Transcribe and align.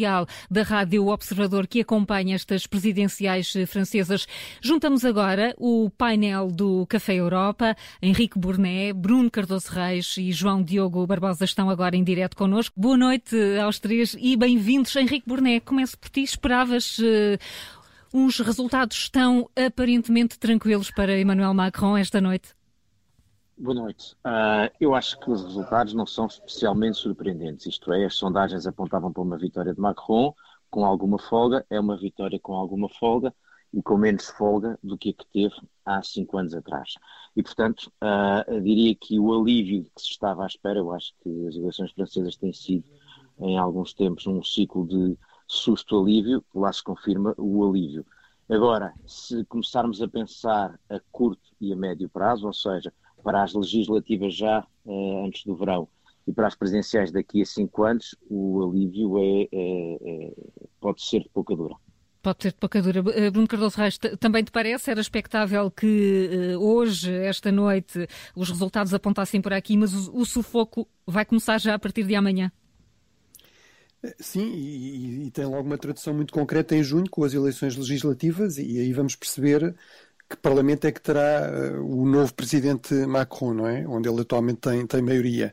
especial 0.00 0.26
da 0.50 0.62
Rádio 0.62 1.08
Observador 1.08 1.66
que 1.66 1.80
acompanha 1.80 2.34
estas 2.34 2.66
presidenciais 2.66 3.52
francesas. 3.66 4.26
Juntamos 4.60 5.04
agora 5.04 5.54
o 5.58 5.90
painel 5.90 6.50
do 6.50 6.86
Café 6.86 7.14
Europa. 7.14 7.76
Henrique 8.00 8.38
Burné, 8.38 8.92
Bruno 8.92 9.30
Cardoso 9.30 9.70
Reis 9.70 10.16
e 10.16 10.32
João 10.32 10.62
Diogo 10.62 11.06
Barbosa 11.06 11.44
estão 11.44 11.68
agora 11.68 11.96
em 11.96 12.04
direto 12.04 12.36
connosco. 12.36 12.74
Boa 12.80 12.96
noite 12.96 13.36
aos 13.62 13.78
três 13.78 14.16
e 14.18 14.36
bem-vindos. 14.36 14.96
Henrique 14.96 15.28
Burné, 15.28 15.60
começo 15.60 15.98
por 15.98 16.08
ti. 16.08 16.22
Esperavas 16.22 16.98
uh, 16.98 17.38
uns 18.12 18.38
resultados 18.40 19.08
tão 19.10 19.50
aparentemente 19.54 20.38
tranquilos 20.38 20.90
para 20.90 21.18
Emmanuel 21.20 21.52
Macron 21.52 21.96
esta 21.96 22.20
noite? 22.20 22.59
Boa 23.62 23.74
noite. 23.74 24.16
Uh, 24.24 24.72
eu 24.80 24.94
acho 24.94 25.20
que 25.20 25.30
os 25.30 25.44
resultados 25.44 25.92
não 25.92 26.06
são 26.06 26.24
especialmente 26.24 26.96
surpreendentes, 26.96 27.66
isto 27.66 27.92
é, 27.92 28.06
as 28.06 28.14
sondagens 28.14 28.66
apontavam 28.66 29.12
para 29.12 29.22
uma 29.22 29.36
vitória 29.36 29.74
de 29.74 29.78
Macron 29.78 30.34
com 30.70 30.82
alguma 30.82 31.18
folga, 31.18 31.66
é 31.68 31.78
uma 31.78 31.94
vitória 31.94 32.40
com 32.40 32.54
alguma 32.54 32.88
folga 32.88 33.34
e 33.70 33.82
com 33.82 33.98
menos 33.98 34.30
folga 34.30 34.78
do 34.82 34.96
que 34.96 35.10
a 35.10 35.12
que 35.12 35.26
teve 35.30 35.54
há 35.84 36.02
cinco 36.02 36.38
anos 36.38 36.54
atrás. 36.54 36.94
E, 37.36 37.42
portanto, 37.42 37.92
uh, 38.02 38.60
diria 38.62 38.94
que 38.94 39.20
o 39.20 39.30
alívio 39.38 39.84
que 39.94 40.00
se 40.00 40.08
estava 40.08 40.44
à 40.44 40.46
espera, 40.46 40.78
eu 40.78 40.90
acho 40.90 41.12
que 41.22 41.46
as 41.46 41.54
eleições 41.54 41.92
francesas 41.92 42.38
têm 42.38 42.54
sido, 42.54 42.88
em 43.40 43.58
alguns 43.58 43.92
tempos, 43.92 44.26
um 44.26 44.42
ciclo 44.42 44.86
de 44.86 45.18
susto-alívio, 45.46 46.42
lá 46.54 46.72
se 46.72 46.82
confirma 46.82 47.34
o 47.36 47.68
alívio. 47.68 48.06
Agora, 48.48 48.94
se 49.06 49.44
começarmos 49.44 50.00
a 50.00 50.08
pensar 50.08 50.80
a 50.88 50.98
curto 51.12 51.52
e 51.60 51.74
a 51.74 51.76
médio 51.76 52.08
prazo, 52.08 52.46
ou 52.46 52.54
seja, 52.54 52.90
para 53.20 53.42
as 53.42 53.54
legislativas 53.54 54.34
já 54.34 54.66
uh, 54.84 55.24
antes 55.24 55.44
do 55.44 55.54
verão 55.54 55.88
e 56.26 56.32
para 56.32 56.46
as 56.46 56.54
presidenciais 56.54 57.10
daqui 57.10 57.42
a 57.42 57.44
cinco 57.44 57.84
anos, 57.84 58.14
o 58.28 58.62
alívio 58.62 59.18
é, 59.18 59.48
é, 59.52 59.98
é, 60.02 60.32
pode 60.80 61.02
ser 61.02 61.20
de 61.20 61.28
pouca 61.28 61.56
dura. 61.56 61.74
Pode 62.22 62.42
ser 62.42 62.52
de 62.52 62.58
pouca 62.58 62.82
dura. 62.82 63.02
Eh, 63.14 63.30
Bruno 63.30 63.48
Cardoso 63.48 63.78
Reis, 63.78 63.98
também 64.18 64.44
te 64.44 64.50
parece? 64.50 64.90
Era 64.90 65.00
expectável 65.00 65.70
que 65.70 66.54
uh, 66.54 66.60
hoje, 66.60 67.10
esta 67.10 67.50
noite, 67.50 68.06
os 68.36 68.50
resultados 68.50 68.92
apontassem 68.92 69.40
por 69.40 69.52
aqui, 69.52 69.76
mas 69.76 69.94
o, 69.94 70.18
o 70.18 70.26
sufoco 70.26 70.86
vai 71.06 71.24
começar 71.24 71.58
já 71.58 71.74
a 71.74 71.78
partir 71.78 72.04
de 72.04 72.14
amanhã? 72.14 72.52
Sim, 74.18 74.52
e, 74.54 75.26
e, 75.26 75.30
tem 75.30 75.44
logo 75.44 75.66
uma 75.66 75.76
tradução 75.76 76.14
muito 76.14 76.32
concreta 76.32 76.74
em 76.74 76.82
junho, 76.82 77.08
com 77.10 77.22
as 77.22 77.34
eleições 77.34 77.76
legislativas, 77.76 78.56
e 78.56 78.78
aí 78.78 78.92
vamos 78.92 79.14
perceber 79.14 79.74
que 80.30 80.36
Parlamento 80.36 80.86
é 80.86 80.92
que 80.92 81.00
terá 81.00 81.50
uh, 81.50 81.84
o 81.84 82.06
novo 82.06 82.32
presidente 82.32 82.94
Macron, 82.94 83.52
não 83.52 83.66
é? 83.66 83.84
Onde 83.88 84.08
ele 84.08 84.20
atualmente 84.20 84.60
tem, 84.60 84.86
tem 84.86 85.02
maioria. 85.02 85.50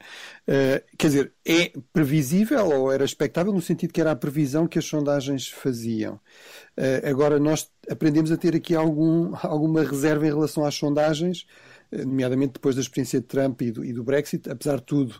Uh, 0.47 0.85
quer 0.95 1.07
dizer, 1.07 1.33
é 1.43 1.73
previsível 1.91 2.63
ou 2.67 2.91
era 2.91 3.03
expectável 3.03 3.51
no 3.51 3.61
sentido 3.61 3.91
que 3.91 3.99
era 3.99 4.11
a 4.11 4.15
previsão 4.15 4.67
que 4.67 4.77
as 4.77 4.85
sondagens 4.85 5.47
faziam. 5.47 6.19
Uh, 6.77 7.09
agora, 7.09 7.39
nós 7.39 7.71
aprendemos 7.89 8.31
a 8.31 8.37
ter 8.37 8.55
aqui 8.55 8.75
algum, 8.75 9.33
alguma 9.41 9.83
reserva 9.83 10.27
em 10.27 10.29
relação 10.29 10.63
às 10.63 10.75
sondagens, 10.75 11.47
nomeadamente 11.91 12.53
depois 12.53 12.75
da 12.75 12.81
experiência 12.81 13.19
de 13.19 13.25
Trump 13.25 13.61
e 13.63 13.71
do, 13.71 13.83
e 13.83 13.91
do 13.91 14.03
Brexit, 14.03 14.47
apesar 14.47 14.77
de 14.77 14.83
tudo 14.83 15.15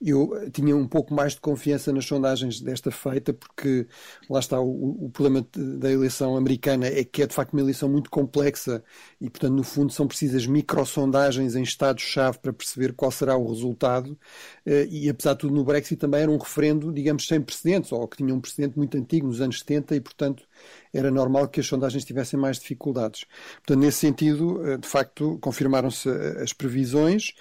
eu 0.00 0.50
tinha 0.52 0.76
um 0.76 0.86
pouco 0.86 1.14
mais 1.14 1.34
de 1.34 1.40
confiança 1.40 1.92
nas 1.92 2.04
sondagens 2.04 2.60
desta 2.60 2.90
feita, 2.90 3.32
porque 3.32 3.86
lá 4.28 4.40
está 4.40 4.60
o, 4.60 5.06
o, 5.06 5.10
problema 5.10 5.46
da 5.54 5.90
eleição 5.90 6.36
americana 6.36 6.86
é 6.86 7.04
que 7.04 7.22
é 7.22 7.26
de 7.26 7.34
facto 7.34 7.52
uma 7.52 7.62
eleição 7.62 7.88
muito 7.88 8.10
complexa 8.10 8.82
e, 9.20 9.30
portanto, 9.30 9.54
no 9.54 9.62
fundo 9.62 9.92
são 9.92 10.06
precisas 10.06 10.46
microsondagens 10.46 11.54
em 11.56 11.62
estados-chave 11.62 12.38
para 12.38 12.52
perceber 12.52 12.92
qual 12.92 13.10
será 13.10 13.36
o 13.36 13.48
resultado. 13.48 14.18
Eh, 14.64 14.86
e 14.90 15.08
apesar 15.08 15.34
de 15.34 15.40
tudo, 15.40 15.54
no 15.54 15.64
Brexit 15.64 15.96
também 15.96 16.22
era 16.22 16.30
um 16.30 16.38
referendo, 16.38 16.92
digamos, 16.92 17.26
sem 17.26 17.40
precedentes, 17.40 17.92
ou 17.92 18.06
que 18.06 18.18
tinha 18.18 18.34
um 18.34 18.40
precedente 18.40 18.76
muito 18.76 18.96
antigo, 18.96 19.26
nos 19.26 19.40
anos 19.40 19.60
70, 19.60 19.96
e, 19.96 20.00
portanto, 20.00 20.44
era 20.92 21.10
normal 21.10 21.48
que 21.48 21.60
as 21.60 21.66
sondagens 21.66 22.04
tivessem 22.04 22.38
mais 22.38 22.58
dificuldades. 22.58 23.24
Portanto, 23.56 23.78
nesse 23.78 23.98
sentido, 23.98 24.66
eh, 24.66 24.76
de 24.76 24.86
facto, 24.86 25.38
confirmaram-se 25.40 26.08
eh, 26.08 26.42
as 26.42 26.52
previsões 26.52 27.34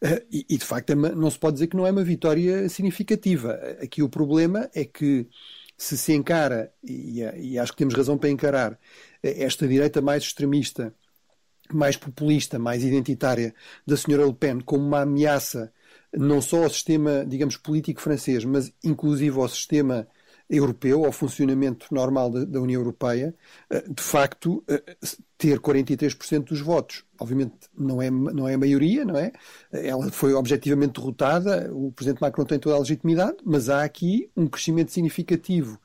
eh, 0.00 0.24
e, 0.30 0.56
de 0.56 0.64
facto, 0.64 0.90
é 0.90 0.94
não 0.94 1.30
se 1.30 1.38
pode 1.38 1.54
dizer 1.54 1.66
que 1.66 1.76
não 1.76 1.86
é 1.86 1.90
uma 1.90 2.04
vitória 2.04 2.68
significativa. 2.68 3.54
Aqui 3.82 4.02
o 4.02 4.08
problema 4.08 4.68
é 4.74 4.84
que 4.84 5.28
se 5.76 5.98
se 5.98 6.12
encara, 6.12 6.72
e, 6.84 7.58
acho 7.58 7.72
que 7.72 7.78
temos 7.78 7.94
razão 7.94 8.16
para 8.16 8.30
encarar, 8.30 8.78
esta 9.22 9.66
direita 9.66 10.00
mais 10.00 10.22
extremista, 10.22 10.94
mais 11.72 11.96
populista, 11.96 12.58
mais 12.58 12.84
identitária 12.84 13.54
da 13.86 13.96
senhora 13.96 14.26
Le 14.26 14.34
Pen 14.34 14.60
como 14.60 14.84
uma 14.86 15.00
ameaça 15.00 15.72
não 16.12 16.42
só 16.42 16.64
ao 16.64 16.70
sistema, 16.70 17.24
digamos, 17.26 17.56
político 17.56 18.00
francês, 18.00 18.44
mas 18.44 18.72
inclusive 18.84 19.38
ao 19.38 19.48
sistema 19.48 20.06
europeu, 20.52 21.04
ao 21.04 21.12
funcionamento 21.12 21.86
normal 21.90 22.30
da, 22.30 22.44
da 22.44 22.60
União 22.60 22.80
Europeia, 22.80 23.34
eh, 23.70 23.84
de 23.88 24.02
facto, 24.02 24.62
eh, 24.68 24.82
ter 25.38 25.58
43% 25.58 26.44
dos 26.44 26.60
votos. 26.60 27.04
Obviamente 27.18 27.54
não 27.76 28.02
é, 28.02 28.10
não 28.10 28.46
é 28.48 28.54
a 28.54 28.58
maioria, 28.58 29.04
não 29.04 29.16
é? 29.16 29.32
Ela 29.72 30.10
foi 30.12 30.34
objetivamente 30.34 31.00
derrotada, 31.00 31.70
o 31.72 31.90
Presidente 31.92 32.20
Macron 32.20 32.44
tem 32.44 32.58
toda 32.58 32.76
a 32.76 32.78
legitimidade, 32.78 33.38
mas 33.44 33.68
há 33.68 33.82
aqui 33.82 34.30
um 34.36 34.46
crescimento 34.46 34.92
significativo 34.92 35.80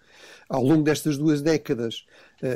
ao 0.49 0.63
longo 0.63 0.83
destas 0.83 1.17
duas 1.17 1.41
décadas, 1.41 2.05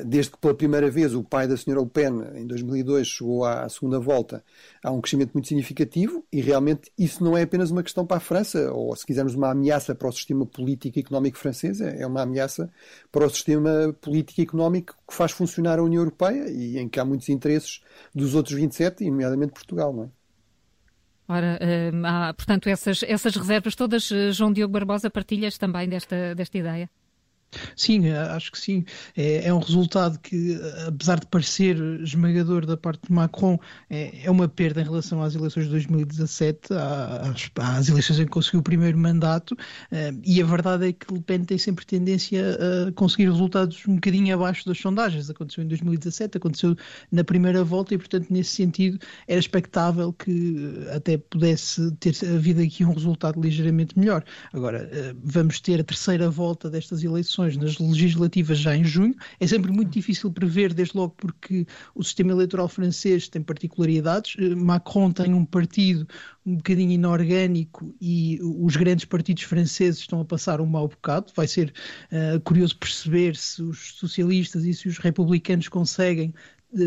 desde 0.05 0.31
que 0.31 0.37
pela 0.37 0.53
primeira 0.53 0.89
vez 0.89 1.13
o 1.15 1.23
pai 1.23 1.47
da 1.47 1.57
senhora 1.57 1.81
Le 1.81 1.89
Pen, 1.89 2.21
em 2.35 2.45
2002, 2.45 3.07
chegou 3.07 3.45
à 3.45 3.67
segunda 3.67 3.99
volta, 3.99 4.43
há 4.83 4.91
um 4.91 5.01
crescimento 5.01 5.31
muito 5.33 5.47
significativo 5.47 6.25
e 6.31 6.41
realmente 6.41 6.91
isso 6.97 7.23
não 7.23 7.37
é 7.37 7.43
apenas 7.43 7.71
uma 7.71 7.83
questão 7.83 8.05
para 8.05 8.17
a 8.17 8.19
França, 8.19 8.71
ou 8.71 8.95
se 8.95 9.05
quisermos 9.05 9.33
uma 9.33 9.51
ameaça 9.51 9.95
para 9.95 10.07
o 10.07 10.11
sistema 10.11 10.45
político 10.45 10.99
e 10.99 11.01
económico 11.01 11.37
francês, 11.37 11.81
é, 11.81 12.01
é 12.01 12.07
uma 12.07 12.21
ameaça 12.21 12.71
para 13.11 13.25
o 13.25 13.29
sistema 13.29 13.95
político 14.01 14.41
e 14.41 14.43
económico 14.43 14.95
que 15.07 15.13
faz 15.13 15.31
funcionar 15.31 15.79
a 15.79 15.83
União 15.83 16.01
Europeia 16.01 16.49
e 16.49 16.77
em 16.77 16.87
que 16.87 16.99
há 16.99 17.05
muitos 17.05 17.29
interesses 17.29 17.81
dos 18.13 18.35
outros 18.35 18.55
27, 18.55 19.09
nomeadamente 19.09 19.53
Portugal, 19.53 19.93
não 19.93 20.03
é? 20.03 20.09
Ora, 21.27 21.57
hum, 21.93 22.05
há, 22.05 22.33
portanto, 22.33 22.67
essas, 22.67 23.03
essas 23.03 23.35
reservas 23.35 23.73
todas, 23.73 24.11
eh, 24.11 24.31
João 24.31 24.51
Diogo 24.51 24.73
Barbosa, 24.73 25.09
partilhas 25.09 25.57
também 25.57 25.87
desta, 25.87 26.35
desta 26.35 26.57
ideia? 26.57 26.89
Sim, 27.75 28.07
eh, 28.07 28.17
acho 28.17 28.51
que 28.51 28.59
sim. 28.59 28.85
É, 29.15 29.47
é, 29.47 29.53
um 29.53 29.59
resultado 29.59 30.19
que, 30.19 30.57
apesar 30.87 31.19
de 31.19 31.27
parecer 31.27 31.75
esmagador 32.01 32.65
da 32.65 32.77
parte 32.77 33.07
de 33.07 33.13
Macron, 33.13 33.59
é, 33.89 34.25
é 34.25 34.31
uma 34.31 34.47
perda 34.47 34.81
em 34.81 34.83
relação 34.83 35.21
às 35.21 35.35
eleições 35.35 35.65
de 35.65 35.71
2017, 35.71 36.69
às, 36.73 37.51
às 37.55 37.89
eleições 37.89 38.19
em 38.19 38.25
que 38.25 38.31
conseguiu 38.31 38.61
o 38.61 38.63
primeiro 38.63 38.97
mandato, 38.97 39.55
eh, 39.91 40.13
e 40.23 40.41
a 40.41 40.45
verdade 40.45 40.87
é 40.87 40.93
que 40.93 41.13
Le 41.13 41.21
Pen 41.21 41.43
tem 41.43 41.57
sempre 41.57 41.85
tendência 41.85 42.57
a 42.87 42.91
conseguir 42.93 43.25
resultados 43.25 43.85
um 43.87 43.95
bocadinho 43.95 44.33
abaixo 44.33 44.65
das 44.65 44.77
sondagens. 44.77 45.29
Aconteceu 45.29 45.63
em 45.63 45.67
2017, 45.67 46.37
aconteceu 46.37 46.75
na 47.11 47.23
primeira 47.23 47.63
volta, 47.63 47.93
e 47.93 47.97
portanto, 47.97 48.27
nesse 48.29 48.51
sentido, 48.51 48.97
era 49.27 49.39
expectável 49.39 50.13
que 50.13 50.87
até 50.93 51.17
pudesse 51.17 51.91
ter 51.99 52.15
havido 52.33 52.61
aqui 52.61 52.85
um 52.85 52.93
resultado 52.93 53.41
ligeiramente 53.41 53.97
melhor. 53.97 54.23
Agora, 54.53 54.89
eh, 54.91 55.13
vamos 55.23 55.59
ter 55.59 55.81
a 55.81 55.83
terceira 55.83 56.29
volta 56.29 56.69
destas 56.69 57.03
eleições 57.03 57.40
eleições 57.41 57.57
nas 57.57 57.77
legislativas 57.79 58.57
já 58.59 58.75
em 58.75 58.83
junho. 58.83 59.15
É 59.39 59.47
sempre 59.47 59.71
muito 59.71 59.91
difícil 59.91 60.31
prever, 60.31 60.73
desde 60.73 60.97
logo 60.97 61.13
porque 61.17 61.65
o 61.95 62.03
sistema 62.03 62.31
eleitoral 62.31 62.67
francês 62.67 63.27
tem 63.27 63.41
particularidades. 63.41 64.35
Eh, 64.37 64.55
Macron 64.55 65.11
tem 65.11 65.33
um 65.33 65.45
partido 65.45 66.07
um 66.45 66.55
bocadinho 66.55 66.91
inorgânico 66.91 67.93
e 68.01 68.39
os 68.41 68.75
grandes 68.75 69.05
partidos 69.05 69.43
franceses 69.43 69.99
estão 69.99 70.21
a 70.21 70.25
passar 70.25 70.61
um 70.61 70.65
mau 70.65 70.87
bocado. 70.87 71.31
Vai 71.35 71.47
ser 71.47 71.73
uh, 72.11 72.39
curioso 72.41 72.75
perceber 72.77 73.35
se 73.35 73.61
os 73.61 73.95
socialistas 73.95 74.65
e 74.65 74.73
se 74.73 74.87
os 74.87 74.97
republicanos 74.97 75.67
conseguem 75.67 76.33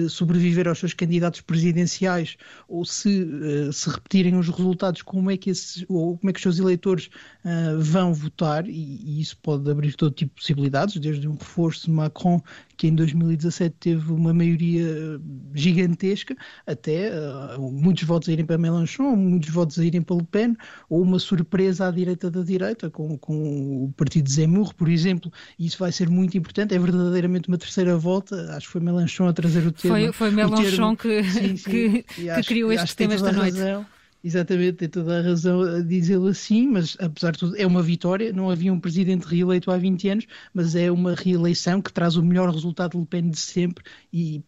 sobreviver 0.08 0.66
aos 0.66 0.78
seus 0.78 0.94
candidatos 0.94 1.40
presidenciais 1.40 2.36
ou 2.66 2.84
se 2.84 3.22
uh, 3.22 3.72
se 3.72 3.90
repetirem 3.90 4.36
os 4.36 4.48
resultados 4.48 5.02
como 5.02 5.31
é 5.31 5.36
que 5.36 5.50
esses, 5.50 5.84
ou 5.88 6.16
como 6.16 6.31
é 6.31 6.32
que 6.32 6.38
os 6.38 6.42
seus 6.42 6.58
eleitores 6.58 7.10
uh, 7.44 7.78
vão 7.78 8.14
votar? 8.14 8.66
E, 8.66 8.72
e, 8.72 9.20
isso 9.20 9.36
pode 9.38 9.70
abrir 9.70 9.94
todo 9.94 10.14
tipo 10.14 10.34
de 10.34 10.40
possibilidades 10.40 10.96
desde 10.96 11.28
um 11.28 11.34
reforço 11.34 11.86
de 11.86 11.92
Macron 11.92 12.40
que 12.76 12.86
em 12.86 12.94
2017 12.94 13.76
teve 13.78 14.12
uma 14.12 14.32
maioria 14.32 15.20
gigantesca 15.54 16.36
até 16.66 17.10
uh, 17.10 17.60
muitos 17.60 18.04
votos 18.04 18.28
a 18.28 18.32
irem 18.32 18.44
para 18.44 18.58
Mélenchon 18.58 19.16
muitos 19.16 19.50
votos 19.50 19.78
a 19.78 19.84
irem 19.84 20.02
para 20.02 20.16
Le 20.16 20.24
Pen 20.24 20.56
ou 20.88 21.02
uma 21.02 21.18
surpresa 21.18 21.88
à 21.88 21.90
direita 21.90 22.30
da 22.30 22.42
direita 22.42 22.90
com, 22.90 23.16
com 23.18 23.84
o 23.84 23.92
partido 23.96 24.24
de 24.24 24.32
Zemmour 24.32 24.74
por 24.74 24.88
exemplo 24.88 25.32
e 25.58 25.66
isso 25.66 25.78
vai 25.78 25.92
ser 25.92 26.08
muito 26.08 26.36
importante 26.36 26.74
é 26.74 26.78
verdadeiramente 26.78 27.48
uma 27.48 27.58
terceira 27.58 27.96
volta 27.96 28.56
acho 28.56 28.66
que 28.66 28.72
foi 28.72 28.80
Mélenchon 28.80 29.28
a 29.28 29.32
trazer 29.32 29.66
o 29.66 29.74
foi, 29.76 30.12
foi 30.12 30.30
Mélenchon 30.30 30.96
que, 30.96 31.22
sim, 31.24 31.56
sim. 31.56 31.70
que, 31.70 32.02
que 32.02 32.42
criou 32.46 32.72
este 32.72 32.96
tema 32.96 33.14
esta 33.14 33.32
noite. 33.32 33.58
Razão. 33.58 33.86
Exatamente, 34.26 34.78
tem 34.78 34.88
toda 34.88 35.18
a 35.18 35.22
razão 35.22 35.60
a 35.60 35.80
dizê-lo 35.82 36.28
assim, 36.28 36.66
mas 36.66 36.96
apesar 36.98 37.32
de 37.32 37.40
tudo 37.40 37.56
é 37.58 37.66
uma 37.66 37.82
vitória. 37.82 38.32
Não 38.32 38.48
havia 38.48 38.72
um 38.72 38.80
presidente 38.80 39.26
reeleito 39.26 39.70
há 39.70 39.76
20 39.76 40.08
anos, 40.08 40.26
mas 40.54 40.74
é 40.74 40.90
uma 40.90 41.14
reeleição 41.14 41.82
que 41.82 41.92
traz 41.92 42.16
o 42.16 42.22
melhor 42.22 42.50
resultado 42.50 42.92
de 42.92 42.98
Le 43.00 43.04
Pen 43.04 43.28
de 43.28 43.38
sempre, 43.38 43.84
e, 44.10 44.42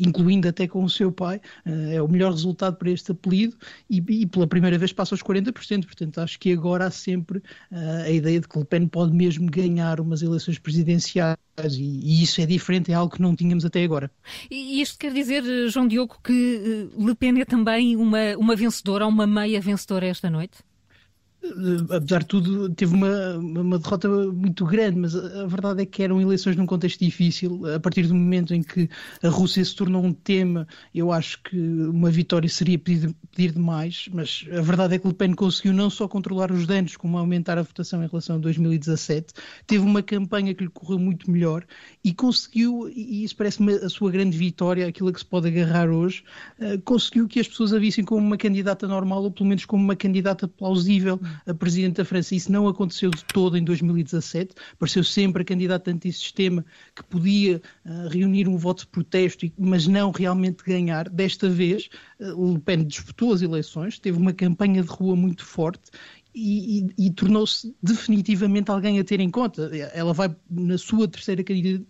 incluindo 0.00 0.48
até 0.48 0.66
com 0.66 0.82
o 0.82 0.88
seu 0.88 1.12
pai. 1.12 1.42
Eh, 1.66 1.96
é 1.96 2.02
o 2.02 2.08
melhor 2.08 2.32
resultado 2.32 2.76
para 2.76 2.90
este 2.90 3.12
apelido 3.12 3.54
e, 3.90 3.98
e 3.98 4.26
pela 4.26 4.46
primeira 4.46 4.78
vez 4.78 4.94
passa 4.94 5.14
aos 5.14 5.22
40%. 5.22 5.84
Portanto, 5.84 6.20
acho 6.22 6.38
que 6.38 6.50
agora 6.50 6.86
há 6.86 6.90
sempre 6.90 7.38
uh, 7.70 8.04
a 8.06 8.10
ideia 8.10 8.40
de 8.40 8.48
que 8.48 8.58
Le 8.58 8.64
Pen 8.64 8.88
pode 8.88 9.12
mesmo 9.12 9.50
ganhar 9.50 10.00
umas 10.00 10.22
eleições 10.22 10.58
presidenciais 10.58 11.36
e, 11.66 12.22
isso 12.22 12.40
é 12.40 12.46
diferente, 12.46 12.92
é 12.92 12.94
algo 12.94 13.14
que 13.14 13.22
não 13.22 13.34
tínhamos 13.34 13.64
até 13.64 13.82
agora. 13.82 14.10
E 14.50 14.80
isto 14.80 14.98
quer 14.98 15.12
dizer, 15.12 15.42
João 15.68 15.88
Diogo, 15.88 16.18
que 16.22 16.88
Le 16.96 17.14
Pen 17.14 17.40
é 17.40 17.44
também 17.44 17.96
uma, 17.96 18.36
uma 18.36 18.54
vencedora, 18.56 19.06
uma 19.06 19.26
meia 19.26 19.60
vencedora 19.60 20.06
esta 20.06 20.30
noite? 20.30 20.58
Eh, 21.42 21.96
apesar 21.96 22.20
de 22.20 22.26
tudo, 22.26 22.68
teve 22.74 22.94
uma, 22.94 23.38
uma 23.38 23.78
derrota 23.78 24.08
muito 24.08 24.64
grande, 24.64 24.98
mas 24.98 25.14
a 25.14 25.46
verdade 25.46 25.82
é 25.82 25.86
que 25.86 26.02
eram 26.02 26.20
eleições 26.20 26.56
num 26.56 26.66
contexto 26.66 27.04
difícil. 27.04 27.64
A 27.74 27.78
partir 27.78 28.06
do 28.06 28.14
momento 28.14 28.52
em 28.52 28.62
que 28.62 28.88
a 29.22 29.28
Rússia 29.28 29.64
se 29.64 29.74
tornou 29.74 30.04
um 30.04 30.12
tema, 30.12 30.66
eu 30.94 31.12
acho 31.12 31.40
que 31.42 31.56
uma 31.56 32.10
vitória 32.10 32.48
seria 32.48 32.78
pedir, 32.78 33.14
pedir 33.34 33.52
demais. 33.52 34.08
Mas 34.12 34.46
a 34.50 34.60
verdade 34.60 34.96
é 34.96 34.98
que 34.98 35.06
Le 35.06 35.14
Pen 35.14 35.32
conseguiu 35.34 35.72
não 35.72 35.88
só 35.88 36.08
controlar 36.08 36.50
os 36.50 36.66
danos, 36.66 36.96
como 36.96 37.16
aumentar 37.16 37.56
a 37.56 37.62
votação 37.62 38.02
em 38.02 38.08
relação 38.08 38.36
a 38.36 38.38
2017. 38.38 39.32
Teve 39.66 39.84
uma 39.84 40.02
campanha 40.02 40.54
que 40.54 40.64
lhe 40.64 40.70
correu 40.70 40.98
muito 40.98 41.30
melhor 41.30 41.64
e 42.02 42.12
conseguiu, 42.12 42.88
e 42.88 43.22
isso 43.24 43.36
parece-me 43.36 43.74
a 43.74 43.88
sua 43.88 44.10
grande 44.10 44.36
vitória, 44.36 44.86
aquilo 44.86 45.08
a 45.08 45.12
que 45.12 45.20
se 45.20 45.26
pode 45.26 45.48
agarrar 45.48 45.88
hoje, 45.88 46.24
uh, 46.58 46.80
conseguiu 46.82 47.28
que 47.28 47.38
as 47.38 47.46
pessoas 47.46 47.72
a 47.72 47.78
vissem 47.78 48.04
como 48.04 48.26
uma 48.26 48.36
candidata 48.36 48.88
normal 48.88 49.22
ou 49.22 49.30
pelo 49.30 49.48
menos 49.48 49.64
como 49.64 49.82
uma 49.82 49.96
candidata 49.96 50.48
plausível 50.48 51.20
a 51.46 51.54
presidente 51.54 51.96
da 51.96 52.04
França. 52.04 52.34
Isso 52.34 52.50
não 52.50 52.68
aconteceu 52.68 53.10
de 53.10 53.24
todo 53.24 53.56
em 53.56 53.64
2017. 53.64 54.54
Pareceu 54.78 55.04
sempre 55.04 55.42
a 55.42 55.44
candidata 55.44 55.90
antissistema 55.90 56.64
que 56.94 57.02
podia 57.04 57.60
uh, 57.84 58.08
reunir 58.08 58.48
um 58.48 58.56
voto 58.56 58.80
de 58.80 58.88
protesto, 58.88 59.50
mas 59.58 59.86
não 59.86 60.10
realmente 60.10 60.64
ganhar. 60.64 61.08
Desta 61.08 61.48
vez, 61.48 61.88
uh, 62.20 62.52
Le 62.52 62.58
Pen 62.60 62.84
disputou 62.84 63.32
as 63.32 63.42
eleições, 63.42 63.98
teve 63.98 64.18
uma 64.18 64.32
campanha 64.32 64.82
de 64.82 64.88
rua 64.88 65.16
muito 65.16 65.44
forte 65.44 65.90
e, 66.34 66.86
e, 66.98 67.06
e 67.06 67.10
tornou-se 67.10 67.74
definitivamente 67.82 68.70
alguém 68.70 68.98
a 68.98 69.04
ter 69.04 69.20
em 69.20 69.30
conta. 69.30 69.70
Ela 69.92 70.12
vai 70.12 70.34
na 70.50 70.78
sua 70.78 71.08
terceira 71.08 71.42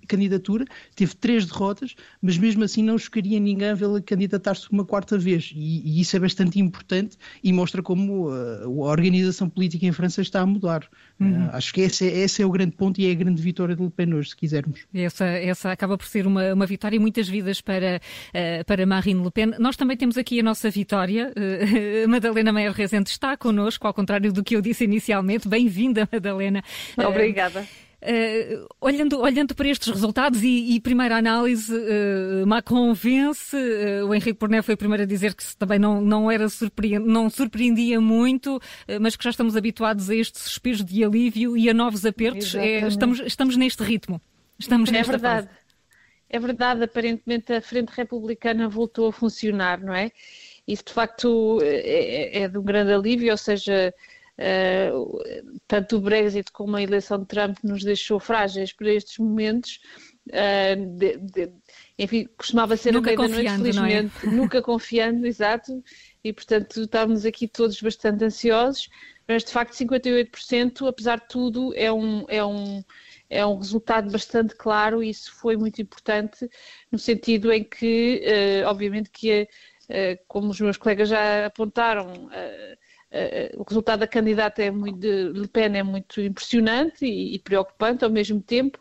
candidatura, 0.07 0.65
teve 0.95 1.15
três 1.15 1.47
derrotas, 1.47 1.95
mas 2.23 2.39
mesmo 2.39 2.65
assim 2.65 2.83
não 2.83 2.99
chocaria 2.99 3.39
ninguém 3.39 3.75
vê-la 3.75 4.01
candidatar-se 4.01 4.71
uma 4.71 4.85
quarta 4.85 5.19
vez. 5.19 5.53
E, 5.55 5.83
e, 5.85 6.01
isso 6.01 6.17
é 6.17 6.21
bastante 6.21 6.59
importante 6.61 7.17
e 7.43 7.53
mostra 7.53 7.83
como 7.83 8.29
a, 8.29 8.69
uh, 8.69 8.85
a 8.85 8.91
organização 8.91 9.49
política 9.49 9.87
em 9.87 9.93
França 9.93 10.23
está 10.23 10.41
a 10.41 10.47
mudar. 10.47 10.89
Uhum. 11.21 11.47
Uh, 11.47 11.51
acho 11.53 11.73
que 11.75 11.81
esse 11.81 12.09
é, 12.09 12.19
esse 12.19 12.43
é, 12.43 12.47
o 12.47 12.51
grande 12.51 12.73
ponto 12.73 13.01
e 13.01 13.07
é 13.07 13.11
a 13.11 13.15
grande 13.15 13.43
vitória 13.43 13.75
de 13.75 13.83
Le 13.83 13.91
Pen 13.91 14.15
hoje, 14.15 14.31
se 14.31 14.37
quisermos. 14.37 14.81
Essa, 14.95 15.27
essa 15.27 15.73
acaba 15.73 15.99
por 15.99 16.07
ser 16.07 16.27
uma, 16.27 16.55
uma 16.55 16.67
vitória 16.67 16.97
e 16.97 16.99
muitas 16.99 17.29
vidas 17.29 17.61
para, 17.61 18.01
uh, 18.31 18.65
para 18.65 18.87
Marine 18.87 19.23
Le 19.23 19.31
Pen. 19.31 19.53
Nós 19.59 19.77
também 19.77 19.97
temos 19.97 20.17
aqui 20.17 20.41
a 20.41 20.43
nossa 20.43 20.71
vitória. 20.71 21.33
Uh, 21.37 22.09
Madalena 22.09 22.53
Meyer 22.53 22.73
Rezende 22.73 23.11
está 23.11 23.37
connosco, 23.37 23.87
ao 23.87 23.95
contrário 23.95 24.28
do 24.33 24.45
que 24.45 24.57
eu 24.57 24.61
disse 24.61 24.85
inicialmente. 24.85 25.49
Bem-vinda, 25.49 26.09
Madalena. 26.11 26.63
Obrigada. 26.97 27.67
Uh, 28.01 28.69
olhando, 28.81 29.19
olhando 29.19 29.57
para 29.57 29.69
estes 29.69 29.89
resultados 29.89 30.41
e, 30.45 30.77
e 30.77 30.81
primeira 30.81 31.17
análise, 31.17 31.75
uh, 31.75 32.47
Macron 32.47 32.95
vence, 32.95 33.57
uh, 33.57 34.07
o 34.07 34.15
Henrique 34.15 34.35
Porné 34.35 34.63
foi 34.63 34.75
o 34.75 34.79
primeiro 34.79 35.03
a 35.03 35.07
dizer 35.07 35.35
que 35.35 35.57
também 35.57 35.81
não, 35.81 36.01
não, 36.01 36.31
era 36.31 36.49
surpreend, 36.49 37.05
não 37.05 37.29
surpreendia 37.29 38.01
muito, 38.01 38.61
mas 39.01 39.17
que 39.17 39.25
já 39.25 39.31
estamos 39.31 39.57
habituados 39.57 40.09
a 40.09 40.15
estes 40.15 40.43
suspiros 40.43 40.85
de 40.85 41.03
alívio 41.03 41.57
e 41.57 41.69
a 41.69 41.75
novos 41.75 42.07
apertos. 42.07 42.55
É, 42.55 42.87
estamos, 42.87 43.19
estamos 43.19 43.57
neste 43.57 43.83
ritmo. 43.83 44.21
Estamos 44.57 44.91
é 44.91 44.93
nesta 44.93 45.13
verdade. 45.13 45.47
Fase. 45.49 45.59
É 46.31 46.39
verdade, 46.39 46.85
aparentemente 46.85 47.53
a 47.53 47.61
Frente 47.61 47.89
Republicana 47.89 48.69
voltou 48.69 49.09
a 49.09 49.13
funcionar, 49.13 49.81
não 49.81 49.95
é? 49.95 50.13
Isso 50.69 50.85
de 50.85 50.93
facto 50.93 51.59
é, 51.63 52.43
é 52.43 52.49
de 52.49 52.59
um 52.59 52.63
grande 52.63 52.93
alívio, 52.93 53.33
ou 53.33 53.37
seja, 53.37 53.93
Uh, 54.39 55.59
tanto 55.67 55.97
o 55.97 56.01
Brexit 56.01 56.53
como 56.53 56.77
a 56.77 56.83
eleição 56.83 57.19
de 57.19 57.27
Trump 57.27 57.59
nos 57.65 57.83
deixou 57.83 58.21
frágeis 58.21 58.73
para 58.73 58.93
estes 58.93 59.19
momentos. 59.19 59.81
Uh, 60.29 60.97
de, 60.97 61.17
de, 61.17 61.53
enfim, 61.99 62.29
costumava 62.37 62.77
ser 62.77 62.93
nunca 62.93 63.13
a 63.13 63.17
meia 63.17 63.29
da 63.29 63.35
noite, 63.35 63.49
é? 63.49 63.57
felizmente, 63.57 64.27
é? 64.27 64.31
nunca 64.31 64.63
confiando, 64.63 65.27
exato, 65.27 65.83
e 66.23 66.33
portanto 66.33 66.83
estávamos 66.83 67.25
aqui 67.25 67.49
todos 67.49 67.81
bastante 67.81 68.25
ansiosos, 68.25 68.89
mas 69.27 69.43
de 69.43 69.51
facto 69.51 69.73
58%, 69.73 70.87
apesar 70.87 71.19
de 71.19 71.29
tudo, 71.29 71.73
é 71.75 71.91
um, 71.91 72.25
é 72.29 72.45
um, 72.45 72.85
é 73.29 73.45
um 73.45 73.57
resultado 73.57 74.11
bastante 74.11 74.55
claro 74.55 75.03
e 75.03 75.11
isso 75.11 75.33
foi 75.33 75.57
muito 75.57 75.83
importante 75.83 76.49
no 76.93 76.99
sentido 76.99 77.53
em 77.53 77.65
que, 77.65 78.23
uh, 78.65 78.69
obviamente 78.69 79.11
que, 79.11 79.49
uh, 79.89 80.25
como 80.29 80.51
os 80.51 80.61
meus 80.61 80.77
colegas 80.77 81.09
já 81.09 81.47
apontaram, 81.47 82.27
uh, 82.27 82.79
o 83.57 83.63
resultado 83.63 84.01
da 84.01 84.07
candidata 84.07 84.63
é 84.63 84.71
muito, 84.71 84.99
de 84.99 85.33
Le 85.33 85.49
Pen 85.49 85.77
é 85.77 85.83
muito 85.83 86.21
impressionante 86.21 87.07
e, 87.07 87.35
e 87.35 87.39
preocupante 87.39 88.05
ao 88.05 88.11
mesmo 88.11 88.41
tempo, 88.41 88.79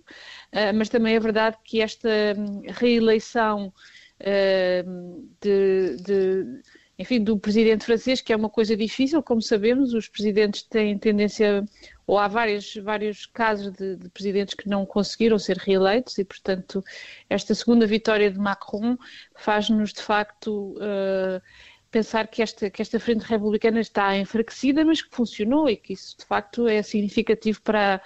uh, 0.53 0.75
mas 0.75 0.89
também 0.89 1.15
é 1.15 1.19
verdade 1.19 1.57
que 1.63 1.81
esta 1.81 2.09
hum, 2.37 2.61
reeleição 2.67 3.73
uh, 4.19 5.27
de, 5.41 5.95
de 5.97 6.61
enfim, 6.99 7.23
do 7.23 7.37
presidente 7.37 7.85
francês, 7.85 8.21
que 8.21 8.33
é 8.33 8.35
uma 8.35 8.49
coisa 8.49 8.75
difícil, 8.75 9.21
como 9.21 9.41
sabemos, 9.41 9.93
os 9.93 10.09
presidentes 10.09 10.63
têm 10.63 10.97
tendência, 10.97 11.63
ou 12.07 12.17
há 12.17 12.27
vários, 12.27 12.73
vários 12.77 13.27
casos 13.27 13.71
de, 13.73 13.95
de 13.97 14.09
presidentes 14.09 14.55
que 14.55 14.67
não 14.67 14.83
conseguiram 14.83 15.37
ser 15.37 15.57
reeleitos, 15.57 16.17
e, 16.17 16.25
portanto, 16.25 16.83
esta 17.29 17.53
segunda 17.53 17.85
vitória 17.85 18.31
de 18.31 18.39
Macron 18.39 18.97
faz-nos, 19.35 19.93
de 19.93 20.01
facto, 20.01 20.75
uh, 20.77 21.39
pensar 21.91 22.27
que 22.27 22.41
esta, 22.41 22.69
que 22.69 22.81
esta 22.81 22.99
frente 22.99 23.21
republicana 23.25 23.79
está 23.79 24.17
enfraquecida, 24.17 24.83
mas 24.83 25.01
que 25.01 25.15
funcionou 25.15 25.69
e 25.69 25.77
que 25.77 25.93
isso 25.93 26.17
de 26.17 26.25
facto 26.25 26.67
é 26.67 26.81
significativo 26.81 27.61
para, 27.61 28.01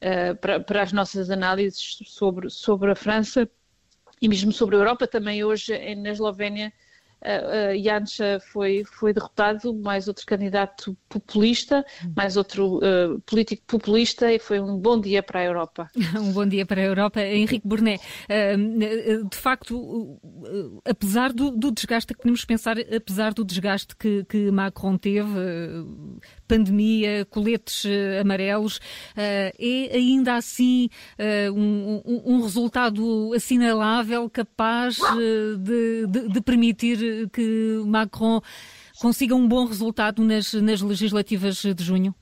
uh, 0.00 0.36
para, 0.36 0.60
para, 0.60 0.82
as 0.82 0.92
nossas 0.92 1.30
análises 1.30 1.98
sobre, 2.06 2.50
sobre 2.50 2.90
a 2.90 2.94
França 2.94 3.48
e 4.20 4.28
mesmo 4.28 4.52
sobre 4.52 4.76
a 4.76 4.78
Europa. 4.78 5.06
Também 5.06 5.44
hoje 5.44 5.72
na 5.96 6.10
Eslovénia 6.10 6.72
uh, 7.22 7.82
Janša 7.82 8.40
foi, 8.40 8.84
foi 8.84 9.12
derrotado, 9.12 9.74
mais 9.74 10.08
outro 10.08 10.26
candidato 10.26 10.96
populista, 11.08 11.84
mais 12.16 12.36
outro 12.36 12.78
uh, 12.78 13.20
político 13.26 13.62
populista 13.66 14.32
e 14.32 14.38
foi 14.38 14.60
um 14.60 14.76
bom 14.76 15.00
dia 15.00 15.22
para 15.22 15.40
a 15.40 15.44
Europa. 15.44 15.88
um 16.18 16.32
bom 16.32 16.46
dia 16.46 16.66
para 16.66 16.80
a 16.80 16.84
Europa. 16.84 17.20
Henrique 17.20 17.66
Burnet, 17.66 18.02
uh, 18.28 19.28
de 19.28 19.36
facto, 19.36 20.18
apesar 20.84 21.32
do, 21.32 21.50
do, 21.50 21.70
desgaste, 21.70 22.12
que 22.12 22.20
podemos 22.20 22.44
pensar, 22.44 22.76
apesar 22.78 23.32
do 23.32 23.44
desgaste 23.44 23.96
que, 23.96 24.24
que 24.24 24.50
Macron 24.50 24.96
teve, 24.96 25.22
pandemia, 26.46 27.24
coletes 27.26 27.84
amarelos, 28.20 28.80
é 29.16 29.52
ainda 29.92 30.34
assim 30.34 30.88
um, 31.54 32.02
um, 32.04 32.22
um 32.34 32.42
resultado 32.42 33.32
assinalável 33.34 34.28
capaz 34.28 34.96
de, 34.96 36.06
de, 36.06 36.28
de 36.28 36.40
permitir 36.40 37.11
que 37.32 37.82
Macron 37.86 38.40
consiga 39.00 39.34
um 39.34 39.46
bom 39.46 39.66
resultado 39.66 40.22
nas, 40.22 40.52
nas 40.54 40.80
legislativas 40.80 41.56
de 41.56 41.82
junho? 41.82 42.14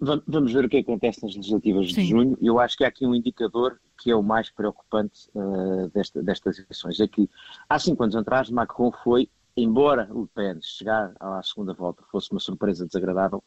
Vamos 0.00 0.52
ver 0.52 0.64
o 0.64 0.68
que 0.68 0.78
acontece 0.78 1.22
nas 1.22 1.34
legislativas 1.34 1.92
Sim. 1.92 2.02
de 2.02 2.08
junho. 2.08 2.38
Eu 2.40 2.58
acho 2.58 2.76
que 2.76 2.84
há 2.84 2.88
aqui 2.88 3.06
um 3.06 3.14
indicador 3.14 3.78
que 3.98 4.10
é 4.10 4.16
o 4.16 4.22
mais 4.22 4.50
preocupante 4.50 5.28
uh, 5.34 5.88
desta, 5.94 6.22
destas 6.22 6.58
eleições. 6.58 6.98
É 7.00 7.06
que 7.06 7.28
há 7.68 7.78
cinco 7.78 8.02
anos 8.02 8.16
atrás 8.16 8.50
Macron 8.50 8.92
foi, 9.04 9.28
embora 9.56 10.08
Le 10.12 10.26
Pen 10.34 10.60
chegar 10.60 11.12
à 11.20 11.40
segunda 11.42 11.72
volta 11.72 12.02
fosse 12.10 12.30
uma 12.32 12.40
surpresa 12.40 12.86
desagradável, 12.86 13.42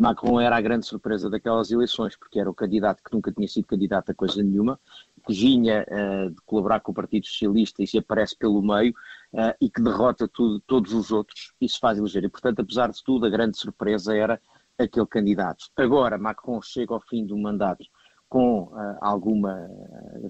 Macron 0.00 0.40
era 0.40 0.56
a 0.56 0.60
grande 0.60 0.86
surpresa 0.86 1.28
daquelas 1.28 1.70
eleições, 1.70 2.16
porque 2.16 2.40
era 2.40 2.50
o 2.50 2.54
candidato 2.54 3.02
que 3.04 3.12
nunca 3.12 3.30
tinha 3.30 3.46
sido 3.46 3.66
candidato 3.66 4.10
a 4.10 4.14
coisa 4.14 4.42
nenhuma, 4.42 4.80
que 5.26 5.34
vinha 5.34 5.84
uh, 5.86 6.30
de 6.30 6.40
colaborar 6.46 6.80
com 6.80 6.90
o 6.90 6.94
Partido 6.94 7.26
Socialista 7.26 7.82
e 7.82 7.86
se 7.86 7.98
aparece 7.98 8.34
pelo 8.34 8.62
meio 8.62 8.94
uh, 9.32 9.54
e 9.60 9.70
que 9.70 9.82
derrota 9.82 10.28
tudo, 10.28 10.60
todos 10.60 10.92
os 10.92 11.10
outros 11.10 11.52
e 11.60 11.68
se 11.68 11.78
faz 11.78 11.98
eleger. 11.98 12.24
E, 12.24 12.28
portanto, 12.28 12.60
apesar 12.60 12.90
de 12.90 13.02
tudo, 13.02 13.26
a 13.26 13.30
grande 13.30 13.56
surpresa 13.56 14.14
era 14.16 14.40
aquele 14.78 15.06
candidato. 15.06 15.66
Agora, 15.76 16.18
Macron 16.18 16.60
chega 16.62 16.94
ao 16.94 17.00
fim 17.00 17.26
do 17.26 17.36
mandato 17.36 17.84
com 18.28 18.62
uh, 18.62 18.96
alguma 19.00 19.68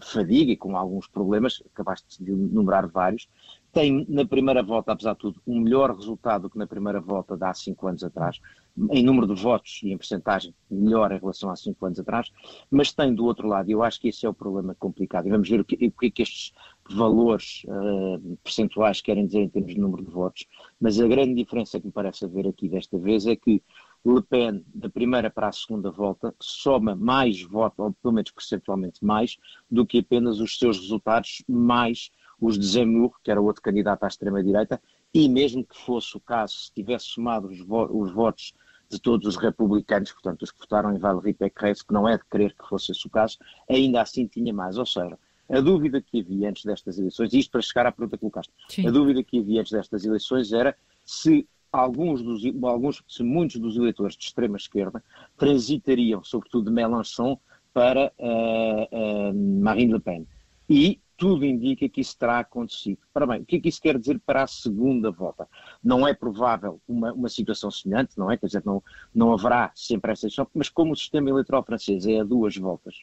fadiga 0.03 0.53
e 0.53 0.57
com 0.57 0.75
alguns 0.75 1.07
problemas, 1.07 1.63
acabaste 1.73 2.25
de 2.25 2.33
enumerar 2.33 2.89
vários, 2.89 3.29
tem 3.73 4.07
na 4.09 4.25
primeira 4.25 4.63
volta, 4.63 4.93
apesar 4.93 5.13
de 5.13 5.19
tudo, 5.19 5.43
um 5.47 5.61
melhor 5.61 5.95
resultado 5.95 6.43
do 6.43 6.51
que 6.51 6.59
na 6.59 6.67
primeira 6.67 6.99
volta 6.99 7.37
de 7.37 7.45
há 7.45 7.53
cinco 7.53 7.87
anos 7.87 8.03
atrás 8.03 8.41
em 8.91 9.03
número 9.03 9.27
de 9.27 9.41
votos 9.41 9.81
e 9.83 9.93
em 9.93 9.99
percentagem 9.99 10.55
melhor 10.71 11.13
em 11.13 11.19
relação 11.19 11.51
a 11.51 11.57
cinco 11.57 11.85
anos 11.85 11.99
atrás, 11.99 12.31
mas 12.71 12.93
tem 12.93 13.15
do 13.15 13.25
outro 13.25 13.47
lado, 13.47 13.71
eu 13.71 13.83
acho 13.83 14.01
que 14.01 14.09
esse 14.09 14.25
é 14.25 14.29
o 14.29 14.35
problema 14.35 14.75
complicado, 14.75 15.27
e 15.27 15.31
vamos 15.31 15.49
ver 15.49 15.61
o 15.61 15.65
que, 15.65 15.75
o 15.75 15.91
que 15.91 16.07
é 16.07 16.11
que 16.11 16.23
estes 16.23 16.53
valores 16.89 17.63
uh, 17.67 18.39
percentuais 18.43 19.01
querem 19.01 19.27
dizer 19.27 19.41
em 19.41 19.49
termos 19.49 19.75
de 19.75 19.81
número 19.81 20.05
de 20.05 20.11
votos, 20.11 20.47
mas 20.81 20.99
a 21.01 21.07
grande 21.07 21.35
diferença 21.35 21.79
que 21.79 21.87
me 21.87 21.93
parece 21.93 22.25
haver 22.25 22.47
aqui 22.49 22.69
desta 22.69 22.99
vez 22.99 23.27
é 23.27 23.37
que 23.37 23.63
Le 24.05 24.23
Pen, 24.23 24.65
da 24.75 24.89
primeira 24.89 25.29
para 25.29 25.49
a 25.49 25.53
segunda 25.53 25.91
volta, 25.91 26.35
soma 26.41 26.97
mais 26.97 27.43
votos, 27.43 27.79
ou 27.79 27.93
pelo 27.93 28.15
menos 28.15 28.31
percentualmente 28.31 29.05
mais, 29.05 29.37
do 29.71 29.85
que 29.85 29.99
apenas 29.99 30.41
os 30.41 30.59
seus 30.59 30.79
resultados, 30.79 31.43
mais 31.47 32.11
os 32.41 32.59
de 32.59 32.67
Zemmour, 32.67 33.21
que 33.23 33.31
era 33.31 33.41
outro 33.41 33.63
candidato 33.63 34.05
à 34.05 34.09
extrema-direita, 34.09 34.81
e 35.13 35.29
mesmo 35.29 35.65
que 35.65 35.77
fosse 35.77 36.17
o 36.17 36.21
caso, 36.21 36.55
se 36.55 36.73
tivesse 36.73 37.07
somado 37.07 37.49
os, 37.49 37.61
vo 37.61 37.85
os 37.93 38.11
votos 38.13 38.55
de 38.91 39.01
todos 39.01 39.27
os 39.27 39.37
republicanos, 39.37 40.13
portanto, 40.13 40.43
os 40.43 40.51
que 40.51 40.59
votaram 40.59 40.95
em 40.95 40.99
Valérie 40.99 41.33
Pécresse, 41.33 41.85
que 41.85 41.93
não 41.93 42.09
é 42.09 42.17
de 42.17 42.25
crer 42.25 42.55
que 42.55 42.69
fosse 42.69 42.91
esse 42.91 43.07
o 43.07 43.11
caso, 43.11 43.39
ainda 43.69 44.03
assim 44.03 44.27
tinha 44.27 44.53
mais. 44.53 44.77
Ou 44.77 44.87
seja, 44.87 45.17
a 45.49 45.61
dúvida 45.61 46.01
que 46.01 46.21
havia 46.21 46.51
antes 46.51 46.65
destas 46.65 46.99
eleições, 46.99 47.33
isto 47.33 47.51
para 47.51 47.63
chegar 47.63 47.87
à 47.87 47.93
pergunta 47.93 48.17
que 48.17 48.21
colocaste, 48.21 48.53
Sim. 48.69 48.87
a 48.87 48.91
dúvida 48.91 49.23
que 49.23 49.39
havia 49.39 49.61
antes 49.61 49.73
destas 49.73 50.05
eleições 50.05 50.53
era 50.53 50.77
se 51.05 51.47
alguns 51.73 52.21
dos, 52.23 52.43
alguns, 52.65 53.03
se 53.09 53.23
muitos 53.23 53.61
dos 53.61 53.77
eleitores 53.77 54.17
de 54.17 54.25
extrema 54.25 54.57
esquerda 54.57 55.03
transitariam, 55.37 56.25
sobretudo 56.25 56.69
de 56.69 56.73
Mélenchon, 56.73 57.39
para 57.73 58.13
uh, 58.19 59.31
uh, 59.31 59.63
Marine 59.63 59.93
Le 59.93 60.01
Pen. 60.01 60.27
E 60.69 61.01
tudo 61.21 61.45
indica 61.45 61.87
que 61.87 62.01
isso 62.01 62.17
terá 62.17 62.39
acontecido. 62.39 62.99
Ora 63.15 63.27
bem, 63.27 63.43
o 63.43 63.45
que 63.45 63.57
é 63.57 63.61
que 63.61 63.69
isso 63.69 63.83
quer 63.83 63.99
dizer 63.99 64.19
para 64.25 64.43
a 64.43 64.47
segunda 64.47 65.11
volta? 65.11 65.47
Não 65.85 66.09
é 66.09 66.15
provável 66.15 66.81
uma, 66.89 67.13
uma 67.13 67.29
situação 67.29 67.71
semelhante, 67.71 68.17
não 68.17 68.31
é? 68.31 68.39
Quer 68.39 68.47
dizer, 68.47 68.63
não, 68.65 68.83
não 69.15 69.31
haverá 69.31 69.71
sempre 69.75 70.13
essa 70.13 70.27
exceção, 70.27 70.49
mas 70.55 70.71
como 70.71 70.95
o 70.95 70.97
sistema 70.97 71.29
eleitoral 71.29 71.63
francês 71.63 72.07
é 72.07 72.21
a 72.21 72.25
duas 72.25 72.57
voltas, 72.57 72.95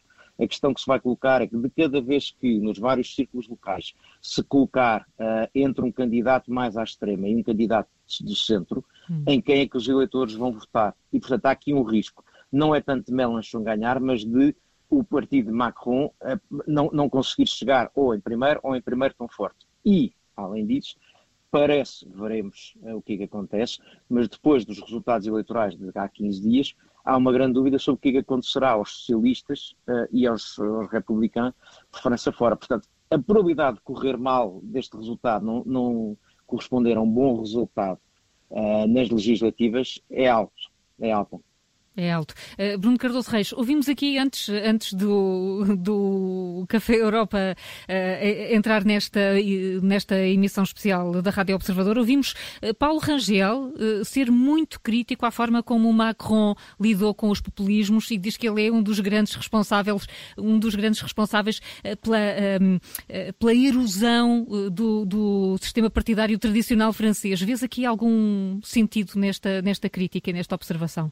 a 0.41 0.47
questão 0.47 0.73
que 0.73 0.81
se 0.81 0.87
vai 0.87 0.99
colocar 0.99 1.43
é 1.43 1.47
que 1.47 1.55
de 1.55 1.69
cada 1.69 2.01
vez 2.01 2.31
que 2.31 2.57
nos 2.57 2.79
vários 2.79 3.13
círculos 3.13 3.47
locais 3.47 3.93
se 4.19 4.41
colocar 4.41 5.05
uh, 5.19 5.47
entre 5.53 5.85
um 5.85 5.91
candidato 5.91 6.51
mais 6.51 6.75
à 6.75 6.83
extrema 6.83 7.27
e 7.27 7.35
um 7.35 7.43
candidato 7.43 7.89
do 8.21 8.35
centro, 8.35 8.83
hum. 9.07 9.25
em 9.27 9.39
quem 9.39 9.61
é 9.61 9.67
que 9.67 9.77
os 9.77 9.87
eleitores 9.87 10.33
vão 10.33 10.51
votar. 10.51 10.95
E, 11.13 11.19
portanto, 11.19 11.45
há 11.45 11.51
aqui 11.51 11.71
um 11.71 11.83
risco. 11.83 12.25
Não 12.51 12.73
é 12.73 12.81
tanto 12.81 13.05
de 13.05 13.13
Mélenchon 13.13 13.61
ganhar, 13.61 13.99
mas 13.99 14.25
de 14.25 14.55
o 14.89 15.03
partido 15.03 15.47
de 15.47 15.51
Macron 15.51 16.05
uh, 16.05 16.63
não, 16.65 16.89
não 16.91 17.09
conseguir 17.09 17.47
chegar 17.47 17.91
ou 17.93 18.15
em 18.15 18.19
primeiro 18.19 18.59
ou 18.63 18.75
em 18.75 18.81
primeiro 18.81 19.13
tão 19.15 19.27
forte. 19.27 19.67
E, 19.85 20.13
além 20.35 20.65
disso, 20.65 20.97
parece, 21.51 22.07
veremos 22.09 22.75
uh, 22.81 22.95
o 22.95 23.01
que 23.01 23.13
é 23.13 23.17
que 23.17 23.23
acontece, 23.23 23.79
mas 24.09 24.27
depois 24.27 24.65
dos 24.65 24.79
resultados 24.79 25.27
eleitorais 25.27 25.75
de 25.75 25.91
há 25.95 26.07
15 26.07 26.41
dias, 26.41 26.75
há 27.03 27.17
uma 27.17 27.31
grande 27.31 27.53
dúvida 27.53 27.77
sobre 27.79 27.97
o 27.97 28.01
que 28.01 28.09
é 28.09 28.11
que 28.13 28.17
acontecerá 28.19 28.71
aos 28.71 28.91
socialistas 28.91 29.75
uh, 29.87 30.07
e 30.11 30.25
aos, 30.25 30.57
aos, 30.59 30.89
republicanos 30.89 31.53
de 31.93 32.01
França 32.01 32.31
fora. 32.31 32.55
Portanto, 32.55 32.87
a 33.09 33.19
probabilidade 33.19 33.77
de 33.77 33.83
correr 33.83 34.17
mal 34.17 34.59
deste 34.63 34.95
resultado, 34.97 35.45
não, 35.45 35.63
não 35.65 36.17
corresponder 36.45 36.97
a 36.97 37.01
um 37.01 37.09
bom 37.09 37.39
resultado 37.39 37.99
nas 38.87 39.09
legislativas, 39.09 39.99
é 40.09 40.29
alto. 40.29 40.71
É 40.99 41.11
alta. 41.11 41.37
É 41.99 42.11
alto. 42.11 42.35
Uh, 42.59 42.77
Bruno 42.77 42.95
Cardoso 42.95 43.31
Reis, 43.31 43.51
ouvimos 43.51 43.89
aqui 43.89 44.19
antes, 44.19 44.49
antes 44.49 44.93
do, 44.93 45.75
do 45.75 46.63
Café 46.69 46.93
Europa 46.93 47.55
uh, 47.89 48.53
entrar 48.53 48.85
nesta, 48.85 49.19
nesta 49.81 50.15
emissão 50.15 50.63
especial 50.63 51.23
da 51.23 51.31
Rádio 51.31 51.55
Observador, 51.55 51.97
ouvimos 51.97 52.35
uh, 52.61 52.71
Paulo 52.75 52.99
Rangel 52.99 53.73
ser 54.05 54.29
muito 54.29 54.79
crítico 54.79 55.25
à 55.25 55.31
forma 55.31 55.63
como 55.63 55.91
Macron 55.91 56.53
lidou 56.79 57.15
com 57.15 57.31
os 57.31 57.41
populismos 57.41 58.11
e 58.11 58.17
diz 58.17 58.37
que 58.37 58.47
ele 58.47 58.67
é 58.67 58.71
um 58.71 58.83
dos 58.83 58.99
grandes 58.99 59.33
responsáveis, 59.33 60.05
um 60.37 60.59
dos 60.59 60.75
grandes 60.75 61.01
responsáveis 61.01 61.59
pela, 62.03 62.19
ehm, 62.19 62.77
pela 63.39 63.55
erosão 63.55 64.45
do, 64.71 65.03
do 65.03 65.57
sistema 65.59 65.89
partidário 65.89 66.37
tradicional 66.37 66.93
francês. 66.93 67.41
Vês 67.41 67.63
aqui 67.63 67.85
algum 67.85 68.59
sentido 68.61 69.13
nesta, 69.15 69.63
nesta 69.63 69.89
crítica, 69.89 70.31
nesta 70.31 70.53
observação? 70.53 71.11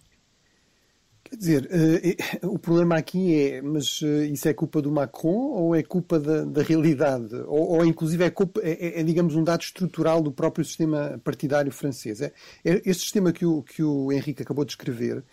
Quer 1.36 1.40
dizer, 1.40 1.70
uh, 2.44 2.54
o 2.54 2.58
problema 2.58 2.96
aqui 2.96 3.36
é, 3.36 3.62
mas 3.62 4.02
uh, 4.02 4.24
isso 4.24 4.48
é 4.48 4.54
culpa 4.54 4.82
do 4.82 4.90
Macron 4.90 5.52
ou 5.52 5.76
é 5.76 5.84
culpa 5.84 6.18
da, 6.18 6.46
da 6.46 6.64
realidade? 6.64 7.36
Ou, 7.48 7.72
ou, 7.72 7.86
inclusive 7.86 8.24
é, 8.24 8.30
culpa, 8.30 8.62
é, 8.64 8.72
é, 8.72 9.00
é, 9.02 9.04
digamos, 9.04 9.36
um 9.36 9.44
dado 9.44 9.62
estrutural 9.62 10.22
do 10.22 10.32
próprio 10.32 10.64
sistema 10.64 11.20
partidário 11.26 11.74
francês? 11.74 12.22
É, 12.22 12.32
é, 12.64 12.82
este 12.86 13.04
sistema 13.04 13.34
que 13.34 13.46
o, 13.46 13.62
que 13.64 13.84
o 13.84 14.14
Henrique 14.14 14.44
acabou 14.44 14.64
de 14.64 14.72
escrever, 14.72 15.26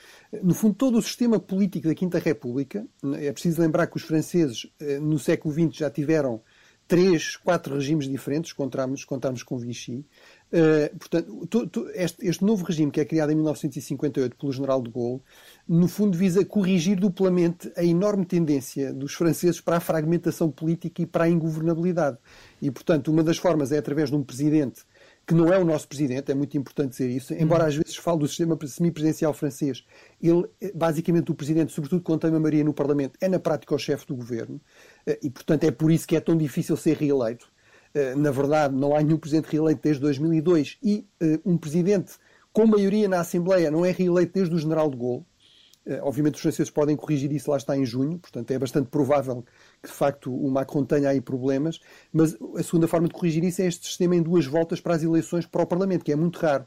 no 0.42 0.54
fundo, 0.54 0.74
todo 0.74 0.98
o 0.98 1.02
sistema 1.02 1.38
político 1.38 1.86
da 1.86 1.94
Quinta 1.94 2.18
República, 2.18 2.84
é 3.18 3.30
preciso 3.30 3.60
lembrar 3.60 3.86
que 3.86 3.96
os 3.96 4.02
franceses 4.02 4.66
no 5.00 5.18
século 5.18 5.54
XX 5.54 5.76
já 5.76 5.90
tiveram 5.90 6.42
três, 6.88 7.36
quatro 7.36 7.74
regimes 7.76 8.08
diferentes, 8.08 8.52
contarmos 8.52 9.04
com 9.44 9.56
Vichy. 9.56 10.04
Uh, 10.52 10.94
portanto, 10.98 11.46
to, 11.46 11.66
to, 11.66 11.88
este, 11.94 12.28
este, 12.28 12.44
novo 12.44 12.62
regime 12.62 12.90
que 12.90 13.00
é 13.00 13.06
criado 13.06 13.32
em 13.32 13.34
1958 13.36 14.36
pelo 14.36 14.52
general 14.52 14.82
de 14.82 14.90
Gaulle 14.90 15.22
no 15.66 15.88
fundo 15.88 16.14
visa 16.14 16.44
corrigir 16.44 17.00
duplamente 17.00 17.72
a 17.74 17.82
enorme 17.82 18.26
tendência 18.26 18.92
dos 18.92 19.14
franceses 19.14 19.62
para 19.62 19.78
a 19.78 19.80
fragmentação 19.80 20.50
política 20.50 21.00
e 21.00 21.06
para 21.06 21.24
a 21.24 21.28
ingovernabilidade. 21.28 22.18
E, 22.60 22.70
portanto, 22.70 23.08
uma 23.08 23.22
das 23.22 23.38
formas 23.38 23.72
é 23.72 23.78
através 23.78 24.10
de 24.10 24.16
um 24.16 24.22
presidente 24.22 24.82
que 25.26 25.34
não 25.34 25.52
é 25.52 25.58
o 25.58 25.64
nosso 25.64 25.86
presidente, 25.86 26.30
é 26.30 26.34
muito 26.34 26.56
importante 26.58 26.90
dizer 26.90 27.08
isso, 27.08 27.32
embora 27.34 27.64
às 27.66 27.76
vezes 27.76 27.96
fale 27.96 28.18
do 28.18 28.28
sistema 28.28 28.58
semipresidencial 28.66 29.32
francês, 29.32 29.84
ele, 30.20 30.44
basicamente, 30.74 31.30
o 31.30 31.34
presidente, 31.34 31.72
sobretudo 31.72 32.02
quando 32.02 32.20
tem 32.20 32.30
uma 32.30 32.40
maioria 32.40 32.64
no 32.64 32.74
Parlamento, 32.74 33.16
é 33.20 33.28
na 33.28 33.38
prática 33.38 33.74
o 33.74 33.78
chefe 33.78 34.06
do 34.06 34.16
governo, 34.16 34.60
eh, 35.06 35.18
e, 35.22 35.30
portanto, 35.30 35.64
é 35.64 35.70
por 35.70 35.92
isso 35.92 36.06
que 36.08 36.16
é 36.16 36.20
tão 36.20 36.36
difícil 36.36 36.76
ser 36.76 36.96
reeleito. 36.96 37.51
Eh, 37.94 38.14
na 38.14 38.30
verdade, 38.30 38.74
não 38.74 38.94
há 38.96 39.02
nenhum 39.02 39.18
presidente 39.18 39.50
reeleito 39.50 39.82
desde 39.82 40.00
2002 40.00 40.78
e 40.82 41.06
eh, 41.20 41.38
um 41.44 41.58
presidente 41.58 42.14
com 42.52 42.66
maioria 42.66 43.08
na 43.08 43.20
Assembleia 43.20 43.70
não 43.70 43.84
é 43.84 43.90
reeleito 43.90 44.32
desde 44.34 44.54
o 44.54 44.58
general 44.58 44.90
de 44.90 44.96
Gaulle. 44.96 45.24
Eh, 45.84 46.00
obviamente 46.02 46.36
os 46.36 46.40
franceses 46.40 46.70
podem 46.70 46.96
corrigir 46.96 47.30
isso 47.32 47.50
lá 47.50 47.56
está 47.56 47.76
em 47.76 47.84
junho, 47.84 48.18
portanto 48.18 48.50
é 48.50 48.58
bastante 48.58 48.88
provável 48.88 49.44
que 49.82 49.88
de 49.88 49.94
facto 49.94 50.34
o 50.34 50.50
Macron 50.50 50.84
tenha 50.84 51.10
aí 51.10 51.20
problemas, 51.20 51.80
mas 52.12 52.34
a 52.56 52.62
segunda 52.62 52.88
forma 52.88 53.08
de 53.08 53.14
corrigir 53.14 53.44
isso 53.44 53.60
é 53.60 53.66
este 53.66 53.86
sistema 53.86 54.16
em 54.16 54.22
duas 54.22 54.46
voltas 54.46 54.80
para 54.80 54.94
as 54.94 55.02
eleições 55.02 55.44
para 55.44 55.62
o 55.62 55.66
Parlamento, 55.66 56.04
que 56.04 56.12
é 56.12 56.16
muito 56.16 56.38
raro. 56.38 56.66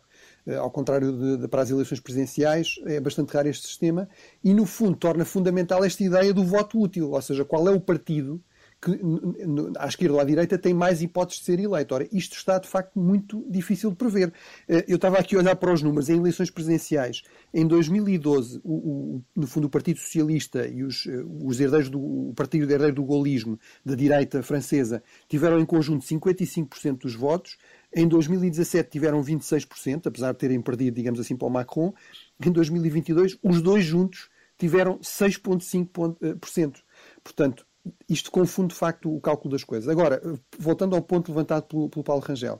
Ao 0.59 0.69
contrário 0.69 1.11
de, 1.11 1.37
de, 1.37 1.47
para 1.47 1.63
as 1.63 1.71
eleições 1.71 1.99
presidenciais, 1.99 2.75
é 2.85 2.99
bastante 2.99 3.33
raro 3.33 3.47
este 3.47 3.65
sistema 3.65 4.07
e, 4.43 4.53
no 4.53 4.65
fundo, 4.67 4.95
torna 4.95 5.25
fundamental 5.25 5.83
esta 5.83 6.03
ideia 6.03 6.31
do 6.31 6.43
voto 6.43 6.79
útil, 6.79 7.11
ou 7.11 7.21
seja, 7.21 7.43
qual 7.43 7.67
é 7.67 7.71
o 7.71 7.81
partido 7.81 8.39
que 8.81 8.99
à 9.77 9.87
esquerda 9.87 10.15
ou 10.15 10.19
à 10.19 10.23
direita 10.23 10.57
tem 10.57 10.73
mais 10.73 11.01
hipóteses 11.01 11.39
de 11.39 11.45
ser 11.45 11.59
eleito. 11.59 11.93
Ora, 11.95 12.07
isto 12.11 12.35
está 12.35 12.59
de 12.59 12.67
facto 12.67 12.99
muito 12.99 13.45
difícil 13.49 13.89
de 13.89 13.95
prever. 13.95 14.33
Eh, 14.67 14.85
eu 14.87 14.97
estava 14.97 15.17
aqui 15.17 15.35
a 15.35 15.39
olhar 15.39 15.55
para 15.55 15.73
os 15.73 15.81
números 15.81 16.09
em 16.09 16.17
eleições 16.17 16.49
presidenciais. 16.49 17.23
Em 17.53 17.65
2012, 17.67 18.61
o, 18.63 18.73
o, 18.73 19.23
no 19.35 19.47
fundo, 19.47 19.65
o 19.65 19.69
Partido 19.69 19.99
Socialista 19.99 20.67
e 20.67 20.83
os, 20.83 21.07
eh, 21.07 21.23
os 21.43 21.59
herdeiros 21.59 21.89
do 21.89 21.99
o 21.99 22.33
Partido 22.35 22.71
Herdeiro 22.71 22.95
do 22.95 23.05
Gaullismo, 23.05 23.59
da 23.83 23.95
direita 23.95 24.41
francesa, 24.43 25.03
tiveram 25.27 25.59
em 25.59 25.65
conjunto 25.65 26.05
55% 26.05 26.99
dos 26.99 27.15
votos. 27.15 27.57
Em 27.93 28.07
2017 28.07 28.89
tiveram 28.89 29.23
26%, 29.23 30.07
apesar 30.07 30.31
de 30.31 30.37
terem 30.37 30.61
perdido, 30.61 30.95
digamos 30.95 31.19
assim, 31.19 31.35
para 31.35 31.47
o 31.47 31.51
Macron. 31.51 31.93
Em 32.45 32.51
2022, 32.51 33.37
os 33.41 33.61
dois 33.61 33.83
juntos 33.83 34.29
tiveram 34.57 34.99
6,5%. 34.99 36.81
Portanto, 37.23 37.65
isto 38.09 38.31
confunde 38.31 38.73
de 38.73 38.79
facto 38.79 39.13
o 39.13 39.19
cálculo 39.19 39.51
das 39.51 39.63
coisas. 39.63 39.87
Agora, 39.89 40.21
voltando 40.57 40.95
ao 40.95 41.01
ponto 41.01 41.31
levantado 41.31 41.63
pelo, 41.63 41.89
pelo 41.89 42.03
Paulo 42.03 42.21
Rangel, 42.21 42.59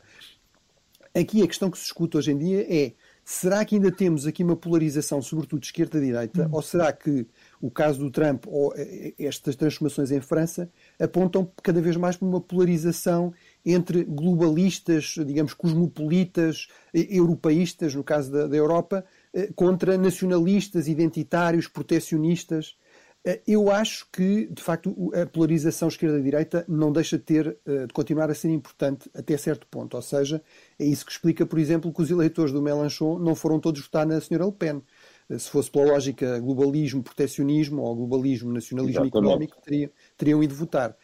aqui 1.13 1.41
a 1.41 1.47
questão 1.47 1.71
que 1.71 1.77
se 1.77 1.85
escuta 1.85 2.17
hoje 2.17 2.31
em 2.31 2.37
dia 2.37 2.65
é 2.69 2.93
será 3.23 3.65
que 3.65 3.75
ainda 3.75 3.91
temos 3.91 4.27
aqui 4.27 4.43
uma 4.43 4.55
polarização, 4.55 5.19
sobretudo 5.19 5.61
de 5.61 5.65
esquerda-direita, 5.65 6.47
ou 6.51 6.61
será 6.61 6.93
que 6.93 7.25
o 7.59 7.71
caso 7.71 7.97
do 7.97 8.11
Trump 8.11 8.45
ou 8.45 8.71
eh, 8.75 9.15
estas 9.17 9.55
transformações 9.55 10.11
em 10.11 10.21
França 10.21 10.69
apontam 10.99 11.51
cada 11.63 11.81
vez 11.81 11.97
mais 11.97 12.15
para 12.15 12.27
uma 12.27 12.39
polarização 12.39 13.33
entre 13.65 14.03
globalistas, 14.03 15.15
digamos, 15.25 15.55
cosmopolitas, 15.55 16.67
eh, 16.93 17.07
europeístas, 17.09 17.95
no 17.95 18.03
caso 18.03 18.31
da, 18.31 18.45
da 18.45 18.55
Europa, 18.55 19.03
eh, 19.33 19.49
contra 19.55 19.97
nacionalistas, 19.97 20.87
identitários, 20.87 21.67
protecionistas? 21.67 22.77
Eh, 23.25 23.41
eu 23.47 23.71
acho 23.71 24.07
que, 24.11 24.45
de 24.45 24.61
facto, 24.61 25.11
a 25.19 25.25
polarização 25.25 25.87
esquerda-direita 25.87 26.63
não 26.67 26.91
deixa 26.91 27.17
de 27.17 27.23
ter, 27.23 27.57
eh, 27.65 27.87
de 27.87 27.93
continuar 27.93 28.29
a 28.29 28.35
ser 28.35 28.49
importante 28.49 29.09
até 29.15 29.35
certo 29.35 29.65
ponto. 29.67 29.95
Ou 29.95 30.01
seja, 30.01 30.41
é 30.77 30.85
isso 30.85 31.03
que 31.03 31.11
explica, 31.11 31.45
por 31.45 31.57
exemplo, 31.57 31.91
que 31.91 32.01
os 32.01 32.11
eleitores 32.11 32.53
do 32.53 32.61
Mélenchon 32.61 33.17
não 33.17 33.33
foram 33.33 33.59
todos 33.59 33.81
votar 33.81 34.05
na 34.05 34.21
senhora 34.21 34.45
Le 34.45 34.51
Pen. 34.51 34.81
Eh, 35.27 35.39
se 35.39 35.49
fosse 35.49 35.71
pela 35.71 35.93
lógica 35.93 36.39
globalismo, 36.39 37.01
proteccionismo 37.01 37.81
ou 37.81 37.95
globalismo, 37.95 38.53
nacionalismo 38.53 39.01
Exatamente. 39.01 39.17
económico, 39.17 39.57
teriam, 39.63 39.89
teriam 40.15 40.43
ido 40.43 40.53
votar. 40.53 40.95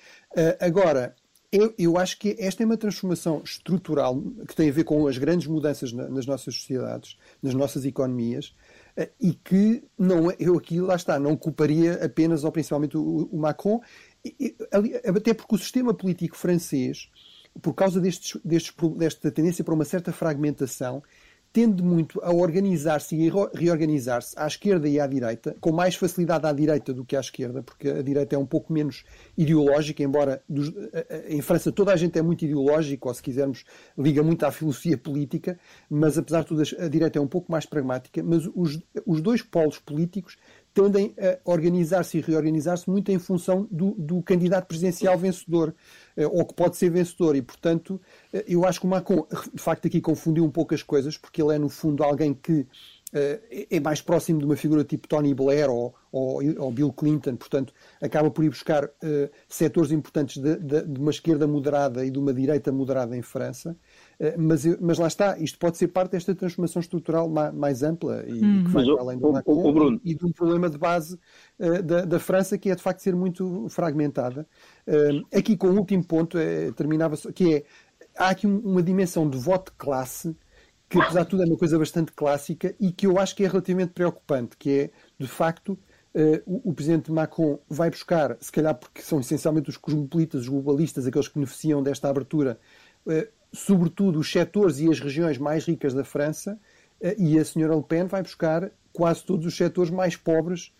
Agora, 0.60 1.16
eu, 1.52 1.74
eu, 1.78 1.98
acho 1.98 2.18
que 2.18 2.36
esta 2.40 2.64
é 2.64 2.66
uma 2.66 2.78
transformação 2.78 3.42
estrutural 3.44 4.22
que 4.48 4.56
tem 4.56 4.70
a 4.70 4.72
ver 4.72 4.86
com 4.86 5.06
as 5.06 5.18
grandes 5.18 5.48
mudanças 5.48 5.92
nas 5.92 6.26
nossas 6.26 6.56
sociedades, 6.56 7.18
nas 7.44 7.54
nossas 7.54 7.84
economias, 7.84 8.56
e 9.20 9.34
que 9.34 9.84
não 9.98 10.30
é, 10.30 10.36
eu 10.40 10.58
aqui, 10.58 10.80
lá 10.80 10.96
está, 10.96 11.20
não 11.20 11.36
culparia 11.38 12.04
apenas 12.04 12.44
ou 12.44 12.52
principalmente 12.52 12.98
o, 12.98 13.30
o 13.32 13.38
Macron, 13.38 13.82
até 15.16 15.34
porque 15.34 15.56
o 15.56 15.58
sistema 15.58 15.94
político 15.94 16.38
francês, 16.38 17.10
por 17.62 17.74
causa 17.74 18.00
destes, 18.00 18.40
destes, 18.44 18.74
desta 18.98 19.32
tendência 19.32 19.64
para 19.64 19.74
uma 19.74 19.86
certa 19.86 20.12
fragmentação, 20.12 21.04
tende 21.54 21.84
muito 21.84 22.20
a 22.24 22.32
organizar-se 22.34 23.16
e 23.16 23.30
reorganizar-se 23.54 24.38
à 24.38 24.48
esquerda 24.48 24.88
e 24.88 25.00
à 25.00 25.08
direita, 25.08 25.56
com 25.60 25.72
mais 25.72 25.96
facilidade 25.96 26.46
à 26.48 26.54
direita 26.54 26.94
do 26.94 27.04
que 27.04 27.16
à 27.16 27.20
esquerda, 27.20 27.62
porque 27.62 27.90
a 27.90 28.02
direita 28.02 28.36
é 28.36 28.40
um 28.40 28.46
pouco 28.46 28.72
menos 28.72 29.04
ideológica, 29.38 30.02
embora 30.02 30.42
dos, 30.48 30.72
em 31.28 31.42
França 31.42 31.72
toda 31.72 31.92
a 31.92 31.96
gente 31.96 32.18
é 32.18 32.22
muito 32.22 32.46
ideológica, 32.46 33.08
ou 33.08 33.14
se 33.14 33.22
quisermos, 33.22 33.66
liga 33.98 34.24
muito 34.24 34.46
à 34.46 34.52
filosofia 34.52 34.98
política, 34.98 35.60
mas 35.90 36.18
apesar 36.18 36.42
de 36.42 36.48
tudo 36.48 36.64
a 36.80 36.88
direita 36.88 37.20
é 37.20 37.22
um 37.22 37.28
pouco 37.28 37.52
mais 37.52 37.66
pragmática, 37.66 38.24
mas 38.24 38.48
os, 38.56 38.80
os 39.06 39.22
dois 39.22 39.42
polos 39.42 39.78
políticos 39.78 40.38
tendem 40.74 41.14
a 41.20 41.38
organizar-se 41.50 42.18
e 42.18 42.22
reorganizar-se 42.22 42.90
muito 42.90 43.12
em 43.12 43.20
função 43.20 43.68
do, 43.70 43.92
do, 43.98 44.22
candidato 44.22 44.68
presidencial 44.68 45.18
vencedor, 45.18 45.76
eh, 46.16 46.26
ou 46.26 46.46
que 46.46 46.54
pode 46.54 46.78
ser 46.78 46.90
vencedor. 46.90 47.36
E, 47.36 47.42
portanto, 47.42 48.00
eh, 48.34 48.46
eu 48.48 48.66
acho 48.66 48.80
que 48.80 48.86
o 48.86 48.90
Macron, 48.90 49.28
de 49.54 49.62
facto, 49.62 49.88
aqui 49.88 50.00
confundiu 50.00 50.44
um 50.46 50.50
pouco 50.50 50.74
as 50.74 50.84
coisas, 50.84 51.18
porque 51.18 51.42
ele 51.42 51.56
é, 51.56 51.60
no 51.60 51.70
fundo, 51.70 52.04
alguém 52.04 52.34
que 52.34 52.66
eh, 53.14 53.68
é 53.70 53.80
mais 53.80 54.02
próximo 54.02 54.40
de 54.40 54.46
uma 54.46 54.56
figura 54.56 54.86
tipo 54.86 55.08
Tony 55.08 55.34
Blair 55.34 55.70
ou, 55.70 55.94
ou, 56.12 56.40
ou 56.58 56.72
Bill 56.72 56.94
Clinton, 56.94 57.36
portanto, 57.36 57.74
acaba 58.02 58.32
por 58.32 58.46
ir 58.46 58.50
buscar 58.50 58.86
uh, 58.86 59.30
setores 59.50 59.92
importantes 59.92 60.42
de, 60.42 60.56
de, 60.56 60.84
de, 60.84 61.00
uma 61.00 61.12
esquerda 61.12 61.46
moderada 61.46 62.06
e 62.06 62.10
de 62.10 62.18
uma 62.18 62.34
direita 62.34 62.72
moderada 62.72 63.16
em 63.18 63.22
França. 63.22 63.76
Uh, 64.22 64.38
mas, 64.38 64.66
mas 64.80 65.00
lá 65.00 65.08
está, 65.08 65.38
isto 65.40 65.58
pode 65.58 65.78
ser 65.78 65.88
parte 65.88 66.12
desta 66.12 66.36
transformação 66.36 66.80
estrutural 66.80 67.28
mais, 67.28 67.54
mais 67.54 67.82
ampla 67.82 68.24
e 68.28 68.34
hum. 68.34 68.64
que 68.66 68.70
vai 68.70 68.86
o, 68.86 69.00
além 69.00 69.18
do 69.18 69.30
o, 69.30 69.34
Macron 69.34 69.70
o, 69.70 69.74
Bruno. 69.74 70.02
e 70.06 70.14
de 70.14 70.24
um 70.24 70.32
problema 70.32 70.70
de 70.70 70.78
base 70.78 71.20
uh, 71.60 71.82
da, 71.82 72.06
da, 72.06 72.20
França 72.20 72.58
que 72.58 72.70
é 72.70 72.76
de 72.76 72.84
facto 72.84 73.00
ser 73.00 73.16
muito 73.16 73.68
fragmentada. 73.70 74.48
aqui 75.34 75.58
com 75.58 75.68
o 75.68 75.78
último 75.78 76.04
ponto, 76.04 76.38
terminava 76.76 77.18
que 77.34 77.56
é 77.56 77.64
há 78.16 78.30
aqui 78.30 78.46
uma 78.46 78.84
dimensão 78.84 79.28
de 79.28 79.38
voto 79.38 79.72
de 79.72 79.78
classe 79.78 80.36
que 80.92 81.00
apesar 81.00 81.24
de 81.24 81.30
tudo 81.30 81.44
é 81.44 81.46
uma 81.46 81.58
coisa 81.58 81.80
bastante 81.80 82.12
clássica 82.12 82.76
e 82.78 82.92
que 82.92 83.08
eu 83.08 83.18
acho 83.18 83.34
que 83.34 83.46
é 83.46 83.48
relativamente 83.48 83.94
preocupante, 83.94 84.58
que 84.58 84.70
é, 84.70 84.90
de 85.18 85.28
facto, 85.28 85.80
uh, 86.14 86.42
o, 86.46 86.72
o, 86.72 86.74
presidente 86.74 87.10
Macron 87.10 87.58
vai 87.70 87.90
buscar, 87.90 88.36
se 88.42 88.52
calhar 88.52 88.76
porque 88.76 89.02
são 89.02 89.22
essencialmente 89.22 89.70
os 89.70 89.78
cosmopolitas, 89.78 90.42
os 90.42 90.50
globalistas, 90.50 91.08
aqueles 91.08 91.30
que 91.30 91.36
beneficiam 91.36 91.82
desta 91.82 92.10
abertura, 92.10 92.60
uh, 93.06 93.26
sobretudo 93.54 94.20
os 94.20 94.32
setores 94.32 94.80
e 94.80 94.90
as 94.90 95.00
regiões 95.00 95.38
mais 95.38 95.66
ricas 95.66 95.94
da 95.94 96.04
França, 96.04 96.60
uh, 97.02 97.22
e 97.22 97.38
a 97.38 97.46
senhora 97.46 97.76
Le 97.76 97.84
Pen 97.84 98.06
vai 98.06 98.22
buscar 98.22 98.72
quase 98.94 99.24
todos 99.24 99.46
os 99.46 99.56
setores 99.56 99.92
mais 99.92 100.16
pobres, 100.16 100.74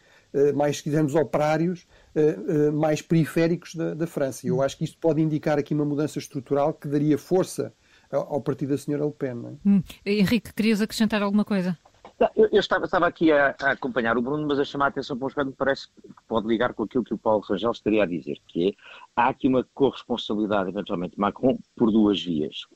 mais, 0.56 0.78
se 0.78 0.84
quisermos, 0.84 1.14
operários, 1.14 1.86
mais 2.74 3.02
periféricos 3.02 3.76
da, 3.76 3.94
da 3.94 4.08
França. 4.08 4.46
E 4.46 4.50
eu 4.50 4.62
acho 4.62 4.78
que 4.78 4.86
isto 4.86 4.98
pode 4.98 5.22
indicar 5.22 5.60
aqui 5.60 5.74
uma 5.74 5.84
mudança 5.84 6.20
estrutural 6.20 6.74
que 6.74 6.88
daria 6.88 7.18
força 7.18 7.74
ao 8.10 8.42
partido 8.42 8.70
da 8.70 8.78
senhora 8.78 9.06
Le 9.06 9.12
Pen. 9.12 9.30
É? 9.30 9.70
Hum. 9.70 9.84
Henrique, 10.06 10.54
querias 10.54 10.82
acrescentar 10.82 11.22
alguma 11.22 11.44
coisa? 11.44 11.78
Eu, 12.36 12.50
eu 12.52 12.60
estava, 12.60 12.86
estava, 12.86 13.08
aqui 13.08 13.32
a, 13.32 13.56
a, 13.62 13.72
acompanhar 13.72 14.18
o 14.18 14.22
Bruno, 14.22 14.48
mas 14.48 14.60
a 14.60 14.66
chamar 14.66 14.86
a 14.86 14.88
atenção 14.90 15.18
para 15.18 15.26
um 15.26 15.28
aspecto 15.28 15.52
que 15.52 15.58
parece 15.58 15.88
que 15.88 16.02
pode 16.28 16.48
ligar 16.48 16.74
com 16.74 16.84
aquilo 16.84 17.04
que 17.04 17.14
o 17.14 17.18
Paulo 17.18 17.42
Rangel 17.42 17.72
estaria 17.72 18.04
a 18.04 18.06
dizer, 18.06 18.40
que 18.48 18.70
é, 18.70 18.74
há 19.16 19.30
aqui 19.30 19.48
uma 19.48 19.66
corresponsabilidade, 19.74 20.70
eventualmente, 20.70 21.20
Macron 21.20 21.58
por 21.76 21.92
duas 21.92 22.22
vias 22.24 22.68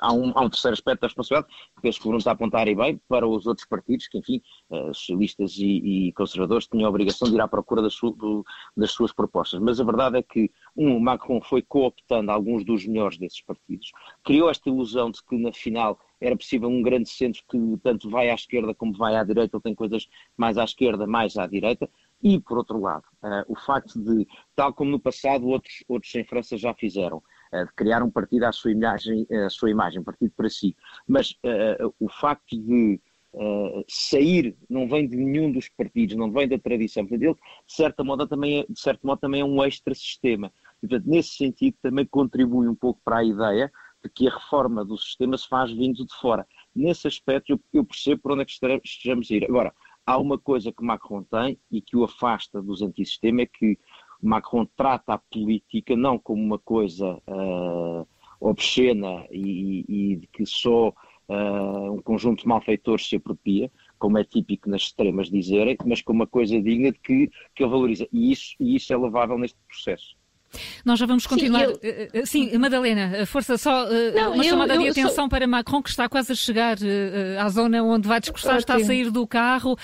há 0.00 0.12
um, 0.12 0.32
há 0.34 0.42
um 0.42 0.50
terceiro 0.50 0.74
aspecto 0.74 1.00
da 1.00 1.06
responsabilidade, 1.06 1.52
que 1.80 1.88
está 1.88 2.30
a 2.30 2.34
apontar 2.34 2.68
e 2.68 2.74
bem, 2.74 3.00
para 3.08 3.26
os 3.26 3.46
outros 3.46 3.66
partidos, 3.66 4.06
que, 4.08 4.18
enfim, 4.18 4.42
uh, 4.70 4.94
socialistas 4.94 5.56
e, 5.56 6.08
e, 6.08 6.12
conservadores 6.12 6.66
tinham 6.66 6.86
a 6.86 6.90
obrigação 6.90 7.28
de 7.28 7.34
ir 7.34 7.40
à 7.40 7.48
procura 7.48 7.82
das, 7.82 7.94
su, 7.94 8.10
do, 8.10 8.44
das 8.76 8.92
suas 8.92 9.12
propostas. 9.12 9.60
Mas 9.60 9.80
a 9.80 9.84
verdade 9.84 10.18
é 10.18 10.22
que, 10.22 10.50
um, 10.76 10.98
Macron 11.00 11.40
foi 11.40 11.62
cooptando 11.62 12.30
alguns 12.30 12.64
dos 12.64 12.86
melhores 12.86 13.18
desses 13.18 13.40
partidos, 13.40 13.90
criou 14.22 14.50
esta 14.50 14.68
ilusão 14.68 15.10
de 15.10 15.22
que, 15.22 15.36
na 15.36 15.52
final, 15.52 15.98
era 16.20 16.36
possível 16.36 16.68
um 16.68 16.82
grande 16.82 17.08
centro 17.08 17.42
que 17.48 17.58
tanto 17.82 18.08
vai 18.08 18.30
à 18.30 18.34
esquerda 18.34 18.74
como 18.74 18.96
vai 18.96 19.16
à 19.16 19.24
direita, 19.24 19.56
ou 19.56 19.60
tem 19.60 19.74
coisas 19.74 20.06
mais 20.36 20.56
à 20.56 20.64
esquerda, 20.64 21.06
mais 21.06 21.36
à 21.36 21.46
direita, 21.46 21.88
e, 22.22 22.38
por 22.38 22.58
outro 22.58 22.80
lado, 22.80 23.04
uh, 23.22 23.44
o 23.48 23.56
facto 23.56 23.98
de, 23.98 24.26
tal 24.54 24.72
como 24.72 24.92
no 24.92 25.00
passado 25.00 25.48
outros, 25.48 25.82
outros 25.88 26.14
em 26.14 26.24
França 26.24 26.56
já 26.56 26.72
fizeram, 26.72 27.20
de 27.52 27.72
criar 27.74 28.02
um 28.02 28.10
partido 28.10 28.44
à 28.44 28.52
sua 28.52 28.72
imagem, 28.72 29.26
à 29.44 29.50
sua 29.50 29.70
imagem 29.70 30.02
partido 30.02 30.32
para 30.36 30.48
si, 30.48 30.74
mas 31.06 31.32
uh, 31.44 31.94
o 32.00 32.08
facto 32.08 32.56
de 32.56 33.00
sair 33.88 34.54
não 34.68 34.86
vem 34.86 35.08
de 35.08 35.16
nenhum 35.16 35.50
dos 35.50 35.68
partidos, 35.68 36.16
não 36.16 36.30
vem 36.30 36.46
da 36.46 36.58
tradição, 36.58 37.06
portanto, 37.06 37.22
ele, 37.22 37.34
de, 37.34 37.72
certa 37.74 38.04
modo, 38.04 38.26
também 38.26 38.60
é, 38.60 38.66
de 38.68 38.78
certo 38.78 39.06
modo, 39.06 39.20
também 39.20 39.40
é 39.40 39.44
um 39.44 39.64
extra-sistema. 39.64 40.52
Portanto, 40.80 41.04
nesse 41.06 41.36
sentido, 41.36 41.76
também 41.80 42.04
contribui 42.04 42.68
um 42.68 42.74
pouco 42.74 43.00
para 43.04 43.18
a 43.18 43.24
ideia 43.24 43.72
de 44.02 44.10
que 44.10 44.28
a 44.28 44.34
reforma 44.34 44.84
do 44.84 44.98
sistema 44.98 45.38
se 45.38 45.48
faz 45.48 45.70
vindo 45.70 46.04
de 46.04 46.14
fora. 46.20 46.46
Nesse 46.74 47.06
aspecto, 47.06 47.52
eu, 47.52 47.60
eu 47.72 47.84
percebo 47.84 48.20
por 48.20 48.32
onde 48.32 48.42
é 48.42 48.44
que 48.44 48.52
estejamos 48.84 49.30
a 49.30 49.34
ir. 49.34 49.44
Agora, 49.44 49.72
há 50.04 50.18
uma 50.18 50.38
coisa 50.38 50.72
que 50.72 50.84
Macron 50.84 51.22
tem 51.22 51.58
e 51.70 51.80
que 51.80 51.96
o 51.96 52.04
afasta 52.04 52.60
dos 52.60 52.82
antissistema, 52.82 53.42
é 53.42 53.46
que 53.46 53.78
Macron 54.22 54.66
trata 54.76 55.14
a 55.14 55.18
política 55.18 55.96
não 55.96 56.18
como 56.18 56.40
uma 56.40 56.58
coisa 56.58 57.20
uh, 57.26 58.06
obscena 58.40 59.26
e, 59.30 59.84
e, 59.88 60.16
de 60.16 60.26
que 60.28 60.46
só 60.46 60.88
uh, 60.88 61.92
um 61.92 62.00
conjunto 62.00 62.42
de 62.42 62.48
malfeitores 62.48 63.08
se 63.08 63.16
apropria, 63.16 63.70
como 63.98 64.18
é 64.18 64.24
típico 64.24 64.70
nas 64.70 64.82
extremas 64.82 65.28
dizerem, 65.28 65.76
mas 65.84 66.02
como 66.02 66.20
uma 66.20 66.26
coisa 66.26 66.60
digna 66.60 66.92
de 66.92 66.98
que, 67.00 67.30
que 67.54 67.62
ele 67.62 67.70
valoriza. 67.70 68.08
E 68.12 68.30
isso, 68.30 68.54
e 68.60 68.76
isso 68.76 68.92
é 68.92 68.96
louvável 68.96 69.36
neste 69.36 69.58
processo. 69.66 70.16
Nós 70.84 70.98
já 70.98 71.06
vamos 71.06 71.26
continuar. 71.26 71.66
Sim, 71.66 71.74
eu... 71.74 71.78
Eh, 71.82 72.08
eh, 72.12 72.26
sim 72.26 72.58
Madalena, 72.58 73.26
força 73.26 73.56
só 73.56 73.86
eh, 73.90 74.12
Não, 74.12 74.34
uma 74.34 74.44
eu, 74.44 74.50
chamada 74.50 74.74
eu, 74.74 74.82
de 74.82 74.88
atenção 74.88 75.14
sou... 75.14 75.28
para 75.28 75.46
Macron, 75.46 75.82
que 75.82 75.90
está 75.90 76.08
quase 76.08 76.32
a 76.32 76.34
chegar 76.34 76.76
à 77.40 77.48
zona 77.48 77.82
onde 77.82 78.08
vai 78.08 78.20
discursar, 78.20 78.58
está 78.58 78.76
a 78.76 78.84
sair 78.84 79.10
do 79.10 79.26
carro. 79.26 79.76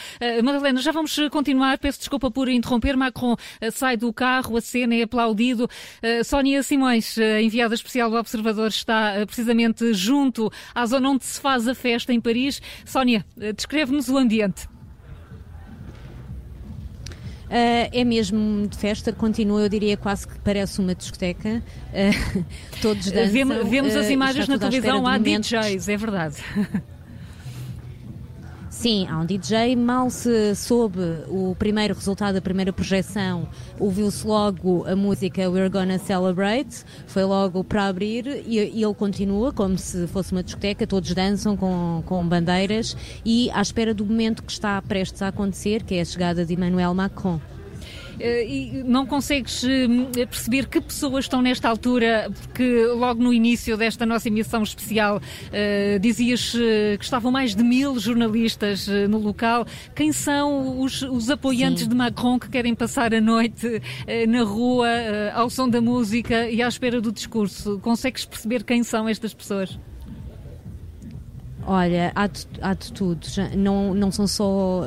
Madalena, 0.43 0.81
já 0.81 0.93
vamos 0.93 1.17
continuar. 1.31 1.79
Peço 1.79 1.99
desculpa 1.99 2.31
por 2.31 2.49
interromper. 2.49 2.97
Macron 2.97 3.37
sai 3.73 3.97
do 3.97 4.13
carro, 4.13 4.57
a 4.57 4.61
cena 4.61 4.95
é 4.95 5.03
aplaudido. 5.03 5.69
Sónia 6.25 6.63
Simões, 6.63 7.17
enviada 7.43 7.75
especial 7.75 8.11
do 8.11 8.17
Observador, 8.17 8.69
está 8.69 9.15
precisamente 9.27 9.93
junto 9.95 10.51
à 10.75 10.87
zona 10.87 11.11
onde 11.11 11.25
se 11.25 11.41
faz 11.41 11.67
a 11.67 11.75
festa 11.75 12.13
em 12.13 12.21
Paris. 12.21 12.61
Sónia, 12.85 13.25
descreve-nos 13.55 14.09
o 14.09 14.17
ambiente. 14.17 14.78
Uh, 17.49 17.89
é 17.93 18.05
mesmo 18.05 18.69
de 18.69 18.77
festa, 18.77 19.11
continua, 19.11 19.63
eu 19.63 19.69
diria 19.69 19.97
quase 19.97 20.29
que 20.29 20.39
parece 20.41 20.81
uma 20.81 20.95
discoteca. 20.95 21.63
Uh, 21.89 22.45
todos 22.83 23.11
dançam. 23.11 23.33
Vemos, 23.33 23.69
vemos 23.69 23.97
as 23.97 24.11
imagens 24.11 24.47
na 24.47 24.59
televisão, 24.59 25.07
há 25.07 25.17
DJs, 25.17 25.89
é 25.89 25.97
verdade. 25.97 26.37
Sim, 28.79 29.09
há 29.09 29.19
um 29.19 29.27
DJ. 29.27 29.75
Mal 29.75 30.09
se 30.09 30.55
soube 30.55 31.01
o 31.27 31.53
primeiro 31.59 31.95
resultado 31.95 32.37
da 32.37 32.41
primeira 32.41 32.73
projeção, 32.73 33.49
ouviu-se 33.77 34.25
logo 34.25 34.87
a 34.87 34.95
música 34.95 35.51
We're 35.51 35.69
Gonna 35.69 35.99
Celebrate, 35.99 36.85
foi 37.09 37.25
logo 37.25 37.65
para 37.65 37.87
abrir 37.89 38.25
e, 38.47 38.57
e, 38.57 38.85
ele 38.85 38.95
continua 38.95 39.53
como 39.53 39.77
se 39.77 40.07
fosse 40.07 40.31
uma 40.31 40.45
discoteca, 40.45 40.87
todos 40.87 41.13
dançam 41.13 41.57
com, 41.57 42.05
com 42.07 42.25
bandeiras 42.25 42.97
e 43.25 43.51
à 43.51 43.61
espera 43.61 43.93
do 43.93 44.07
momento 44.07 44.45
que 44.45 44.53
está 44.53 44.81
prestes 44.81 45.23
a 45.23 45.29
acontecer, 45.29 45.83
que 45.83 45.97
é 45.97 46.01
a 46.01 46.05
chegada 46.05 46.47
de 46.47 46.55
Emmanuel 46.55 46.95
Macron. 46.95 47.41
Eh, 48.19 48.47
e 48.47 48.83
não 48.85 49.07
consegues 49.07 49.65
hum, 49.65 50.07
perceber 50.13 50.67
que 50.67 50.81
pessoas 50.81 51.25
estão 51.25 51.41
nesta 51.43 51.69
altura, 51.69 52.31
porque 52.33 52.87
logo 52.87 53.23
no 53.23 53.33
início 53.33 53.77
desta 53.77 54.05
nossa 54.05 54.29
emissão 54.29 54.63
especial 54.63 55.19
uh, 55.19 55.99
dizias 55.99 56.55
eh, 56.55 56.97
que 56.97 57.05
estavam 57.05 57.31
mais 57.31 57.55
de 57.55 57.63
mil 57.63 57.99
jornalistas 57.99 58.89
no 59.09 59.19
local. 59.19 59.67
Quem 59.95 60.13
são 60.13 60.81
os, 60.81 61.03
os 61.03 61.31
apoiantes 61.31 61.85
Sim. 61.85 61.89
de 61.91 61.95
Macron 61.95 62.39
que 62.39 62.49
querem 62.49 62.75
passar 62.75 63.15
a 63.15 63.21
noite 63.21 63.81
na 64.29 64.43
rua, 64.43 64.89
ao 65.35 65.51
som 65.51 65.69
da 65.69 65.81
música 65.81 66.49
e 66.51 66.63
à 66.63 66.69
espera 66.69 67.01
do 67.01 67.13
discurso? 67.13 67.79
Consegues 67.81 68.25
perceber 68.25 68.65
quem 68.65 68.83
são 68.83 69.09
estas 69.09 69.35
pessoas? 69.35 69.79
Olha, 71.67 72.13
há 72.15 72.27
de, 72.27 72.47
há 72.63 72.75
de 72.75 72.93
tudo. 72.93 73.27
Não, 73.57 73.93
não 73.93 74.11
são 74.11 74.27
só. 74.27 74.85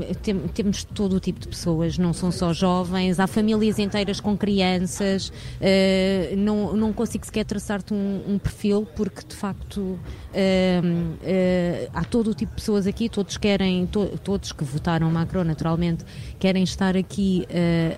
Eh, 0.00 0.14
tem, 0.14 0.36
temos 0.48 0.82
todo 0.82 1.16
o 1.16 1.20
tipo 1.20 1.38
de 1.38 1.48
pessoas, 1.48 1.98
não 1.98 2.12
são 2.12 2.32
só 2.32 2.52
jovens, 2.52 3.20
há 3.20 3.26
famílias 3.26 3.78
inteiras 3.78 4.20
com 4.20 4.36
crianças. 4.36 5.28
Uh, 5.28 6.36
não, 6.36 6.76
não 6.76 6.92
consigo 6.92 7.24
sequer 7.24 7.44
traçar-te 7.44 7.94
um, 7.94 8.22
um, 8.26 8.38
perfil, 8.38 8.86
porque 8.96 9.22
de 9.26 9.36
facto 9.36 9.98
uh, 10.36 11.90
há 11.92 12.04
todo 12.04 12.30
o 12.30 12.34
tipo 12.34 12.52
de 12.52 12.56
pessoas 12.56 12.86
aqui, 12.86 13.08
todos 13.08 13.36
querem, 13.36 13.86
to, 13.86 14.18
todos 14.22 14.52
que 14.52 14.64
votaram 14.64 15.10
Macron, 15.10 15.44
naturalmente, 15.44 16.04
querem 16.38 16.62
estar 16.62 16.96
aqui 16.96 17.46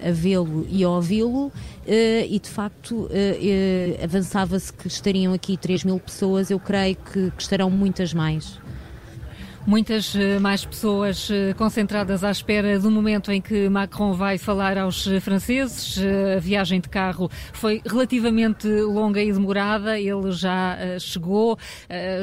a 0.07 0.11
vê-lo 0.13 0.67
e 0.71 0.85
a 0.85 0.89
ouvi-lo. 0.89 1.53
e 1.87 2.39
de 2.39 2.49
facto 2.49 3.09
avançava-se 4.03 4.73
que 4.73 4.87
estariam 4.87 5.33
aqui 5.33 5.57
3 5.57 5.85
mil 5.85 5.99
pessoas, 5.99 6.51
eu 6.51 6.61
creio 6.61 6.97
que, 6.97 7.31
que 7.31 7.43
estarão 7.43 7.71
muitas 7.71 8.15
mais. 8.15 8.59
Muitas 9.69 10.17
eh, 10.17 10.39
mais 10.39 10.65
pessoas 10.65 11.29
eh, 11.31 11.53
concentradas 11.53 12.25
à 12.25 12.31
espera 12.31 12.79
do 12.79 12.91
momento 12.91 13.31
em 13.31 13.39
que 13.39 13.69
Macron 13.69 14.15
vai 14.15 14.39
falar 14.39 14.79
aos 14.79 15.07
eh, 15.07 15.21
franceses. 15.21 15.99
A 16.35 16.41
viagem 16.41 16.81
de 16.81 16.89
carro 16.89 17.31
foi 17.53 17.83
relativamente 17.85 18.67
longa 18.67 19.23
e 19.23 19.31
demorada. 19.31 20.01
Ele 20.01 20.33
já 20.33 20.79
chegou, 20.99 21.59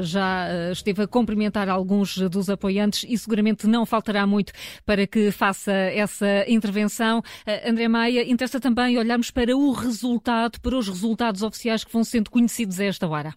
já 0.01 0.47
esteve 0.71 1.03
a 1.03 1.07
cumprimentar 1.07 1.69
alguns 1.69 2.17
dos 2.17 2.49
apoiantes 2.49 3.05
e 3.07 3.15
seguramente 3.15 3.67
não 3.67 3.85
faltará 3.85 4.25
muito 4.25 4.51
para 4.83 5.05
que 5.05 5.29
faça 5.29 5.71
essa 5.71 6.45
intervenção. 6.47 7.21
André 7.63 7.87
Maia, 7.87 8.27
interessa 8.27 8.59
também 8.59 8.97
olharmos 8.97 9.29
para 9.29 9.55
o 9.55 9.71
resultado, 9.71 10.59
para 10.61 10.75
os 10.75 10.87
resultados 10.87 11.43
oficiais 11.43 11.83
que 11.83 11.93
vão 11.93 12.03
sendo 12.03 12.31
conhecidos 12.31 12.79
a 12.79 12.85
esta 12.85 13.07
hora. 13.07 13.35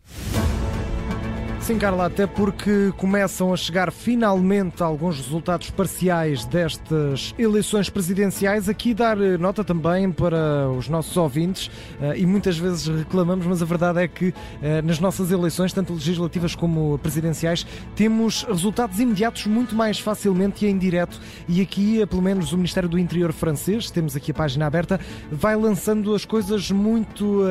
Sim, 1.69 1.79
Carla, 1.79 2.07
até 2.07 2.27
porque 2.27 2.95
começam 2.97 3.53
a 3.53 3.57
chegar 3.59 3.93
finalmente 3.93 4.83
alguns 4.83 5.19
resultados 5.19 5.69
parciais 5.69 6.47
destas 6.47 7.35
eleições 7.39 7.91
presidenciais. 7.91 8.71
Aqui 8.71 8.95
dar 8.95 9.21
eh, 9.21 9.37
nota 9.37 9.63
também 9.63 10.11
para 10.11 10.71
os 10.71 10.89
nossos 10.89 11.15
ouvintes, 11.19 11.71
eh, 12.01 12.21
e 12.21 12.25
muitas 12.25 12.57
vezes 12.57 12.87
reclamamos, 12.87 13.45
mas 13.45 13.61
a 13.61 13.67
verdade 13.67 14.01
é 14.01 14.09
que 14.09 14.33
eh, 14.63 14.81
nas 14.81 14.99
nossas 14.99 15.31
eleições, 15.31 15.71
tanto 15.71 15.93
legislativas 15.93 16.55
como 16.55 16.97
presidenciais, 17.01 17.67
temos 17.95 18.45
resultados 18.45 18.99
imediatos 18.99 19.45
muito 19.45 19.77
mais 19.77 19.99
facilmente 19.99 20.65
e 20.65 20.71
em 20.71 20.79
direto. 20.79 21.21
E 21.47 21.61
aqui, 21.61 22.07
pelo 22.07 22.23
menos, 22.23 22.51
o 22.51 22.57
Ministério 22.57 22.89
do 22.89 22.99
Interior 22.99 23.31
francês, 23.31 23.91
temos 23.91 24.17
aqui 24.17 24.31
a 24.31 24.35
página 24.35 24.67
aberta, 24.67 24.99
vai 25.31 25.55
lançando 25.55 26.15
as 26.15 26.25
coisas 26.25 26.71
muito 26.71 27.45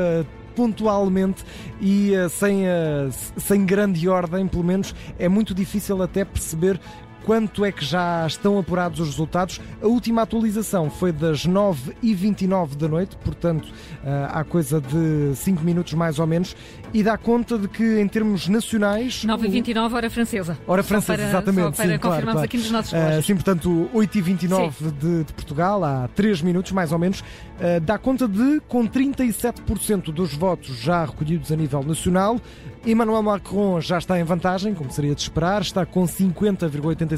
pontualmente 0.58 1.46
e 1.80 2.14
uh, 2.18 2.28
sem, 2.28 2.66
uh, 2.66 3.14
sem 3.38 3.64
grande 3.64 4.10
ordem, 4.10 4.48
pelo 4.48 4.64
menos, 4.64 4.96
é 5.20 5.30
muito 5.30 5.54
difícil 5.54 6.02
até 6.02 6.26
perceber 6.26 6.80
quanto 7.28 7.66
é 7.66 7.74
que 7.74 7.84
já 7.84 8.26
estão 8.26 8.58
apurados 8.58 9.02
os 9.02 9.08
resultados. 9.08 9.60
A 9.82 9.86
última 9.86 10.22
atualização 10.22 10.90
foi 10.90 11.12
das 11.12 11.46
9h29 11.46 12.78
da 12.78 12.88
noite, 12.88 13.18
portanto 13.18 13.68
eh, 14.02 14.28
há 14.32 14.46
coisa 14.46 14.80
de 14.80 15.36
5 15.36 15.62
minutos 15.62 15.92
mais 15.94 16.20
ou 16.20 16.26
menos, 16.26 16.56
e 16.94 17.04
dá 17.04 17.18
conta 17.18 17.58
de 17.58 17.68
que 17.68 18.00
em 18.00 18.08
termos 18.08 18.48
nacionais... 18.48 19.26
9h29, 19.26 19.94
hora 19.94 20.10
francesa. 20.10 20.58
Hora 20.66 20.82
francesa, 20.82 21.18
para, 21.18 21.28
exatamente. 21.28 21.76
Para 21.76 21.86
sim, 21.86 21.98
confirmarmos 21.98 22.32
claro, 22.32 22.46
aqui 22.46 22.58
nos 22.60 22.72
nossos 22.72 22.94
uh, 22.94 23.22
Sim, 23.22 23.34
portanto 23.36 23.90
8h29 23.94 24.72
de, 24.98 25.24
de, 25.26 25.34
Portugal, 25.34 25.84
há 25.84 26.08
3 26.16 26.42
minutos 26.42 26.72
mais 26.72 26.94
ou 26.94 26.98
menos, 26.98 27.20
uh, 27.20 27.82
dá 27.82 27.98
conta 27.98 28.26
de, 28.26 28.62
com 28.70 28.88
37% 28.88 30.14
dos 30.14 30.34
votos 30.34 30.78
já 30.78 31.04
recolhidos 31.04 31.52
a 31.52 31.58
nível 31.58 31.84
nacional, 31.84 32.40
Emmanuel 32.86 33.22
Macron 33.22 33.82
já 33.82 33.98
está 33.98 34.18
em 34.18 34.24
vantagem, 34.24 34.74
como 34.74 34.90
seria 34.90 35.14
de 35.14 35.22
esperar, 35.22 35.62
está 35.62 35.86
com 35.86 36.06
50,86% 36.06 37.17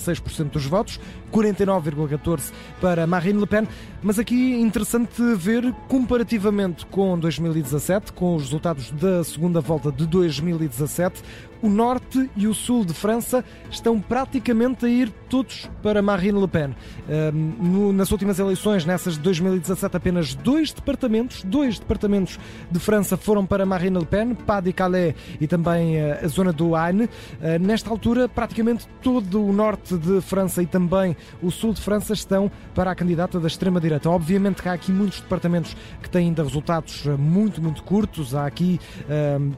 dos 0.53 0.65
votos, 0.65 0.99
49,14% 1.31 2.51
para 2.81 3.05
Marine 3.05 3.39
Le 3.39 3.47
Pen. 3.47 3.67
Mas 4.01 4.17
aqui 4.17 4.59
interessante 4.59 5.21
ver 5.35 5.73
comparativamente 5.88 6.85
com 6.85 7.17
2017, 7.19 8.13
com 8.13 8.35
os 8.35 8.43
resultados 8.43 8.91
da 8.91 9.23
segunda 9.23 9.62
volta 9.62 9.91
de 9.91 10.05
2017, 10.05 11.21
o 11.62 11.69
norte 11.69 12.30
e 12.36 12.48
o 12.48 12.54
sul 12.54 12.86
de 12.86 12.93
França 12.93 13.43
estão 13.69 14.00
praticamente 14.00 14.86
a 14.86 14.89
ir 14.89 15.12
todos 15.30 15.69
para 15.84 16.02
Marine 16.02 16.39
Le 16.39 16.48
Pen. 16.48 16.76
nas 17.93 18.12
últimas 18.12 18.39
eleições, 18.39 18.86
nessas 18.86 19.13
de 19.13 19.19
2017, 19.19 19.95
apenas 19.95 20.34
dois 20.34 20.72
departamentos, 20.74 21.43
dois 21.43 21.80
departamentos 21.80 22.39
de 22.69 22.80
França 22.80 23.17
foram 23.17 23.45
para 23.45 23.65
Marine 23.65 24.00
Le 24.00 24.06
Pen, 24.06 24.34
Pas-de-Calais 24.34 25.15
e 25.39 25.48
também 25.48 25.98
uh, 25.98 26.26
a 26.26 26.28
zona 26.28 26.52
do 26.52 26.76
Ain. 26.76 27.04
Uh, 27.04 27.08
nesta 27.60 27.89
altura, 27.89 28.28
praticamente 28.28 28.88
todo 29.02 29.43
o 29.43 29.54
norte 29.54 29.98
de 29.98 30.22
França 30.22 30.63
e 30.63 30.65
também 30.65 31.15
o 31.41 31.52
sul 31.52 31.74
de 31.74 31.82
França 31.82 32.13
estão 32.13 32.52
para 32.74 32.91
a 32.91 32.95
candidata 32.95 33.39
da 33.39 33.48
extrema-direita. 33.48 34.10
Obviamente 34.10 34.62
que 34.62 34.69
há 34.69 34.74
aqui 34.74 34.91
muitos 34.91 35.22
departamentos 35.22 35.76
que 36.02 36.10
têm 36.10 36.28
ainda 36.28 36.43
resultados 36.43 37.06
eh, 37.06 37.12
muito, 37.12 37.62
muito 37.62 37.84
curtos. 37.84 38.34
Há 38.36 38.45
aqui 38.45 38.80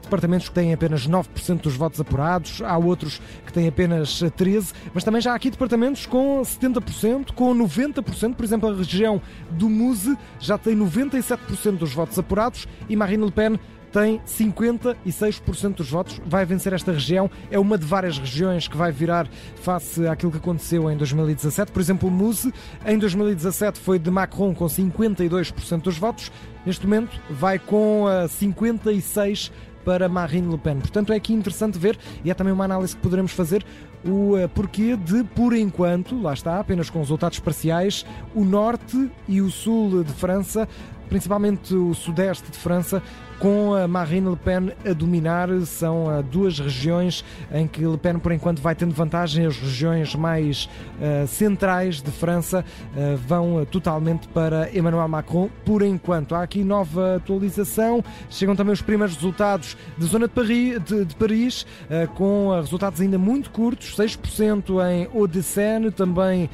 departamentos 0.02 0.48
que 0.48 0.54
têm 0.54 0.72
apenas 0.72 1.08
9% 1.08 1.60
dos 1.62 1.76
votos 1.76 1.91
votos 1.92 2.00
apurados, 2.00 2.62
há 2.62 2.76
outros 2.78 3.20
que 3.44 3.52
têm 3.52 3.68
apenas 3.68 4.22
13%, 4.22 4.74
mas 4.94 5.04
também 5.04 5.20
já 5.20 5.32
há 5.32 5.34
aqui 5.34 5.50
departamentos 5.50 6.06
com 6.06 6.40
70%, 6.40 7.32
com 7.32 7.54
90%, 7.54 8.34
por 8.34 8.44
exemplo, 8.44 8.70
a 8.70 8.74
região 8.74 9.20
do 9.50 9.68
Muse 9.68 10.16
já 10.40 10.56
tem 10.56 10.76
97% 10.76 11.76
dos 11.76 11.92
votos 11.92 12.18
apurados 12.18 12.66
e 12.88 12.96
Marine 12.96 13.24
Le 13.24 13.30
Pen 13.30 13.58
tem 13.92 14.20
56% 14.20 15.74
dos 15.74 15.90
votos, 15.90 16.18
vai 16.24 16.46
vencer 16.46 16.72
esta 16.72 16.92
região. 16.92 17.30
É 17.50 17.58
uma 17.58 17.76
de 17.76 17.84
várias 17.84 18.16
regiões 18.16 18.66
que 18.66 18.74
vai 18.74 18.90
virar 18.90 19.28
face 19.56 20.06
àquilo 20.06 20.32
que 20.32 20.38
aconteceu 20.38 20.90
em 20.90 20.96
2017. 20.96 21.70
Por 21.70 21.80
exemplo, 21.80 22.08
o 22.08 22.12
Muse, 22.12 22.54
em 22.86 22.98
2017 22.98 23.78
foi 23.78 23.98
de 23.98 24.10
Macron 24.10 24.54
com 24.54 24.64
52% 24.64 25.82
dos 25.82 25.98
votos. 25.98 26.32
Neste 26.64 26.86
momento 26.86 27.20
vai 27.28 27.58
com 27.58 28.06
56% 28.06 29.50
eh, 29.50 29.71
para 29.84 30.08
Marine 30.08 30.50
Le 30.50 30.58
Pen. 30.58 30.78
Portanto, 30.78 31.12
é 31.12 31.16
aqui 31.16 31.32
interessante 31.32 31.78
ver, 31.78 31.98
e 32.24 32.30
é 32.30 32.34
também 32.34 32.52
uma 32.52 32.64
análise 32.64 32.94
que 32.94 33.02
poderemos 33.02 33.32
fazer, 33.32 33.64
o 34.04 34.36
uh, 34.36 34.48
porquê 34.48 34.96
de, 34.96 35.22
por 35.24 35.54
enquanto, 35.54 36.20
lá 36.20 36.32
está, 36.32 36.58
apenas 36.58 36.90
com 36.90 36.98
resultados 36.98 37.38
parciais, 37.38 38.04
o 38.34 38.44
norte 38.44 39.10
e 39.28 39.40
o 39.40 39.50
sul 39.50 40.02
de 40.02 40.12
França, 40.12 40.68
principalmente 41.08 41.74
o 41.74 41.94
sudeste 41.94 42.50
de 42.50 42.56
França, 42.56 43.02
com 43.42 43.74
a 43.74 43.88
Marine 43.88 44.30
Le 44.30 44.36
Pen 44.36 44.70
a 44.88 44.92
dominar. 44.92 45.48
São 45.66 46.04
uh, 46.04 46.22
duas 46.22 46.60
regiões 46.60 47.24
em 47.52 47.66
que 47.66 47.84
Le 47.84 47.98
Pen, 47.98 48.20
por 48.20 48.30
enquanto, 48.30 48.62
vai 48.62 48.72
tendo 48.72 48.94
vantagem. 48.94 49.44
As 49.44 49.56
regiões 49.56 50.14
mais 50.14 50.68
uh, 51.00 51.26
centrais 51.26 52.00
de 52.00 52.12
França 52.12 52.64
uh, 52.64 53.16
vão 53.16 53.66
totalmente 53.68 54.28
para 54.28 54.70
Emmanuel 54.72 55.08
Macron, 55.08 55.50
por 55.64 55.82
enquanto. 55.82 56.36
Há 56.36 56.44
aqui 56.44 56.62
nova 56.62 57.16
atualização. 57.16 58.04
Chegam 58.30 58.54
também 58.54 58.74
os 58.74 58.80
primeiros 58.80 59.16
resultados 59.16 59.76
da 59.98 60.06
zona 60.06 60.28
de 60.28 60.34
Paris, 60.34 60.80
de, 60.84 61.04
de 61.04 61.16
Paris 61.16 61.66
com 62.14 62.50
resultados 62.60 63.00
ainda 63.00 63.18
muito 63.18 63.50
curtos, 63.50 63.96
6% 63.96 64.64
em 64.88 65.04
Hauts-de-Seine, 65.06 65.90
também 65.90 66.48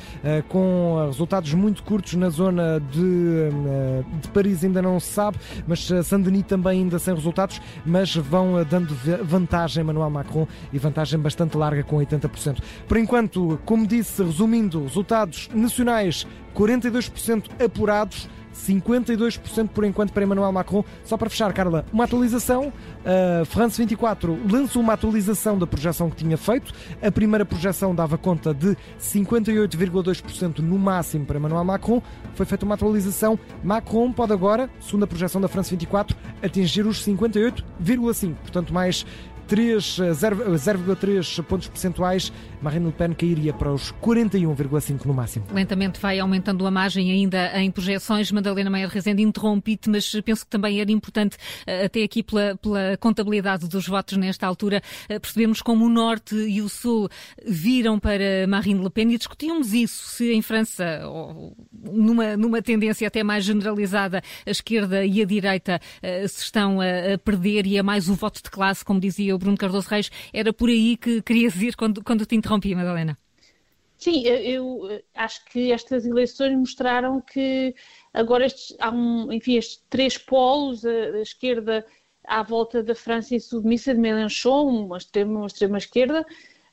com 0.49 1.05
resultados 1.07 1.53
muito 1.55 1.83
curtos 1.83 2.15
na 2.15 2.29
zona 2.29 2.81
de, 2.91 4.21
de 4.21 4.29
Paris, 4.29 4.65
ainda 4.65 4.83
não 4.83 4.99
se 4.99 5.13
sabe, 5.13 5.39
mas 5.67 5.89
Saint-Denis 6.05 6.45
também 6.47 6.78
ainda 6.79 6.99
sem 6.99 7.15
resultados, 7.15 7.61
mas 7.85 8.15
vão 8.15 8.59
eh, 8.59 8.65
dando 8.65 8.95
vantagem 9.25 9.81
a 9.81 9.85
Emmanuel 9.85 10.11
Macron 10.11 10.47
e 10.73 10.79
vantagem 10.79 11.19
bastante 11.19 11.57
larga 11.57 11.83
com 11.83 11.97
80%. 11.97 12.59
Por 12.87 12.97
enquanto, 12.97 13.59
como 13.65 13.87
disse, 13.87 14.23
resumindo, 14.23 14.83
resultados 14.83 15.49
nacionais 15.55 16.27
42% 16.55 17.45
apurados. 17.65 18.29
52% 18.55 19.69
por 19.69 19.85
enquanto 19.85 20.13
para 20.13 20.25
Emmanuel 20.25 20.53
Macron. 20.53 20.85
Só 21.05 21.17
para 21.17 21.31
fechar, 21.31 21.53
Carla, 21.53 21.85
uma 21.93 22.05
atualização. 22.05 22.73
A 23.05 23.45
France 23.45 23.79
24 23.79 24.39
lançou 24.51 24.83
uma 24.83 24.93
atualização 24.93 25.59
da 25.59 25.67
projeção 25.67 26.11
que 26.11 26.17
tinha 26.17 26.37
feito. 26.37 26.73
A 27.03 27.11
primeira 27.11 27.45
projeção 27.45 27.95
dava 27.95 28.19
conta 28.19 28.53
de 28.53 28.77
58,2% 29.01 30.59
no 30.59 30.79
máximo 30.79 31.25
para 31.25 31.39
Emmanuel 31.39 31.65
Macron. 31.65 32.03
Foi 32.35 32.47
feita 32.47 32.65
uma 32.65 32.75
atualização. 32.75 33.39
Macron 33.63 34.13
pode 34.13 34.33
agora, 34.33 34.71
segundo 34.81 35.05
a 35.05 35.07
projeção 35.07 35.41
da 35.41 35.49
France 35.49 35.71
24, 35.71 36.17
atingir 36.43 36.87
os 36.87 37.05
58,5%. 37.05 38.35
Portanto, 38.43 38.73
mais 38.73 39.05
0,3 39.57 41.43
pontos 41.45 41.69
percentuais, 41.69 42.33
Marine 42.61 42.87
Le 42.87 42.93
Pen 42.93 43.13
cairia 43.13 43.53
para 43.53 43.73
os 43.73 43.93
41,5 43.93 45.07
no 45.07 45.15
máximo. 45.15 45.47
Lentamente 45.53 45.99
vai 46.01 46.19
aumentando 46.19 46.67
a 46.67 46.71
margem 46.71 47.11
ainda 47.11 47.59
em 47.61 47.71
projeções. 47.71 48.31
Madalena 48.31 48.69
Meyer 48.69 48.89
Rezende, 48.89 49.23
interrompi-te, 49.23 49.89
mas 49.89 50.11
penso 50.25 50.45
que 50.45 50.51
também 50.51 50.81
era 50.81 50.91
importante, 50.93 51.37
eh, 51.67 51.87
até 51.87 52.03
aqui 52.03 52.23
pela, 52.23 52.57
pela 52.57 52.97
contabilidade 52.99 53.69
dos 53.69 53.87
votos 53.87 54.17
nesta 54.19 54.47
altura, 54.47 54.83
eh, 55.09 55.19
percebemos 55.19 55.63
como 55.63 55.87
o 55.87 55.89
Norte 55.89 56.35
e 56.35 56.61
o 56.61 56.69
Sul 56.69 57.09
viram 57.47 57.99
para 57.99 58.47
Marine 58.47 58.83
Le 58.83 58.91
Pen 58.91 59.13
e 59.13 59.19
discutíamos 59.19 59.73
isso, 59.73 60.09
se 60.09 60.33
em 60.33 60.43
França, 60.43 61.03
numa, 61.73 62.37
numa 62.37 62.61
tendência 62.61 63.09
até 63.09 63.23
mais 63.23 63.45
generalizada, 63.45 64.23
a 64.47 64.51
esquerda 64.51 65.05
e 65.05 65.23
a 65.23 65.25
direita 65.25 65.81
eh, 66.03 66.27
se 66.29 66.43
estão 66.43 66.81
a 66.81 67.17
perder 67.19 67.67
e 67.67 67.79
é 67.79 67.83
mais 67.83 68.09
o 68.09 68.15
voto 68.15 68.43
de 68.43 68.51
classe, 68.51 68.85
como 68.85 69.01
dizia 69.01 69.38
Bruno 69.39 69.57
Cardoso 69.57 69.89
Reis, 69.89 70.11
era 70.33 70.53
por 70.53 70.69
aí 70.69 70.97
que 70.97 71.23
querias 71.23 71.57
ir 71.57 71.77
quando, 71.77 72.03
quando 72.03 72.27
te 72.27 72.35
interrompi, 72.35 72.75
Madalena. 72.75 73.17
Sim, 73.97 74.23
eu 74.25 75.03
acho 75.15 75.45
que 75.47 75.73
estas 75.73 76.07
eleições 76.07 76.57
mostraram 76.57 77.21
que 77.21 77.75
agora 78.15 78.47
estes, 78.47 78.77
há 78.79 78.91
um, 78.91 79.33
enfim, 79.33 79.57
estes 79.57 79.83
três 79.91 80.17
polos, 80.17 80.85
a, 80.85 80.91
a 80.91 81.21
esquerda 81.21 81.85
à 82.25 82.43
volta 82.43 82.81
da 82.81 82.95
França 82.95 83.35
insubmissa 83.35 83.93
de 83.93 84.01
Mélenchon, 84.01 84.85
uma 84.85 84.99
extrema, 84.99 85.41
uma 85.41 85.47
extrema 85.47 85.79
esquerda, 85.79 86.25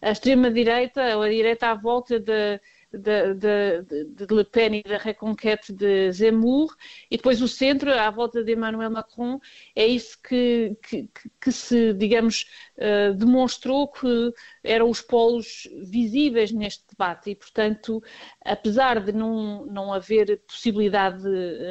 a 0.02 0.12
extrema 0.12 0.52
direita, 0.52 1.18
ou 1.18 1.24
a 1.24 1.30
direita 1.30 1.68
à 1.68 1.74
volta 1.74 2.20
da, 2.20 2.60
de, 2.98 3.34
de, 3.34 4.06
de, 4.06 4.34
Le 4.34 4.44
Pen 4.44 4.76
e 4.76 4.84
da 4.84 4.98
reconquête 4.98 5.72
de 5.74 6.12
Zemmour, 6.12 6.76
e 7.10 7.18
depois 7.18 7.42
o 7.42 7.48
centro, 7.48 7.92
à 7.92 8.10
volta 8.10 8.44
de 8.44 8.54
Emmanuel 8.54 8.90
Macron, 8.90 9.40
é 9.76 9.86
isso 9.86 10.18
que, 10.22 10.78
que, 10.88 11.10
que 11.42 11.52
se, 11.52 11.94
digamos, 11.94 12.46
uh, 12.78 13.14
demonstrou 13.14 13.88
que 13.88 14.34
eram 14.64 14.90
os 14.90 15.02
polos 15.02 15.68
visíveis 15.84 16.52
neste 16.52 16.84
debate, 16.90 17.32
e 17.32 17.36
portanto, 17.36 18.02
apesar 18.44 19.00
de 19.00 19.12
não, 19.12 19.66
não 19.66 19.94
haver 19.94 20.42
possibilidade 20.48 21.24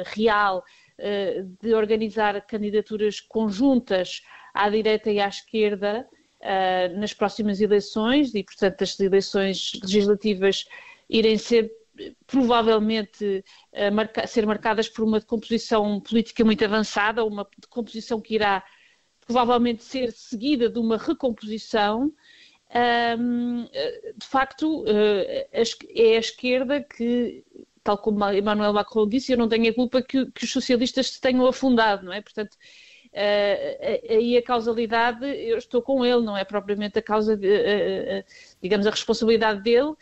real 0.05 0.63
uh, 0.99 1.43
de 1.61 1.73
organizar 1.73 2.39
candidaturas 2.45 3.19
conjuntas 3.19 4.21
à 4.53 4.69
direita 4.69 5.11
e 5.11 5.19
à 5.19 5.27
esquerda, 5.27 6.07
uh, 6.45 6.99
nas 6.99 7.13
próximas 7.13 7.59
eleições 7.59 8.33
e, 8.35 8.43
portanto, 8.43 8.83
as 8.83 8.99
eleições 8.99 9.71
legislativas 9.81 10.65
irem 11.09 11.37
ser 11.37 11.71
provavelmente 12.27 13.43
uh, 13.73 13.93
marca 13.93 14.27
ser 14.27 14.45
marcadas 14.45 14.89
por 14.89 15.03
uma 15.03 15.21
composição 15.21 15.99
política 15.99 16.43
muito 16.43 16.63
avançada, 16.63 17.23
uma 17.23 17.47
composição 17.69 18.19
que 18.19 18.35
irá 18.35 18.63
provavelmente 19.25 19.83
ser 19.83 20.11
seguida 20.11 20.69
de 20.69 20.79
uma 20.79 20.97
recomposição. 20.97 22.13
Um, 23.17 23.63
de 23.63 24.27
facto, 24.27 24.83
uh, 24.83 24.85
é 24.91 26.15
a 26.15 26.19
esquerda 26.19 26.83
que, 26.83 27.43
tal 27.83 27.97
como 27.97 28.29
Emmanuel 28.31 28.73
Macron 28.73 29.07
disse, 29.07 29.31
eu 29.31 29.37
não 29.37 29.47
tenho 29.47 29.69
a 29.69 29.73
culpa 29.73 30.01
que, 30.01 30.29
que 30.31 30.43
os 30.43 30.51
socialistas 30.51 31.11
se 31.11 31.21
tenham 31.21 31.47
afundado, 31.47 32.05
não 32.05 32.13
é? 32.13 32.21
Portanto, 32.21 32.57
aí 34.09 34.37
a 34.37 34.41
causalidade, 34.43 35.25
eu 35.25 35.57
estou 35.57 35.81
com 35.81 36.05
ele, 36.05 36.21
não 36.21 36.35
é 36.35 36.43
propriamente 36.43 36.99
a 36.99 37.01
causa, 37.01 37.39
digamos, 38.61 38.85
a 38.85 38.89
responsabilidade 38.89 39.61
dele, 39.61 39.93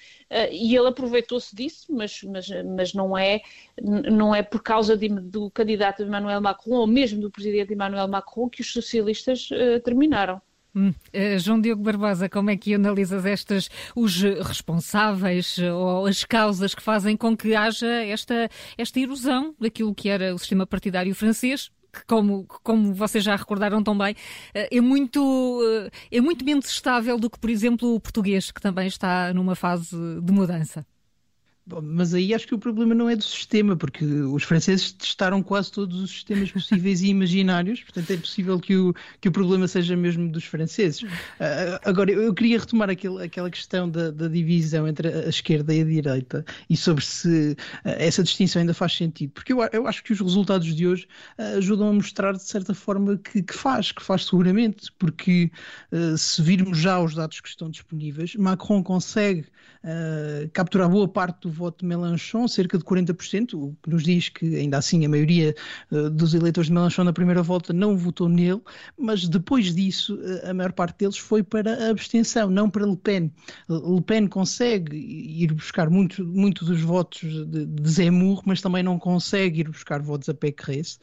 e 0.51 0.75
ele 0.75 0.87
aproveitou-se 0.87 1.55
disso, 1.55 1.93
mas, 1.93 2.23
mas, 2.23 2.47
mas 2.75 2.93
não, 2.93 3.17
é, 3.17 3.41
não 3.81 4.33
é 4.33 4.41
por 4.41 4.63
causa 4.63 4.97
de, 4.97 5.09
do 5.09 5.51
candidato 5.51 6.01
Emmanuel 6.01 6.41
Macron, 6.41 6.77
ou 6.77 6.87
mesmo 6.87 7.21
do 7.21 7.29
presidente 7.29 7.73
Emmanuel 7.73 8.07
Macron, 8.07 8.49
que 8.49 8.61
os 8.61 8.71
socialistas 8.71 9.47
terminaram. 9.83 10.41
Hum. 10.75 10.91
João 11.37 11.61
Diogo 11.61 11.83
Barbosa, 11.83 12.27
como 12.27 12.49
é 12.49 12.57
que 12.57 12.73
analisas 12.73 13.25
estas, 13.25 13.69
os 13.95 14.21
responsáveis 14.21 15.59
ou 15.59 16.07
as 16.07 16.23
causas 16.23 16.73
que 16.73 16.81
fazem 16.81 17.15
com 17.15 17.37
que 17.37 17.53
haja 17.53 17.87
esta, 17.87 18.49
esta 18.75 18.99
erosão 18.99 19.53
daquilo 19.59 19.93
que 19.93 20.09
era 20.09 20.33
o 20.33 20.39
sistema 20.39 20.65
partidário 20.65 21.13
francês, 21.13 21.69
que, 21.93 22.05
como, 22.05 22.45
como 22.63 22.93
vocês 22.93 23.23
já 23.23 23.35
recordaram 23.35 23.83
também, 23.83 24.15
eh, 24.53 24.67
é 24.71 24.81
muito, 24.81 25.61
eh, 25.63 26.17
é 26.17 26.21
muito 26.21 26.43
menos 26.43 26.67
estável 26.67 27.19
do 27.19 27.29
que, 27.29 27.39
por 27.39 27.49
exemplo, 27.49 27.95
o 27.95 27.99
português, 27.99 28.51
que 28.51 28.59
também 28.61 28.87
está 28.87 29.33
numa 29.33 29.55
fase 29.55 29.95
de 30.21 30.33
mudança. 30.33 30.85
Mas 31.65 32.13
aí 32.13 32.33
acho 32.33 32.45
que 32.45 32.53
o 32.53 32.59
problema 32.59 32.93
não 32.93 33.09
é 33.09 33.15
do 33.15 33.23
sistema, 33.23 33.75
porque 33.77 34.03
os 34.03 34.43
franceses 34.43 34.91
testaram 34.91 35.41
quase 35.41 35.71
todos 35.71 36.01
os 36.01 36.11
sistemas 36.11 36.51
possíveis 36.51 37.01
e 37.01 37.07
imaginários, 37.07 37.81
portanto 37.81 38.11
é 38.11 38.17
possível 38.17 38.59
que 38.59 38.75
o, 38.75 38.93
que 39.21 39.29
o 39.29 39.31
problema 39.31 39.65
seja 39.65 39.95
mesmo 39.95 40.29
dos 40.29 40.43
franceses. 40.43 41.03
Uh, 41.03 41.79
agora, 41.85 42.11
eu 42.11 42.33
queria 42.33 42.59
retomar 42.59 42.89
aquele, 42.89 43.23
aquela 43.23 43.49
questão 43.49 43.89
da, 43.89 44.11
da, 44.11 44.27
divisão 44.27 44.85
entre 44.85 45.07
a 45.07 45.29
esquerda 45.29 45.73
e 45.73 45.81
a 45.81 45.85
direita 45.85 46.45
e 46.69 46.75
sobre 46.75 47.05
se 47.05 47.51
uh, 47.51 47.55
essa 47.85 48.23
distinção 48.23 48.59
ainda 48.59 48.73
faz 48.73 48.93
sentido, 48.93 49.31
porque 49.31 49.53
eu, 49.53 49.59
eu 49.71 49.87
acho 49.87 50.03
que 50.03 50.11
os 50.11 50.19
resultados 50.19 50.75
de 50.75 50.85
hoje 50.85 51.07
uh, 51.39 51.57
ajudam 51.57 51.87
a 51.87 51.93
mostrar 51.93 52.33
de 52.33 52.43
certa 52.43 52.73
forma 52.73 53.17
que, 53.17 53.41
que 53.41 53.53
faz, 53.53 53.93
que 53.93 54.03
faz 54.03 54.25
seguramente, 54.25 54.91
porque 54.99 55.49
se 56.17 56.41
virmos 56.41 56.77
já 56.77 56.99
os 56.99 57.13
dados 57.15 57.39
que 57.39 57.47
estão 57.47 57.69
disponíveis, 57.69 58.35
Macron 58.35 58.83
consegue 58.83 59.45
capturar 60.53 60.89
boa 60.89 61.07
parte 61.07 61.41
do 61.41 61.51
voto 61.51 61.79
de 61.79 61.85
Mélenchon, 61.85 62.47
cerca 62.47 62.77
de 62.77 62.83
40%, 62.83 63.53
o 63.53 63.75
que 63.83 63.89
nos 63.89 64.03
diz 64.03 64.29
que 64.29 64.55
ainda 64.55 64.77
assim 64.77 65.05
a 65.05 65.09
maioria 65.09 65.53
uh, 65.91 66.09
dos 66.09 66.33
eleitores 66.33 66.67
de 66.67 66.73
Mélenchon 66.73 67.03
na 67.03 67.11
primeira 67.11 67.43
volta 67.43 67.73
não 67.73 67.97
votou 67.97 68.29
nele, 68.29 68.61
mas 68.97 69.27
depois 69.27 69.75
disso 69.75 70.15
uh, 70.15 70.49
a 70.49 70.53
maior 70.53 70.71
parte 70.71 70.99
deles 70.99 71.17
foi 71.17 71.43
para 71.43 71.85
a 71.85 71.89
abstenção, 71.89 72.49
não 72.49 72.69
para 72.69 72.85
Le 72.85 72.95
Pen. 72.95 73.31
Le 73.69 74.01
Pen 74.01 74.27
consegue 74.27 74.95
ir 74.95 75.53
buscar 75.53 75.89
muito, 75.89 76.25
muito 76.25 76.63
dos 76.63 76.81
votos 76.81 77.21
de, 77.47 77.65
de 77.65 77.89
Zemmour, 77.89 78.41
mas 78.45 78.61
também 78.61 78.83
não 78.83 78.97
consegue 78.97 79.61
ir 79.61 79.69
buscar 79.69 80.01
votos 80.01 80.29
a 80.29 80.33
Pécresse 80.33 80.97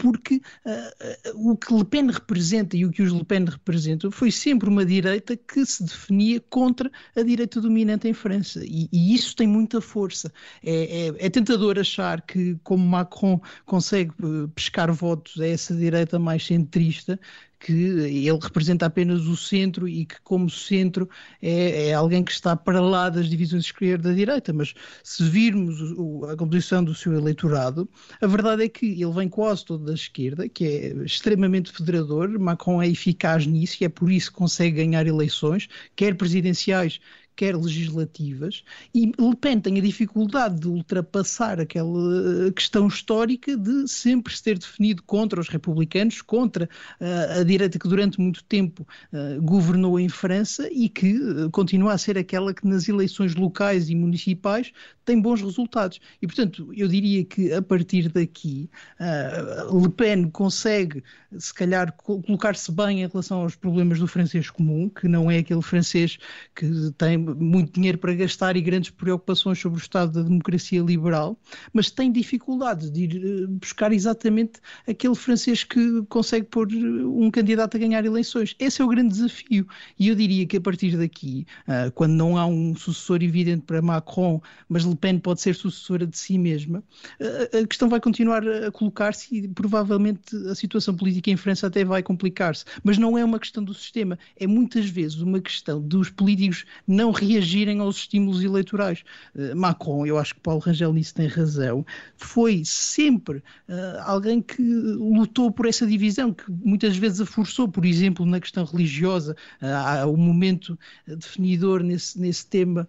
porque 0.00 0.36
uh, 0.64 1.50
o 1.50 1.56
que 1.56 1.74
Le 1.74 1.84
Pen 1.84 2.10
representa 2.10 2.74
e 2.74 2.86
o 2.86 2.90
que 2.90 3.02
os 3.02 3.12
Le 3.12 3.24
Pen 3.24 3.44
representam 3.44 4.10
foi 4.10 4.30
sempre 4.30 4.68
uma 4.68 4.84
direita 4.84 5.36
que 5.36 5.64
se 5.66 5.84
definia 5.84 6.40
contra 6.48 6.90
a 7.14 7.22
direita 7.22 7.60
dominante 7.60 8.08
em 8.08 8.14
França. 8.14 8.60
E, 8.64 8.88
e 8.90 9.14
isso 9.14 9.36
tem 9.36 9.46
muita 9.46 9.80
força. 9.80 10.32
É, 10.62 11.08
é, 11.08 11.26
é, 11.26 11.30
tentador 11.30 11.78
achar 11.78 12.22
que, 12.22 12.58
como 12.64 12.82
Macron 12.86 13.38
consegue 13.66 14.12
eh, 14.22 14.48
pescar 14.54 14.90
votos 14.90 15.38
a 15.38 15.46
essa 15.46 15.74
direita 15.74 16.18
mais 16.18 16.46
centrista, 16.46 17.20
que 17.60 17.72
ele 17.72 18.32
representa 18.32 18.86
apenas 18.86 19.26
o 19.26 19.36
centro 19.36 19.86
e 19.86 20.06
que, 20.06 20.16
como 20.22 20.48
centro, 20.48 21.08
é, 21.42 21.88
é 21.88 21.94
alguém 21.94 22.24
que 22.24 22.32
está 22.32 22.56
para 22.56 22.80
lá 22.80 23.10
das 23.10 23.28
divisões 23.28 23.66
esquerda-direita. 23.66 24.52
Mas 24.52 24.74
se 25.04 25.22
virmos 25.22 25.78
o, 25.96 26.24
a 26.24 26.36
composição 26.36 26.82
do 26.82 26.94
seu 26.94 27.12
eleitorado, 27.12 27.88
a 28.20 28.26
verdade 28.26 28.64
é 28.64 28.68
que 28.68 28.86
ele 28.86 29.12
vem 29.12 29.28
quase 29.28 29.64
todo 29.64 29.84
da 29.84 29.92
esquerda, 29.92 30.48
que 30.48 30.64
é 30.64 31.04
extremamente 31.04 31.70
federador. 31.70 32.30
Macron 32.38 32.82
é 32.82 32.88
eficaz 32.88 33.46
nisso 33.46 33.76
e 33.80 33.84
é 33.84 33.88
por 33.88 34.10
isso 34.10 34.30
que 34.32 34.38
consegue 34.38 34.76
ganhar 34.76 35.06
eleições, 35.06 35.68
quer 35.94 36.14
presidenciais, 36.16 36.98
quer 37.40 37.56
legislativas, 37.56 38.62
e 38.94 39.06
Le 39.06 39.34
Pen 39.34 39.58
tem 39.60 39.78
a 39.78 39.80
dificuldade 39.80 40.60
de 40.60 40.68
ultrapassar 40.68 41.58
aquela 41.58 42.48
eh, 42.48 42.50
questão 42.50 42.86
histórica 42.86 43.56
de 43.56 43.88
sempre 43.88 44.36
se 44.36 44.42
ter 44.42 44.58
definido 44.58 45.02
contra 45.04 45.40
os 45.40 45.48
republicanos, 45.48 46.20
contra 46.20 46.68
uh, 47.00 47.40
a 47.40 47.42
direita 47.42 47.78
que 47.78 47.88
durante 47.88 48.20
muito 48.20 48.44
tempo 48.44 48.86
uh, 49.10 49.40
governou 49.40 49.98
em 49.98 50.06
França 50.10 50.68
e 50.70 50.90
que 50.90 51.18
continua 51.50 51.94
a 51.94 51.98
ser 51.98 52.18
aquela 52.18 52.52
que 52.52 52.66
nas 52.66 52.86
eleições 52.86 53.34
locais 53.34 53.88
e 53.88 53.94
municipais 53.94 54.70
tem 55.06 55.18
bons 55.18 55.40
resultados. 55.40 55.98
E, 56.20 56.26
portanto, 56.26 56.70
eu 56.76 56.86
diria 56.86 57.24
que 57.24 57.54
a 57.54 57.62
partir 57.62 58.10
daqui 58.10 58.68
Le 59.00 59.88
Pen 59.88 60.30
consegue, 60.30 61.02
se 61.36 61.52
calhar, 61.52 61.92
colocar-se 61.96 62.70
bem 62.70 63.02
em 63.02 63.08
relação 63.08 63.40
aos 63.40 63.56
problemas 63.56 63.98
do 63.98 64.06
francês 64.06 64.50
comum, 64.50 64.88
que 64.88 65.08
não 65.08 65.30
é 65.30 65.38
aquele 65.38 65.62
francês 65.62 66.18
que 66.54 66.92
tem 66.96 67.29
muito 67.34 67.72
dinheiro 67.72 67.98
para 67.98 68.14
gastar 68.14 68.56
e 68.56 68.60
grandes 68.60 68.90
preocupações 68.90 69.58
sobre 69.58 69.78
o 69.78 69.82
estado 69.82 70.12
da 70.12 70.22
democracia 70.22 70.80
liberal, 70.80 71.38
mas 71.72 71.90
tem 71.90 72.10
dificuldades 72.10 72.90
de 72.90 73.04
ir 73.04 73.16
eh, 73.16 73.46
buscar 73.46 73.92
exatamente 73.92 74.60
aquele 74.86 75.14
francês 75.14 75.64
que 75.64 76.02
consegue 76.08 76.46
pôr 76.46 76.68
eh, 76.72 76.76
um 76.76 77.30
candidato 77.30 77.76
a 77.76 77.80
ganhar 77.80 78.04
eleições. 78.04 78.54
Esse 78.58 78.82
é 78.82 78.84
o 78.84 78.88
grande 78.88 79.10
desafio. 79.10 79.66
E 79.98 80.08
eu 80.08 80.14
diria 80.14 80.46
que 80.46 80.56
a 80.56 80.60
partir 80.60 80.96
daqui, 80.96 81.46
ah, 81.66 81.90
quando 81.94 82.12
não 82.12 82.36
há 82.36 82.46
um 82.46 82.74
sucessor 82.74 83.22
evidente 83.22 83.62
para 83.62 83.82
Macron, 83.82 84.40
mas 84.68 84.84
Le 84.84 84.96
Pen 84.96 85.18
pode 85.18 85.40
ser 85.40 85.54
sucessora 85.54 86.06
de 86.06 86.16
si 86.16 86.38
mesma, 86.38 86.82
a 87.20 87.66
questão 87.66 87.88
vai 87.88 88.00
continuar 88.00 88.46
a 88.46 88.70
colocar-se 88.70 89.34
e 89.34 89.48
provavelmente 89.48 90.36
a 90.48 90.54
situação 90.54 90.94
política 90.94 91.30
em 91.30 91.36
França 91.36 91.66
até 91.66 91.84
vai 91.84 92.02
complicar-se. 92.02 92.64
Mas 92.82 92.98
não 92.98 93.16
é 93.16 93.24
uma 93.24 93.38
questão 93.38 93.62
do 93.62 93.74
sistema, 93.74 94.18
é 94.36 94.46
muitas 94.46 94.88
vezes 94.88 95.20
uma 95.20 95.40
questão 95.40 95.80
dos 95.80 96.10
políticos 96.10 96.64
não 96.86 97.10
reagirem 97.24 97.80
aos 97.80 97.96
estímulos 97.96 98.42
eleitorais. 98.42 99.02
Uh, 99.34 99.56
Macron, 99.56 100.06
eu 100.06 100.18
acho 100.18 100.34
que 100.34 100.40
Paulo 100.40 100.60
Rangel 100.60 100.92
nisso 100.92 101.14
tem 101.14 101.26
razão, 101.26 101.84
foi 102.16 102.62
sempre 102.64 103.38
uh, 103.38 104.00
alguém 104.04 104.40
que 104.40 104.62
lutou 104.62 105.50
por 105.50 105.66
essa 105.66 105.86
divisão, 105.86 106.32
que 106.32 106.44
muitas 106.50 106.96
vezes 106.96 107.20
a 107.20 107.26
forçou, 107.26 107.68
por 107.68 107.84
exemplo, 107.84 108.24
na 108.26 108.40
questão 108.40 108.64
religiosa, 108.64 109.36
uh, 109.62 109.66
há 109.66 110.06
um 110.06 110.16
momento 110.16 110.78
definidor 111.06 111.82
nesse, 111.82 112.20
nesse 112.20 112.46
tema 112.46 112.88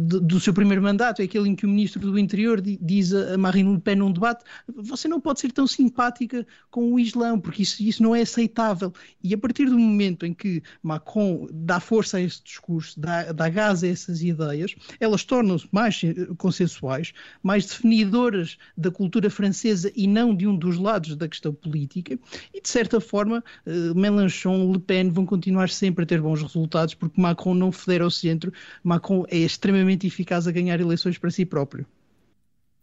do, 0.00 0.20
do, 0.20 0.40
seu 0.40 0.54
primeiro 0.54 0.82
mandato, 0.82 1.20
é 1.20 1.24
aquele 1.24 1.48
em 1.48 1.56
que 1.56 1.66
o 1.66 1.68
ministro 1.68 2.00
do 2.00 2.18
Interior 2.18 2.60
diz 2.60 3.12
a 3.12 3.36
Marine 3.36 3.74
Le 3.74 3.80
Pen 3.80 3.96
num 3.96 4.12
debate, 4.12 4.44
você 4.74 5.08
não 5.08 5.20
pode 5.20 5.40
ser 5.40 5.50
tão 5.52 5.66
simpática 5.66 6.46
com 6.70 6.92
o 6.92 7.00
Islão, 7.00 7.40
porque 7.40 7.62
isso, 7.62 7.82
isso 7.82 8.02
não 8.02 8.14
é 8.14 8.22
aceitável. 8.22 8.92
E 9.22 9.34
a 9.34 9.38
partir 9.38 9.66
do 9.66 9.78
momento 9.78 10.24
em 10.24 10.32
que 10.32 10.62
Macron 10.82 11.48
dá 11.52 11.80
força 11.80 12.18
a 12.18 12.20
esse 12.20 12.42
discurso, 12.42 12.98
dá, 12.98 13.32
dá 13.32 13.45
gás 13.48 13.82
a 13.82 13.88
essas 13.88 14.22
ideias, 14.22 14.74
elas 15.00 15.24
tornam-se 15.24 15.66
mais 15.70 16.00
consensuais, 16.38 17.12
mais 17.42 17.66
definidoras 17.66 18.58
da 18.76 18.90
cultura 18.90 19.30
francesa 19.30 19.90
e 19.94 20.06
não 20.06 20.34
de 20.34 20.46
um 20.46 20.56
dos 20.56 20.78
lados 20.78 21.16
da 21.16 21.28
questão 21.28 21.52
política, 21.52 22.18
e 22.52 22.60
de 22.60 22.68
certa 22.68 23.00
forma 23.00 23.42
eh, 23.64 23.94
Mélenchon, 23.94 24.72
Le 24.72 24.78
Pen 24.78 25.10
vão 25.10 25.26
continuar 25.26 25.68
sempre 25.68 26.04
a 26.04 26.06
ter 26.06 26.20
bons 26.20 26.42
resultados 26.42 26.94
porque 26.94 27.20
Macron 27.20 27.54
não 27.54 27.72
federa 27.72 28.04
ao 28.04 28.10
centro, 28.10 28.52
Macron 28.82 29.24
é 29.28 29.38
extremamente 29.38 30.06
eficaz 30.06 30.46
a 30.46 30.52
ganhar 30.52 30.80
eleições 30.80 31.18
para 31.18 31.30
si 31.30 31.44
próprio. 31.44 31.86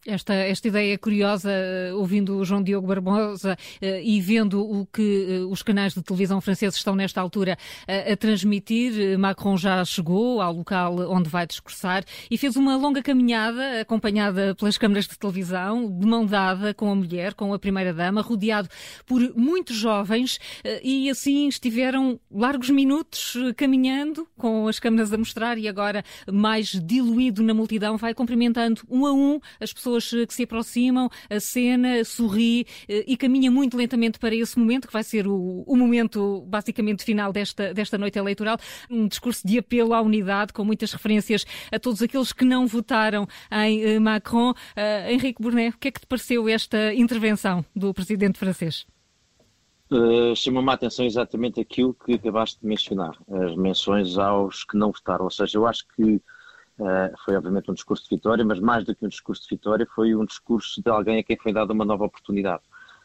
Esta, 0.06 0.34
esta 0.34 0.68
ideia 0.68 0.98
curiosa, 0.98 1.50
eh, 1.50 1.94
ouvindo 1.94 2.38
o 2.38 2.44
João 2.44 2.62
Diogo 2.62 2.86
Barbosa 2.86 3.54
uh, 3.82 3.86
e 4.04 4.20
vendo 4.20 4.62
o 4.62 4.86
que 4.86 5.40
uh, 5.40 5.50
os 5.50 5.64
canais 5.64 5.94
de 5.94 6.04
televisão 6.04 6.42
franceses 6.42 6.76
estão 6.76 6.94
nesta 6.94 7.22
altura 7.22 7.58
a 7.88 8.16
transmitir, 8.18 9.18
Macron 9.18 9.56
já 9.56 9.84
chegou 9.86 10.42
ao 10.42 10.54
local 10.54 10.98
onde 11.10 11.30
vai 11.30 11.48
discursar 11.48 12.04
e 12.30 12.38
fez 12.38 12.58
uma 12.58 12.76
longa 12.76 13.02
caminhada 13.02 13.82
acompanhada 13.82 14.54
pelas 14.56 14.78
câmaras 14.78 15.08
de 15.08 15.18
televisão, 15.18 15.90
de 15.90 16.06
mão 16.06 16.26
dada 16.26 16.74
com 16.74 16.92
a 16.92 16.96
mulher, 16.96 17.34
com 17.34 17.54
a 17.54 17.60
primeira-dama, 17.60 18.22
rodeado 18.22 18.68
por 19.06 19.22
muitos 19.36 19.76
jovens 19.76 20.40
e 20.84 21.10
assim 21.10 21.48
estiveram 21.48 22.20
largos 22.32 22.70
minutos 22.70 23.36
caminhando 23.56 24.28
com 24.38 24.68
as 24.68 24.80
câmaras 24.80 25.14
a 25.14 25.18
mostrar 25.18 25.58
e 25.58 25.68
agora 25.68 26.04
mais 26.32 26.68
diluído 26.68 27.42
na 27.44 27.54
multidão 27.54 27.98
vai 27.98 28.14
cumprimentando 28.14 28.82
um 28.90 29.06
a 29.06 29.14
um 29.14 29.40
as 29.60 29.72
pessoas 29.72 29.93
pessoas 29.94 30.14
eh, 30.14 30.26
que 30.26 30.34
se 30.34 30.44
aproximam, 30.44 31.10
a 31.30 31.40
cena, 31.40 32.04
sorri 32.04 32.66
eh, 32.88 33.04
e 33.08 33.18
caminha 33.18 33.52
muito 33.52 33.78
lentamente 33.78 34.20
para 34.20 34.34
esse 34.36 34.58
momento, 34.58 34.88
que 34.88 34.94
vai 34.94 35.04
ser 35.04 35.28
o, 35.28 35.64
o 35.66 35.76
momento 35.76 36.42
basicamente 36.48 37.04
final 37.04 37.32
desta, 37.32 37.74
desta 37.74 37.98
noite 37.98 38.18
eleitoral. 38.18 38.58
Um 38.90 39.08
discurso 39.08 39.46
de 39.46 39.60
apelo 39.60 39.94
à 39.94 40.02
unidade, 40.02 40.54
com 40.54 40.64
muitas 40.64 40.92
referências 40.92 41.46
a 41.72 41.80
todos 41.80 42.02
aqueles 42.02 42.34
que 42.34 42.46
não 42.46 42.66
votaram 42.66 43.28
em 43.52 43.84
eh, 43.84 44.00
Macron. 44.00 44.52
Uh, 44.52 45.10
Henrique 45.10 45.42
Burnet, 45.42 45.76
o 45.76 45.80
que 45.80 45.88
é 45.88 45.92
que 45.92 46.02
te 46.02 46.08
pareceu 46.08 46.48
esta 46.48 46.94
intervenção 46.94 47.66
do 47.76 47.94
presidente 47.94 48.38
francês? 48.38 48.86
Uh, 49.92 50.36
Chama-me 50.36 50.70
a 50.70 50.74
atenção 50.74 51.06
exatamente 51.06 51.60
aquilo 51.60 51.94
que 51.94 52.14
acabaste 52.14 52.60
de 52.60 52.66
mencionar, 52.66 53.16
as 53.30 53.56
menções 53.56 54.18
aos 54.18 54.64
que 54.64 54.78
não 54.78 54.92
votaram. 54.92 55.26
Ou 55.26 55.32
seja, 55.32 55.58
eu 55.58 55.68
acho 55.68 55.86
que 55.96 56.22
foi 57.24 57.36
obviamente 57.36 57.70
um 57.70 57.74
discurso 57.74 58.04
de 58.04 58.16
vitória, 58.16 58.44
mas 58.44 58.60
mais 58.60 58.84
do 58.84 58.96
que 58.96 59.06
um 59.06 59.10
discurso 59.10 59.44
de 59.44 59.50
vitória, 59.50 59.88
foi 59.96 60.16
um 60.16 60.26
discurso 60.26 60.82
de 60.82 60.90
alguém 60.90 61.20
a 61.20 61.24
quem 61.24 61.38
foi 61.38 61.54
dada 61.54 61.74
uma 61.74 61.86
nova 61.86 62.06
oportunidade. 62.06 62.64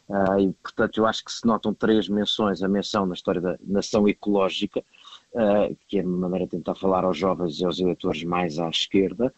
Uh, 0.09 0.39
e, 0.39 0.53
portanto, 0.53 0.97
eu 0.97 1.05
acho 1.05 1.23
que 1.23 1.31
se 1.31 1.45
notam 1.45 1.71
três 1.71 2.09
menções: 2.09 2.63
a 2.63 2.67
menção 2.67 3.05
na 3.05 3.13
história 3.13 3.39
da 3.39 3.55
nação 3.61 4.07
ecológica, 4.07 4.83
uh, 5.33 5.77
que 5.87 5.99
é 5.99 6.03
uma 6.03 6.27
maneira 6.27 6.45
de 6.45 6.51
tentar 6.57 6.73
falar 6.73 7.03
aos 7.03 7.15
jovens 7.15 7.59
e 7.59 7.65
aos 7.65 7.79
eleitores 7.79 8.23
mais 8.23 8.57
à 8.57 8.67
esquerda. 8.69 9.31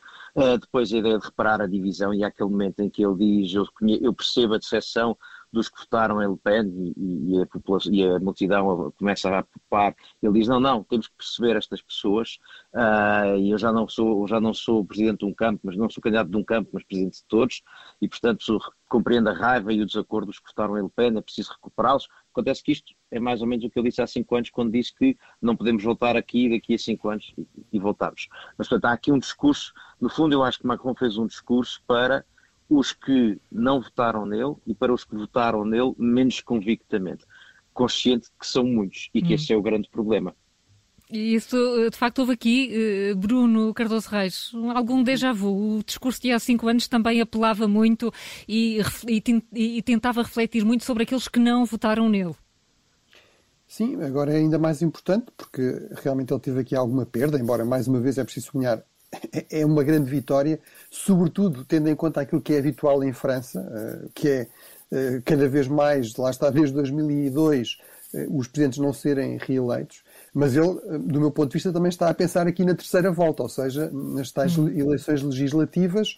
depois, 0.62 0.94
a 0.94 0.98
ideia 0.98 1.20
de 1.20 1.26
reparar 1.26 1.62
a 1.62 1.68
divisão, 1.68 2.14
e 2.14 2.24
há 2.24 2.28
aquele 2.28 2.50
momento 2.50 2.80
em 2.80 2.90
que 2.90 3.06
ele 3.06 3.18
diz: 3.18 3.54
Eu, 3.54 3.68
eu 4.02 4.14
percebo 4.14 4.54
a 4.54 4.58
decepção 4.58 5.18
dos 5.52 5.70
que 5.70 5.80
votaram 5.80 6.22
em 6.22 6.30
Le 6.30 6.38
Pen 6.38 6.94
e, 6.98 7.36
e, 7.36 7.42
a, 7.42 7.46
população, 7.46 7.94
e 7.94 8.04
a 8.04 8.20
multidão 8.20 8.92
começa 8.98 9.38
a 9.38 9.44
popar. 9.44 9.96
Ele 10.22 10.34
diz: 10.34 10.48
não, 10.48 10.60
não, 10.60 10.84
temos 10.84 11.08
que 11.08 11.16
perceber 11.16 11.56
estas 11.56 11.82
pessoas. 11.82 12.40
Uh, 12.74 13.38
e 13.38 13.52
eu 13.52 13.58
já 13.58 13.72
não 13.72 13.88
sou, 13.88 14.28
já 14.28 14.40
não 14.40 14.54
sou 14.54 14.86
presidente 14.86 15.20
de 15.20 15.26
um 15.26 15.34
campo, 15.34 15.62
mas 15.64 15.76
não 15.76 15.90
sou 15.90 16.02
candidato 16.02 16.30
de 16.30 16.38
um 16.38 16.44
campo, 16.44 16.70
mas 16.74 16.84
presidente 16.84 17.18
de 17.18 17.26
todos. 17.26 17.62
E 18.02 18.08
portanto 18.08 18.60
compreendo 18.92 19.30
a 19.30 19.34
raiva 19.34 19.72
e 19.72 19.82
o 19.82 19.86
desacordo 19.86 20.28
dos 20.28 20.38
que 20.38 20.50
votaram 20.50 20.78
em 20.78 20.84
Le 20.84 20.90
Pen. 20.90 21.18
É 21.18 21.22
preciso 21.22 21.54
recuperá-los. 21.54 22.10
Acontece 22.32 22.62
que 22.62 22.74
isto 22.74 22.94
é 23.10 23.20
mais 23.20 23.42
ou 23.42 23.48
menos 23.48 23.64
o 23.64 23.70
que 23.70 23.80
eu 23.80 23.84
disse 23.84 24.02
há 24.02 24.08
cinco 24.08 24.36
anos, 24.36 24.50
quando 24.50 24.72
disse 24.72 24.94
que 24.94 25.18
não 25.42 25.56
podemos 25.56 25.82
voltar 25.82 26.18
aqui 26.18 26.50
daqui 26.50 26.74
a 26.74 26.78
cinco 26.78 27.10
anos 27.10 27.34
e, 27.38 27.48
e 27.72 27.80
voltarmos. 27.80 28.28
Mas 28.58 28.68
portanto 28.68 28.92
há 28.92 28.94
aqui 28.94 29.12
um 29.12 29.18
discurso. 29.18 29.74
No 30.00 30.10
fundo, 30.10 30.34
eu 30.34 30.44
acho 30.44 30.60
que 30.60 30.68
Macron 30.68 30.94
fez 30.94 31.18
um 31.18 31.26
discurso 31.26 31.82
para 31.88 32.26
os 32.72 32.94
que 32.94 33.38
não 33.52 33.82
votaram 33.82 34.26
nele 34.26 34.56
e 34.66 34.74
para 34.74 34.94
os 34.94 35.04
que 35.04 35.14
votaram 35.14 35.66
nele 35.66 35.94
menos 35.98 36.40
convictamente, 36.40 37.26
consciente 37.74 38.30
que 38.40 38.48
são 38.48 38.64
muitos 38.64 39.10
e 39.14 39.22
que 39.22 39.34
hum. 39.34 39.36
esse 39.36 39.52
é 39.52 39.58
o 39.58 39.62
grande 39.62 39.90
problema. 39.90 40.34
E 41.10 41.36
isso, 41.36 41.58
de 41.92 41.98
facto, 41.98 42.20
houve 42.20 42.32
aqui, 42.32 42.72
eh, 42.72 43.14
Bruno 43.14 43.74
Cardoso 43.74 44.08
Reis, 44.08 44.52
algum 44.74 45.04
déjà 45.04 45.34
vu. 45.34 45.80
O 45.80 45.84
discurso 45.84 46.22
de 46.22 46.32
há 46.32 46.40
cinco 46.40 46.70
anos 46.70 46.88
também 46.88 47.20
apelava 47.20 47.68
muito 47.68 48.14
e, 48.48 48.80
e, 49.06 49.22
e 49.54 49.82
tentava 49.82 50.22
refletir 50.22 50.64
muito 50.64 50.86
sobre 50.86 51.04
aqueles 51.04 51.28
que 51.28 51.38
não 51.38 51.66
votaram 51.66 52.08
nele. 52.08 52.34
Sim, 53.68 54.02
agora 54.02 54.32
é 54.32 54.38
ainda 54.38 54.58
mais 54.58 54.82
importante 54.82 55.26
porque 55.36 55.90
realmente 56.02 56.32
ele 56.32 56.40
teve 56.40 56.62
aqui 56.62 56.78
alguma 56.78 57.06
perda, 57.06 57.38
embora 57.38 57.66
mais 57.66 57.90
uma 57.90 58.00
vez 58.00 58.18
é 58.18 58.24
preciso 58.24 58.46
sublinhar 58.46 58.82
é 59.50 59.66
uma 59.66 59.84
grande 59.84 60.10
vitória, 60.10 60.60
sobretudo 60.90 61.66
tendo 61.66 61.90
em 61.90 61.96
conta 61.96 62.22
aquilo 62.22 62.42
que 62.42 62.54
é 62.54 62.60
habitual 62.60 63.04
em 63.04 63.14
França, 63.14 63.60
eh, 63.72 64.08
que 64.14 64.30
é 64.30 64.48
eh, 64.92 65.22
cada 65.26 65.48
vez 65.48 65.68
mais, 65.68 66.16
lá 66.16 66.30
está 66.30 66.50
desde 66.50 66.74
2002, 66.76 67.78
eh, 68.14 68.28
os 68.30 68.48
presidentes 68.48 68.80
não 68.80 68.94
serem 68.94 69.38
reeleitos, 69.38 70.04
mas 70.34 70.56
ele, 70.56 70.80
do 71.00 71.20
meu 71.20 71.32
ponto 71.32 71.50
de 71.50 71.54
vista, 71.56 71.74
também 71.74 71.90
está 71.90 72.10
a 72.10 72.14
pensar 72.14 72.48
aqui 72.48 72.64
na 72.64 72.74
terceira 72.76 73.12
volta, 73.12 73.44
ou 73.44 73.50
seja, 73.50 73.90
nas 73.92 74.32
tais 74.32 74.58
uhum. 74.58 74.70
eleições 74.70 75.22
legislativas, 75.22 76.16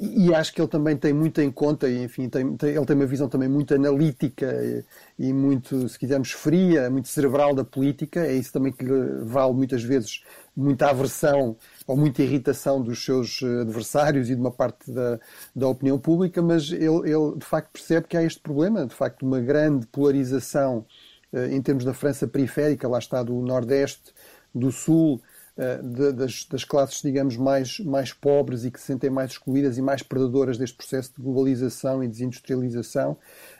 e, 0.00 0.32
acho 0.32 0.54
que 0.54 0.60
ele 0.60 0.68
também 0.68 0.96
tem 0.96 1.12
muito 1.12 1.40
em 1.40 1.50
conta, 1.50 1.88
e 1.88 2.04
enfim, 2.04 2.28
tem, 2.28 2.56
tem, 2.56 2.70
ele 2.70 2.86
tem 2.86 2.94
uma 2.94 3.04
visão 3.04 3.28
também 3.28 3.48
muito 3.48 3.74
analítica 3.74 4.46
e, 4.62 4.84
e, 5.26 5.32
muito, 5.32 5.88
se 5.88 5.98
quisermos, 5.98 6.30
fria, 6.30 6.88
muito 6.88 7.08
cerebral 7.08 7.52
da 7.52 7.64
política. 7.64 8.20
É 8.20 8.32
isso 8.32 8.52
também 8.52 8.72
que 8.72 8.84
lhe 8.84 9.24
vale 9.24 9.54
muitas 9.54 9.82
vezes 9.82 10.22
muita 10.56 10.88
aversão 10.88 11.56
ou 11.88 11.96
muita 11.96 12.22
irritação 12.22 12.82
dos 12.82 13.02
seus 13.02 13.40
eh, 13.42 13.62
adversários 13.62 14.28
e 14.28 14.34
de 14.34 14.40
uma 14.40 14.50
parte 14.50 14.92
da, 14.92 15.18
da 15.56 15.68
opinião 15.68 15.98
pública, 15.98 16.42
mas 16.42 16.70
ele, 16.70 17.10
ele 17.10 17.36
de 17.38 17.46
facto 17.46 17.70
percebe 17.72 18.06
que 18.06 18.14
há 18.14 18.22
este 18.22 18.40
problema, 18.40 18.84
de 18.86 18.94
facto, 18.94 19.22
uma 19.22 19.40
grande 19.40 19.86
polarização 19.86 20.84
eh, 21.32 21.48
em 21.48 21.62
termos 21.62 21.86
da 21.86 21.94
França 21.94 22.28
periférica, 22.28 22.86
lá 22.86 22.98
está 22.98 23.22
do 23.22 23.40
Nordeste, 23.40 24.12
do 24.54 24.70
Sul, 24.70 25.22
eh, 25.56 25.80
das, 26.12 26.44
das, 26.44 26.62
classes, 26.62 27.00
digamos, 27.00 27.38
mais, 27.38 27.80
mais 27.80 28.12
pobres 28.12 28.66
e 28.66 28.70
que 28.70 28.78
se 28.78 28.84
sentem 28.84 29.08
mais 29.08 29.30
excluídas 29.30 29.78
e 29.78 29.82
mais 29.82 30.02
predadoras 30.02 30.58
deste 30.58 30.76
processo 30.76 31.14
de 31.16 31.22
globalização 31.22 32.04
e 32.04 32.08
desindustrialização. 32.08 33.16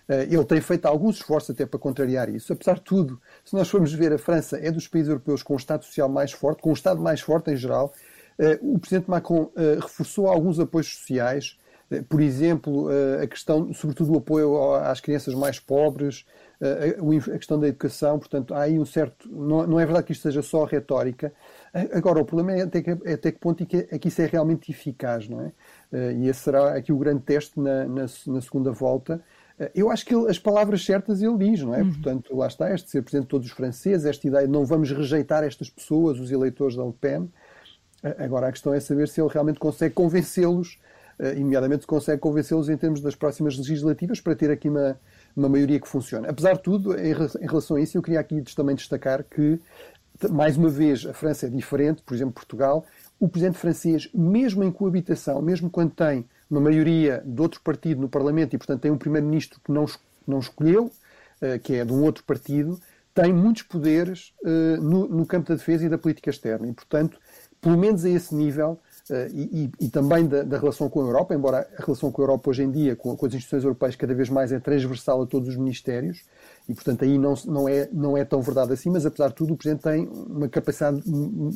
Ele 0.07 0.45
tem 0.45 0.59
feito 0.59 0.87
alguns 0.87 1.17
esforços 1.17 1.51
até 1.51 1.67
para 1.67 1.79
contrariar 1.79 2.31
isso. 2.31 2.51
Apesar 2.51 2.75
de 2.75 2.81
tudo, 2.81 3.21
se 3.45 3.55
nós 3.55 3.69
formos 3.69 3.93
ver, 3.93 4.11
a 4.11 4.19
França 4.19 4.59
é 4.59 4.71
dos 4.71 4.89
países 4.89 5.11
europeus 5.11 5.43
com 5.43 5.53
um 5.53 5.59
Estado 5.59 5.85
social 5.85 6.09
mais 6.09 6.33
forte, 6.33 6.63
com 6.63 6.71
um 6.71 6.73
Estado 6.73 6.99
mais 7.03 7.21
forte 7.21 7.51
em 7.51 7.57
geral. 7.57 7.93
Eh, 8.39 8.59
o 8.63 8.79
Presidente 8.79 9.11
Macron 9.11 9.51
reforçou 9.81 10.29
alguns 10.29 10.61
apoios 10.61 10.89
sociais, 10.95 11.59
por 12.11 12.21
exemplo, 12.21 12.89
a 13.23 13.27
questão, 13.27 13.73
sobretudo, 13.73 14.13
o 14.13 14.19
apoio 14.19 14.75
às 14.75 15.01
crianças 15.01 15.35
mais 15.35 15.59
pobres, 15.59 16.27
a 16.61 17.39
questão 17.39 17.59
da 17.59 17.67
educação, 17.67 18.19
portanto, 18.19 18.53
há 18.53 18.61
aí 18.61 18.79
um 18.79 18.85
certo. 18.85 19.27
Não 19.33 19.81
é 19.81 19.87
verdade 19.87 20.05
que 20.05 20.13
isto 20.13 20.21
seja 20.21 20.43
só 20.43 20.65
retórica, 20.65 21.33
Agora, 21.93 22.21
o 22.21 22.25
problema 22.25 22.53
é 22.53 22.63
até 22.63 22.83
que, 22.83 22.91
é 22.91 23.13
até 23.13 23.31
que 23.31 23.39
ponto 23.39 23.63
é 23.63 23.67
que, 23.67 23.89
é 23.91 23.99
que 23.99 24.09
isso 24.09 24.23
é 24.23 24.27
realmente 24.27 24.71
eficaz, 24.71 25.29
não 25.29 25.43
é? 25.43 25.53
Eh, 25.93 26.13
e 26.15 26.29
esse 26.29 26.41
será 26.41 26.75
aqui 26.75 26.93
o 26.93 26.99
grande 26.99 27.23
teste 27.23 27.59
na, 27.61 27.85
na, 27.85 28.07
na 28.27 28.41
segunda 28.41 28.73
volta. 28.73 29.21
Eh, 29.59 29.71
eu 29.75 29.91
acho 29.91 30.05
que 30.05 30.15
ele, 30.15 30.31
as 30.31 30.39
palavras 30.39 30.85
certas 30.85 31.21
ele 31.21 31.37
diz, 31.37 31.63
não 31.63 31.75
é? 31.75 31.83
Uhum. 31.83 31.93
Portanto, 31.93 32.37
lá 32.37 32.47
está, 32.47 32.73
este 32.75 32.91
ser 32.91 33.03
presidente 33.03 33.25
de 33.25 33.29
todos 33.29 33.47
os 33.47 33.53
franceses, 33.53 34.07
esta 34.07 34.27
ideia 34.27 34.47
de 34.47 34.53
não 34.53 34.65
vamos 34.65 34.91
rejeitar 34.91 35.45
estas 35.45 35.69
pessoas, 35.69 36.19
os 36.19 36.31
eleitores 36.31 36.75
da 36.75 36.85
Le 36.85 36.95
Pen. 36.99 37.31
Eh, 38.03 38.17
agora, 38.19 38.49
a 38.49 38.53
questão 38.53 38.73
é 38.73 38.81
saber 38.81 39.09
se 39.09 39.21
ele 39.21 39.31
realmente 39.33 39.59
consegue 39.59 39.95
convencê-los, 39.95 40.79
imediatamente 41.37 41.85
consegue 41.85 42.21
convencê-los 42.21 42.69
em 42.69 42.77
termos 42.77 43.01
das 43.01 43.17
próximas 43.17 43.57
legislativas 43.57 44.21
para 44.21 44.37
ter 44.37 44.53
aqui 44.53 44.69
uma, 44.69 44.97
uma 45.35 45.49
maioria 45.49 45.81
que 45.81 45.89
funcione. 45.89 46.29
Apesar 46.29 46.53
de 46.53 46.63
tudo, 46.63 46.97
em, 46.97 47.11
em 47.11 47.47
relação 47.47 47.77
a 47.77 47.81
isso, 47.81 47.99
eu 47.99 48.03
queria 48.03 48.21
aqui 48.21 48.41
também 48.55 48.77
destacar 48.77 49.25
que 49.25 49.59
mais 50.27 50.57
uma 50.57 50.69
vez, 50.69 51.07
a 51.07 51.13
França 51.13 51.47
é 51.47 51.49
diferente, 51.49 52.03
por 52.03 52.15
exemplo, 52.15 52.33
Portugal. 52.33 52.85
O 53.21 53.29
presidente 53.29 53.59
francês, 53.59 54.09
mesmo 54.13 54.65
em 54.65 54.73
coabitação, 54.73 55.41
mesmo 55.41 55.71
quando 55.71 55.93
tem 55.93 56.25
uma 56.51 56.61
maioria 56.61 57.23
de 57.25 57.41
outro 57.41 57.61
partido 57.61 58.01
no 58.01 58.09
Parlamento 58.09 58.55
e, 58.55 58.59
portanto, 58.59 58.81
tem 58.81 58.91
um 58.91 58.99
primeiro-ministro 58.99 59.61
que 59.63 59.71
não, 59.71 59.87
não 60.27 60.41
escolheu, 60.41 60.91
eh, 61.41 61.59
que 61.59 61.75
é 61.75 61.85
de 61.85 61.93
um 61.93 62.03
outro 62.03 62.25
partido, 62.25 62.81
tem 63.15 63.33
muitos 63.33 63.63
poderes 63.63 64.33
eh, 64.45 64.77
no, 64.79 65.07
no 65.09 65.27
campo 65.27 65.49
da 65.49 65.55
defesa 65.55 65.87
e 65.87 65.89
da 65.89 65.99
política 65.99 66.31
externa. 66.31 66.67
E, 66.67 66.73
portanto, 66.73 67.19
pelo 67.61 67.77
menos 67.77 68.05
a 68.05 68.11
esse 68.11 68.35
nível, 68.35 68.79
eh, 69.11 69.29
e, 69.33 69.71
e, 69.81 69.89
também 69.89 70.27
da, 70.27 70.43
da, 70.43 70.59
relação 70.59 70.89
com 70.89 71.01
a 71.01 71.05
Europa, 71.05 71.35
embora 71.35 71.69
a 71.79 71.83
relação 71.83 72.13
com 72.13 72.21
a 72.21 72.25
Europa 72.25 72.51
hoje 72.51 72.63
em 72.63 72.71
dia, 72.71 72.95
com, 72.95 73.17
com, 73.17 73.27
as 73.27 73.33
instituições 73.33 73.65
europeias, 73.65 73.97
cada 73.97 74.15
vez 74.15 74.29
mais 74.29 74.53
é 74.53 74.61
transversal 74.61 75.23
a 75.23 75.27
todos 75.27 75.49
os 75.49 75.57
ministérios, 75.57 76.25
e 76.69 76.75
portanto 76.75 77.05
aí 77.05 77.17
não, 77.17 77.35
não, 77.47 77.69
é, 77.69 77.89
não 77.93 78.17
é 78.17 78.25
tão 78.25 78.43
verdade 78.43 78.73
assim, 78.73 78.91
mas 78.91 79.07
apesar 79.07 79.29
de 79.29 79.35
tudo 79.35 79.55
o 79.55 79.57
Presidente 79.57 79.83
tem 79.83 80.07
uma 80.07 80.49
capacidade 80.49 81.03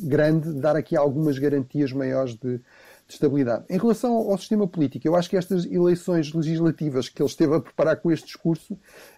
grande 0.03 0.53
de 0.53 0.59
dar 0.59 0.75
aqui 0.75 0.95
algumas 0.95 1.37
garantias 1.37 1.91
maiores 1.91 2.35
de, 2.35 2.57
de 2.57 2.63
estabilidade. 3.07 3.65
Em 3.69 3.77
relação 3.77 4.13
ao, 4.13 4.31
ao 4.31 4.37
sistema 4.37 4.67
político, 4.67 5.07
eu 5.07 5.15
acho 5.15 5.29
que 5.29 5.37
estas 5.37 5.65
eleições 5.65 6.33
legislativas 6.33 7.07
que 7.07 7.21
ele 7.21 7.29
esteve 7.29 7.55
a 7.55 7.59
preparar 7.59 7.97
com 7.97 8.11
este 8.11 8.25
discurso 8.25 8.77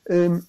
um, 0.10 0.42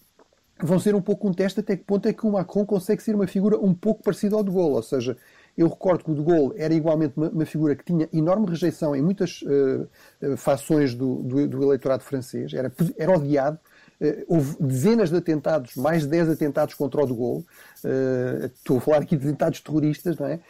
vão 0.60 0.78
ser 0.78 0.94
um 0.94 1.02
pouco 1.02 1.28
um 1.28 1.32
teste 1.32 1.60
até 1.60 1.76
que 1.76 1.84
ponto 1.84 2.08
é 2.08 2.12
que 2.12 2.26
o 2.26 2.32
Macron 2.32 2.64
consegue 2.64 3.02
ser 3.02 3.14
uma 3.14 3.26
figura 3.26 3.58
um 3.58 3.74
pouco 3.74 4.02
parecida 4.02 4.34
ao 4.34 4.42
de 4.42 4.50
Gaulle, 4.50 4.74
ou 4.74 4.82
seja, 4.82 5.16
eu 5.56 5.68
recordo 5.68 6.04
que 6.04 6.10
o 6.10 6.14
de 6.14 6.22
Gaulle 6.22 6.52
era 6.56 6.74
igualmente 6.74 7.14
uma, 7.16 7.30
uma 7.30 7.46
figura 7.46 7.74
que 7.74 7.84
tinha 7.84 8.08
enorme 8.12 8.46
rejeição 8.46 8.94
em 8.94 9.00
muitas 9.00 9.42
uh, 9.42 10.36
fações 10.36 10.94
do, 10.94 11.22
do, 11.22 11.48
do, 11.48 11.62
eleitorado 11.62 12.02
francês, 12.02 12.52
era, 12.52 12.70
era 12.96 13.12
odiado. 13.12 13.58
Uh, 13.98 14.24
houve 14.28 14.56
dezenas 14.60 15.08
de 15.08 15.16
atentados, 15.16 15.74
mais 15.74 16.02
de 16.02 16.08
10 16.08 16.28
atentados 16.28 16.74
contra 16.74 17.02
o 17.02 17.06
de 17.06 17.14
Gaulle. 17.14 17.46
Uh, 17.82 18.46
estou 18.46 18.76
a 18.76 18.80
falar 18.80 18.98
aqui 18.98 19.16
de 19.16 19.26
atentados 19.26 19.60
terroristas, 19.60 20.18
não 20.18 20.26
é? 20.26 20.40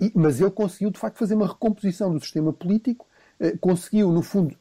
E, 0.00 0.12
mas 0.14 0.40
ele 0.40 0.50
conseguiu, 0.50 0.90
de 0.90 0.98
facto, 0.98 1.16
fazer 1.16 1.34
uma 1.34 1.48
recomposição 1.48 2.12
do 2.12 2.20
sistema 2.20 2.52
político 2.52 3.06
conseguiu, 3.60 4.12
no 4.12 4.22
fundo, 4.22 4.56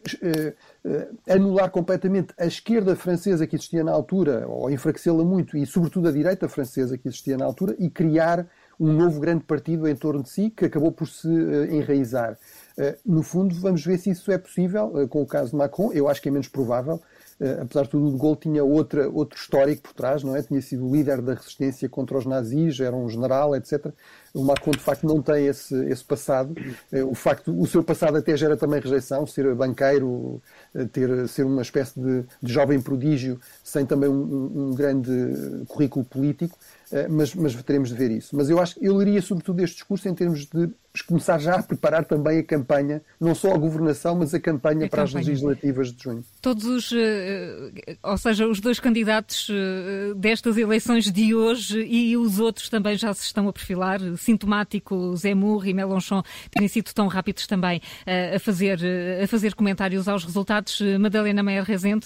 anular 1.30 1.70
completamente 1.70 2.34
a 2.40 2.48
esquerda 2.48 2.96
francesa 2.96 3.46
que 3.46 3.56
existia 3.56 3.84
na 3.84 3.92
altura, 3.92 4.48
ou 4.48 4.70
enfraquecê-la 4.70 5.24
muito, 5.24 5.56
e 5.56 5.66
sobretudo 5.66 6.08
a 6.08 6.12
direita 6.12 6.50
francesa 6.50 6.98
que 6.98 7.08
existia 7.08 7.38
na 7.38 7.46
altura, 7.46 7.76
e 7.78 7.88
criar 7.88 8.48
um 8.80 8.92
novo 8.92 9.20
grande 9.20 9.44
partido 9.44 9.88
em 9.88 9.96
torno 9.96 10.24
de 10.24 10.30
si 10.30 10.50
que 10.50 10.66
acabou 10.66 10.92
por 10.92 11.08
se 11.08 11.28
enraizar. 11.72 12.38
No 13.06 13.22
fundo, 13.22 13.54
vamos 13.56 13.86
ver 13.86 13.98
se 14.00 14.10
isso 14.10 14.32
é 14.32 14.38
possível 14.38 15.08
com 15.08 15.22
o 15.22 15.26
caso 15.26 15.52
de 15.52 15.58
Macron. 15.58 15.92
Eu 15.94 16.08
acho 16.08 16.22
que 16.22 16.30
é 16.30 16.32
menos 16.32 16.48
provável. 16.48 17.00
Apesar 17.62 17.84
de 17.84 17.90
tudo, 17.90 18.08
o 18.08 18.36
de 18.36 18.42
tinha 18.42 18.64
outra, 18.64 19.10
outro 19.10 19.38
histórico 19.38 19.84
por 19.84 19.94
trás, 19.94 20.24
não 20.24 20.36
é? 20.36 20.42
Tinha 20.42 20.62
sido 20.62 20.90
líder 20.90 21.22
da 21.22 21.34
resistência 21.34 21.90
contra 21.90 22.18
os 22.18 22.26
nazis, 22.26 22.80
era 22.80 22.96
um 22.96 23.10
general, 23.10 23.56
etc. 23.56 23.88
O 24.34 24.44
Macron, 24.44 24.72
de 24.72 24.80
facto, 24.80 25.06
não 25.06 25.22
tem 25.22 25.48
esse, 25.48 25.76
esse 25.86 26.04
passado. 26.04 26.56
O, 27.10 27.14
facto, 27.14 27.60
o 27.60 27.68
seu 27.68 27.84
passado 27.84 28.18
até 28.18 28.36
gera 28.38 28.56
também 28.56 28.80
rejeição, 28.80 29.28
ser 29.28 29.54
banqueiro, 29.56 30.42
ter, 30.92 31.28
ser 31.28 31.46
uma 31.46 31.62
espécie 31.62 32.00
de, 32.00 32.24
de, 32.42 32.54
jovem 32.54 32.82
prodígio, 32.82 33.40
sem 33.64 33.86
também 33.86 34.10
um, 34.10 34.70
um 34.70 34.72
grande 34.72 35.12
currículo 35.68 36.06
político. 36.06 36.58
Eh, 36.94 37.08
mas, 37.10 37.34
mas 37.34 37.56
teremos 37.64 37.90
de 37.90 37.96
ver 37.96 38.12
isso. 38.12 38.36
Mas 38.36 38.50
eu 38.52 38.60
acho 38.62 38.76
que 38.76 38.86
eu 38.86 38.96
leria 38.96 39.20
sobretudo 39.20 39.60
este 39.62 39.78
discurso 39.78 40.08
em 40.08 40.14
termos 40.14 40.46
de 40.46 40.70
começar 41.08 41.40
já 41.40 41.56
a 41.56 41.64
preparar 41.64 42.06
também 42.06 42.38
a 42.38 42.44
campanha, 42.44 43.02
não 43.20 43.34
só 43.34 43.52
a 43.52 43.58
governação, 43.58 44.16
mas 44.16 44.32
a 44.32 44.40
campanha 44.40 44.86
a 44.86 44.90
para 44.90 45.04
campanha. 45.04 45.22
as 45.22 45.28
legislativas 45.28 45.92
de 45.92 46.04
junho. 46.04 46.24
Todos 46.40 46.66
os, 46.66 46.94
eh, 46.96 47.98
ou 48.04 48.16
seja, 48.16 48.48
os 48.48 48.60
dois 48.60 48.80
candidatos 48.80 49.48
eh, 49.50 50.14
destas 50.16 50.56
eleições 50.56 51.12
de 51.12 51.34
hoje 51.34 51.84
e 51.84 52.16
os 52.16 52.40
outros 52.40 52.70
também 52.70 52.96
já 52.96 53.12
se 53.12 53.24
estão 53.24 53.48
a 53.48 53.54
perfilar, 53.54 54.00
sintomático 54.18 55.16
Zemmour 55.16 55.68
e 55.68 55.74
Mélenchon 55.74 56.22
terem 56.52 56.68
sido 56.68 56.94
tão 56.94 57.08
rápidos 57.08 57.48
também 57.48 57.82
a 58.36 58.40
fazer, 58.40 58.80
a 59.24 59.28
fazer 59.28 59.56
comentários 59.56 60.08
aos 60.08 60.24
resultados. 60.24 60.80
Madalena 61.00 61.42
Meyer 61.42 61.64
Rezende, 61.64 62.06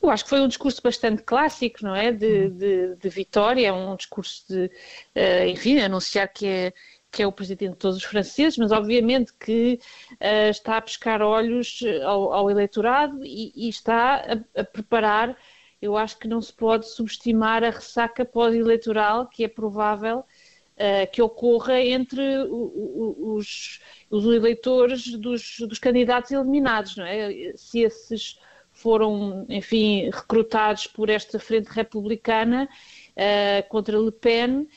eu 0.00 0.10
acho 0.10 0.24
que 0.24 0.30
foi 0.30 0.40
um 0.40 0.48
discurso 0.48 0.80
bastante 0.82 1.22
clássico, 1.22 1.78
não 1.82 1.94
é? 1.94 2.12
De, 2.12 2.26
uhum. 2.26 2.56
de, 2.56 2.96
de 2.96 3.08
vitória, 3.08 3.74
um 3.74 3.96
discurso 3.96 4.44
de, 4.48 4.66
uh, 4.66 5.48
enfim, 5.48 5.80
anunciar 5.80 6.28
que 6.28 6.46
é, 6.46 6.72
que 7.10 7.22
é 7.22 7.26
o 7.26 7.32
presidente 7.32 7.72
de 7.72 7.78
todos 7.78 7.96
os 7.96 8.04
franceses, 8.04 8.58
mas 8.58 8.70
obviamente 8.70 9.32
que 9.34 9.80
uh, 10.12 10.50
está 10.50 10.76
a 10.76 10.82
pescar 10.82 11.22
olhos 11.22 11.80
eh, 11.82 12.02
ao, 12.02 12.32
ao 12.32 12.50
eleitorado 12.50 13.24
e, 13.24 13.52
e 13.54 13.68
está 13.68 14.16
a, 14.54 14.60
a, 14.60 14.64
preparar. 14.64 15.36
Eu 15.80 15.96
acho 15.96 16.18
que 16.18 16.28
não 16.28 16.40
se 16.42 16.52
pode 16.52 16.88
subestimar 16.88 17.62
a 17.64 17.70
ressaca 17.70 18.24
pós-eleitoral 18.24 19.26
que 19.26 19.44
é 19.44 19.48
provável 19.48 20.18
uh, 20.18 21.10
que 21.12 21.22
ocorra 21.22 21.80
entre 21.80 22.38
o, 22.44 22.54
o, 22.54 23.34
os, 23.36 23.80
os 24.10 24.24
eleitores 24.24 25.12
dos, 25.12 25.58
dos 25.60 25.78
candidatos 25.78 26.30
eliminados, 26.30 26.96
não 26.96 27.06
é? 27.06 27.52
Se 27.56 27.80
esses 27.80 28.38
foram, 28.78 29.44
enfim, 29.48 30.08
recrutados 30.10 30.86
por 30.86 31.10
esta 31.10 31.38
frente 31.38 31.66
republicana 31.66 32.68
uh, 33.16 33.68
contra 33.68 33.98
Le 33.98 34.12
Pen, 34.12 34.68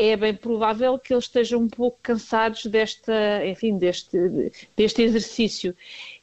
é 0.00 0.16
bem 0.16 0.32
provável 0.32 0.96
que 0.96 1.12
eles 1.12 1.24
estejam 1.24 1.62
um 1.62 1.68
pouco 1.68 1.98
cansados 2.00 2.66
desta, 2.66 3.44
enfim, 3.44 3.76
deste, 3.76 4.16
deste 4.76 5.02
exercício. 5.02 5.74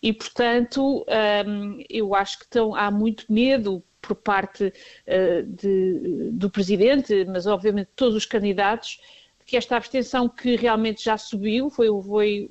E, 0.02 0.14
portanto, 0.14 1.00
um, 1.00 1.04
ehm, 1.10 1.84
eu 1.90 2.16
acho 2.16 2.40
que 2.40 2.46
estão, 2.46 2.74
há 2.74 2.90
muito 2.90 3.26
medo 3.28 3.84
por 4.02 4.16
parte 4.16 4.68
uh, 4.68 5.44
de, 5.44 6.32
do 6.32 6.50
Presidente, 6.50 7.26
mas 7.26 7.46
obviamente 7.46 7.90
todos 7.98 8.16
os 8.16 8.26
candidatos, 8.26 9.02
que 9.46 9.58
esta 9.58 9.76
abstenção 9.76 10.30
que 10.30 10.56
realmente 10.56 11.04
já 11.04 11.18
subiu, 11.18 11.70
foi, 11.70 11.88
foi 12.02 12.50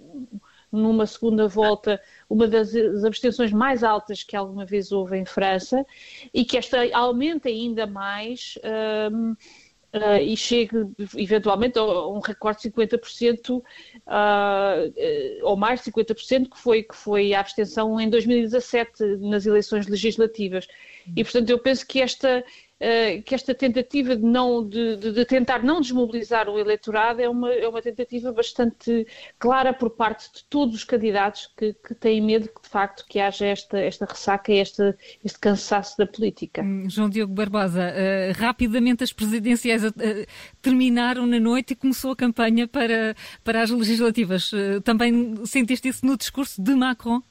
numa 0.75 1.07
segunda 1.07 1.49
volta 1.49 2.01
uma 2.29 2.49
das 2.49 2.75
abstenções 3.05 3.53
mais 3.53 3.83
altas 3.83 4.23
que 4.23 4.37
alguma 4.37 4.65
vez 4.65 4.93
houve 4.93 5.17
em 5.17 5.25
França 5.25 5.85
e 6.33 6.45
que 6.45 6.57
esta 6.57 6.79
aumenta 6.93 7.49
ainda 7.49 7.87
mais 7.87 8.59
um, 9.13 9.35
Uh, 9.95 10.19
e 10.21 10.37
chegue 10.37 10.75
eventualmente 11.17 11.79
a 11.79 11.85
um 12.09 12.19
recorde 12.19 12.63
de 12.63 12.71
50% 12.73 13.51
uh, 13.51 13.61
uh, 13.61 13.63
ou 15.45 15.57
mais 15.57 15.85
de 15.85 15.93
50% 15.93 16.51
que 16.51 16.59
foi, 16.59 16.83
que 16.83 16.97
foi 16.97 17.33
a 17.33 17.39
abstenção 17.39 18.01
em 18.01 18.11
2017 18.11 19.05
nas 19.21 19.47
eleições 19.47 19.87
legislativas. 19.87 20.67
E 21.15 21.23
portanto 21.23 21.49
eu 21.49 21.61
penso 21.61 21.87
que 21.87 22.01
esta, 22.01 22.29
eh, 22.29 22.45
que 23.25 23.35
esta 23.35 23.55
tentativa 23.55 24.17
de, 24.17 24.23
não, 24.23 24.67
de, 24.67 24.97
de, 24.97 25.25
tentar 25.25 25.63
não 25.63 25.81
desmobilizar 25.81 26.49
o 26.49 26.59
eleitorado 26.59 27.23
é 27.23 27.29
uma, 27.29 27.53
é 27.53 27.67
uma 27.69 27.81
tentativa 27.81 28.33
bastante 28.33 29.07
clara 29.39 29.73
por 29.73 29.91
parte 29.91 30.31
de 30.35 30.45
todos 30.45 30.75
os 30.75 30.85
candidatos 30.85 31.51
que, 31.57 31.73
que 31.73 31.95
têm 31.95 32.21
medo 32.21 32.49
que, 32.49 32.63
de 32.63 32.69
facto, 32.69 33.05
que 33.09 33.21
haja 33.21 33.47
esta, 33.47 33.79
esta 33.79 34.05
ressaca 34.05 34.53
e 34.53 34.59
esta, 34.59 34.97
este 35.25 35.39
cansaço 35.39 35.97
da 35.97 36.07
política. 36.07 36.63
Hum, 36.63 36.89
João 36.89 37.09
Diogo 37.09 37.33
Barbosa, 37.33 37.93
uh, 37.93 38.39
rapidamente 38.39 39.05
as 39.05 39.13
presidenciais 39.13 39.85
uh, 39.85 39.93
terminaram 40.61 41.27
na 41.27 41.39
noite 41.39 41.73
e 41.73 41.77
começou 41.77 42.11
a 42.11 42.17
campanha 42.17 42.67
para, 42.67 43.15
para 43.43 43.63
as 43.63 43.71
legislativas. 43.71 44.51
também 44.83 45.35
sentiste 45.47 45.89
isso 45.89 46.05
no 46.05 46.17
discurso 46.17 46.61
de 46.61 46.75
Macron? 46.75 47.23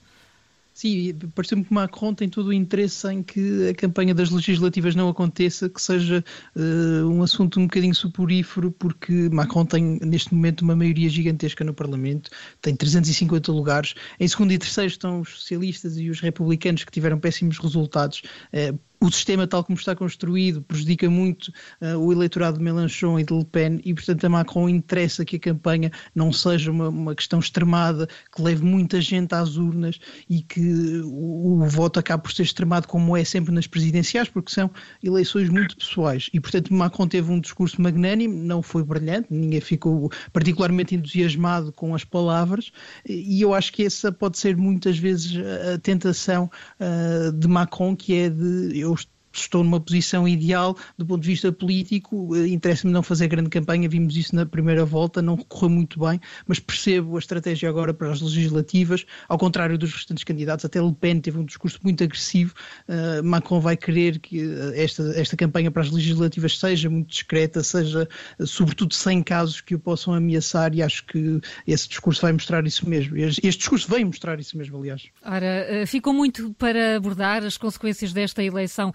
Sim, 0.73 1.13
pareceu-me 1.35 1.63
que 1.63 1.71
Macron 1.71 2.15
tem 2.15 2.27
todo 2.27 2.47
o 2.47 2.53
interesse 2.53 3.07
em 3.07 3.21
que 3.21 3.69
a 3.69 3.75
campanha 3.75 4.13
das 4.13 4.31
legislativas 4.31 4.95
não 4.95 5.07
aconteça, 5.07 5.69
que 5.69 5.79
seja 5.79 6.25
uh, 6.55 7.07
um 7.07 7.21
assunto 7.21 7.59
um 7.59 7.63
bocadinho 7.63 7.93
suporífero, 7.93 8.71
porque 8.71 9.29
Macron 9.29 9.65
tem 9.65 9.99
neste 10.01 10.33
momento 10.33 10.61
uma 10.61 10.75
maioria 10.75 11.07
gigantesca 11.09 11.63
no 11.63 11.75
Parlamento, 11.75 12.31
tem 12.59 12.75
350 12.75 13.51
lugares. 13.51 13.93
Em 14.19 14.27
segundo 14.27 14.51
e 14.51 14.57
terceiro 14.57 14.87
estão 14.87 15.21
os 15.21 15.29
socialistas 15.29 15.95
e 15.99 16.09
os 16.09 16.19
republicanos 16.19 16.83
que 16.83 16.91
tiveram 16.91 17.19
péssimos 17.19 17.59
resultados. 17.59 18.23
Uh, 18.51 18.79
o 19.03 19.11
sistema 19.11 19.45
tal 19.45 19.63
como 19.63 19.77
está 19.77 19.93
construído 19.93 20.61
prejudica 20.61 21.09
muito 21.09 21.51
uh, 21.81 21.97
o 21.97 22.13
eleitorado 22.13 22.57
de 22.57 22.63
Mélenchon 22.63 23.19
e 23.19 23.23
de 23.23 23.33
Le 23.33 23.43
Pen 23.43 23.81
e, 23.83 23.93
portanto, 23.93 24.23
a 24.23 24.29
Macron 24.29 24.69
interessa 24.69 25.25
que 25.25 25.35
a 25.35 25.39
campanha 25.39 25.91
não 26.15 26.31
seja 26.31 26.71
uma, 26.71 26.87
uma 26.87 27.13
questão 27.13 27.39
extremada, 27.39 28.07
que 28.33 28.41
leve 28.41 28.63
muita 28.63 29.01
gente 29.01 29.35
às 29.35 29.57
urnas 29.57 29.99
e 30.29 30.41
que 30.41 31.01
o, 31.03 31.61
o, 31.61 31.67
voto 31.67 31.99
acabe 31.99 32.23
por 32.23 32.31
ser 32.31 32.43
extremado 32.43 32.87
como 32.87 33.17
é 33.17 33.25
sempre 33.25 33.53
nas 33.53 33.67
presidenciais, 33.67 34.29
porque 34.29 34.51
são 34.51 34.71
eleições 35.03 35.49
muito 35.49 35.75
pessoais. 35.75 36.29
E, 36.33 36.39
portanto, 36.39 36.73
Macron 36.73 37.07
teve 37.07 37.29
um 37.29 37.41
discurso 37.41 37.81
magnânimo, 37.81 38.33
não 38.33 38.61
foi 38.61 38.83
brilhante, 38.83 39.27
ninguém 39.29 39.59
ficou 39.59 40.09
particularmente 40.31 40.95
entusiasmado 40.95 41.73
com 41.73 41.93
as 41.93 42.05
palavras 42.05 42.71
e 43.05 43.41
eu 43.41 43.53
acho 43.53 43.73
que 43.73 43.85
essa 43.85 44.11
pode 44.11 44.37
ser 44.37 44.55
muitas 44.55 44.97
vezes 44.97 45.33
a 45.73 45.77
tentação 45.77 46.49
uh, 46.79 47.31
de 47.33 47.47
Macron, 47.47 47.95
que 47.95 48.15
é 48.15 48.29
de 48.29 48.79
eu 48.79 48.92
estou 49.39 49.63
numa 49.63 49.79
posição 49.79 50.27
ideal 50.27 50.77
do 50.97 51.05
ponto 51.05 51.21
de 51.21 51.27
vista 51.27 51.51
político. 51.51 52.35
Eh, 52.35 52.47
interessa-me 52.47 52.93
não 52.93 53.03
fazer 53.03 53.27
grande 53.27 53.49
campanha, 53.49 53.89
vimos 53.89 54.15
isso 54.15 54.35
na 54.35 54.45
primeira 54.45 54.85
volta, 54.85 55.21
não 55.21 55.37
correu 55.37 55.69
muito 55.69 55.99
bem, 55.99 56.19
mas 56.47 56.59
percebo 56.59 57.15
a 57.15 57.19
estratégia 57.19 57.69
agora 57.69 57.93
para 57.93 58.11
as 58.11 58.21
legislativas, 58.21 59.05
ao 59.27 59.37
contrário 59.37 59.77
dos 59.77 59.93
restantes 59.93 60.23
candidatos. 60.23 60.65
Até 60.65 60.81
Le 60.81 60.93
Pen 60.93 61.19
teve 61.19 61.39
um 61.39 61.45
discurso 61.45 61.79
muito 61.83 62.03
agressivo. 62.03 62.53
Uh, 62.87 63.23
Macron 63.23 63.59
vai 63.59 63.75
querer 63.75 64.19
que 64.19 64.41
eh, 64.41 64.83
esta, 64.83 65.03
esta 65.15 65.35
campanha 65.35 65.71
para 65.71 65.81
as 65.81 65.91
legislativas 65.91 66.59
seja 66.59 66.89
muito 66.89 67.09
discreta, 67.09 67.63
seja 67.63 68.07
sobretudo 68.45 68.93
sem 68.93 69.23
casos 69.23 69.61
que 69.61 69.75
o 69.75 69.79
possam 69.79 70.13
ameaçar, 70.13 70.73
e 70.75 70.81
acho 70.81 71.05
que 71.05 71.39
esse 71.65 71.87
discurso 71.87 72.21
vai 72.21 72.33
mostrar 72.33 72.65
isso 72.65 72.87
mesmo. 72.87 73.17
Este 73.17 73.57
discurso 73.57 73.89
vem 73.89 74.05
mostrar 74.05 74.39
isso 74.39 74.57
mesmo, 74.57 74.77
aliás. 74.77 75.03
Ora, 75.25 75.85
ficou 75.87 76.13
muito 76.13 76.53
para 76.53 76.97
abordar 76.97 77.43
as 77.43 77.57
consequências 77.57 78.13
desta 78.13 78.43
eleição 78.43 78.93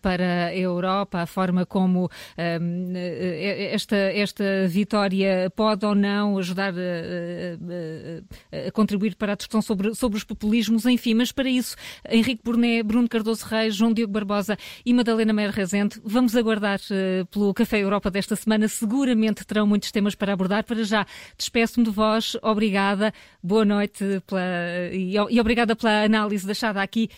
para 0.00 0.46
a 0.46 0.56
Europa, 0.56 1.22
a 1.22 1.26
forma 1.26 1.66
como 1.66 2.10
ehm, 2.36 2.94
eh, 2.94 3.70
esta, 3.72 3.96
esta 3.96 4.68
vitória 4.68 5.50
pode 5.54 5.84
ou 5.86 5.94
não 5.94 6.38
ajudar 6.38 6.72
a, 6.74 6.76
a, 8.56 8.68
a, 8.68 8.72
contribuir 8.72 9.14
para 9.16 9.32
a 9.32 9.36
discussão 9.36 9.62
sobre, 9.62 9.94
sobre 9.94 10.18
os 10.18 10.24
populismos, 10.24 10.86
enfim, 10.86 11.14
mas 11.14 11.32
para 11.32 11.48
isso, 11.48 11.76
Henrique 12.08 12.42
Burné, 12.44 12.82
Bruno 12.82 13.08
Cardoso 13.08 13.46
Reis, 13.46 13.74
João 13.74 13.92
Diogo 13.92 14.12
Barbosa 14.12 14.56
e 14.84 14.92
Madalena 14.92 15.32
Meira 15.32 15.52
Rezende, 15.52 16.00
vamos 16.04 16.36
aguardar 16.36 16.80
pelo 17.30 17.52
Café 17.54 17.78
Europa 17.78 18.10
desta 18.10 18.36
semana, 18.36 18.68
seguramente 18.68 19.44
terão 19.44 19.66
muitos 19.66 19.90
temas 19.90 20.14
para 20.14 20.32
abordar. 20.32 20.64
Para 20.64 20.84
já, 20.84 21.06
despeço-me 21.36 21.84
de 21.84 21.90
vós, 21.90 22.36
obrigada, 22.42 23.12
boa 23.42 23.64
noite 23.64 24.22
pela, 24.26 24.42
e, 24.92 25.14
e 25.14 25.40
obrigada 25.40 25.76
pela 25.76 26.04
análise 26.04 26.46
deixada 26.46 26.82
aqui. 26.82 27.10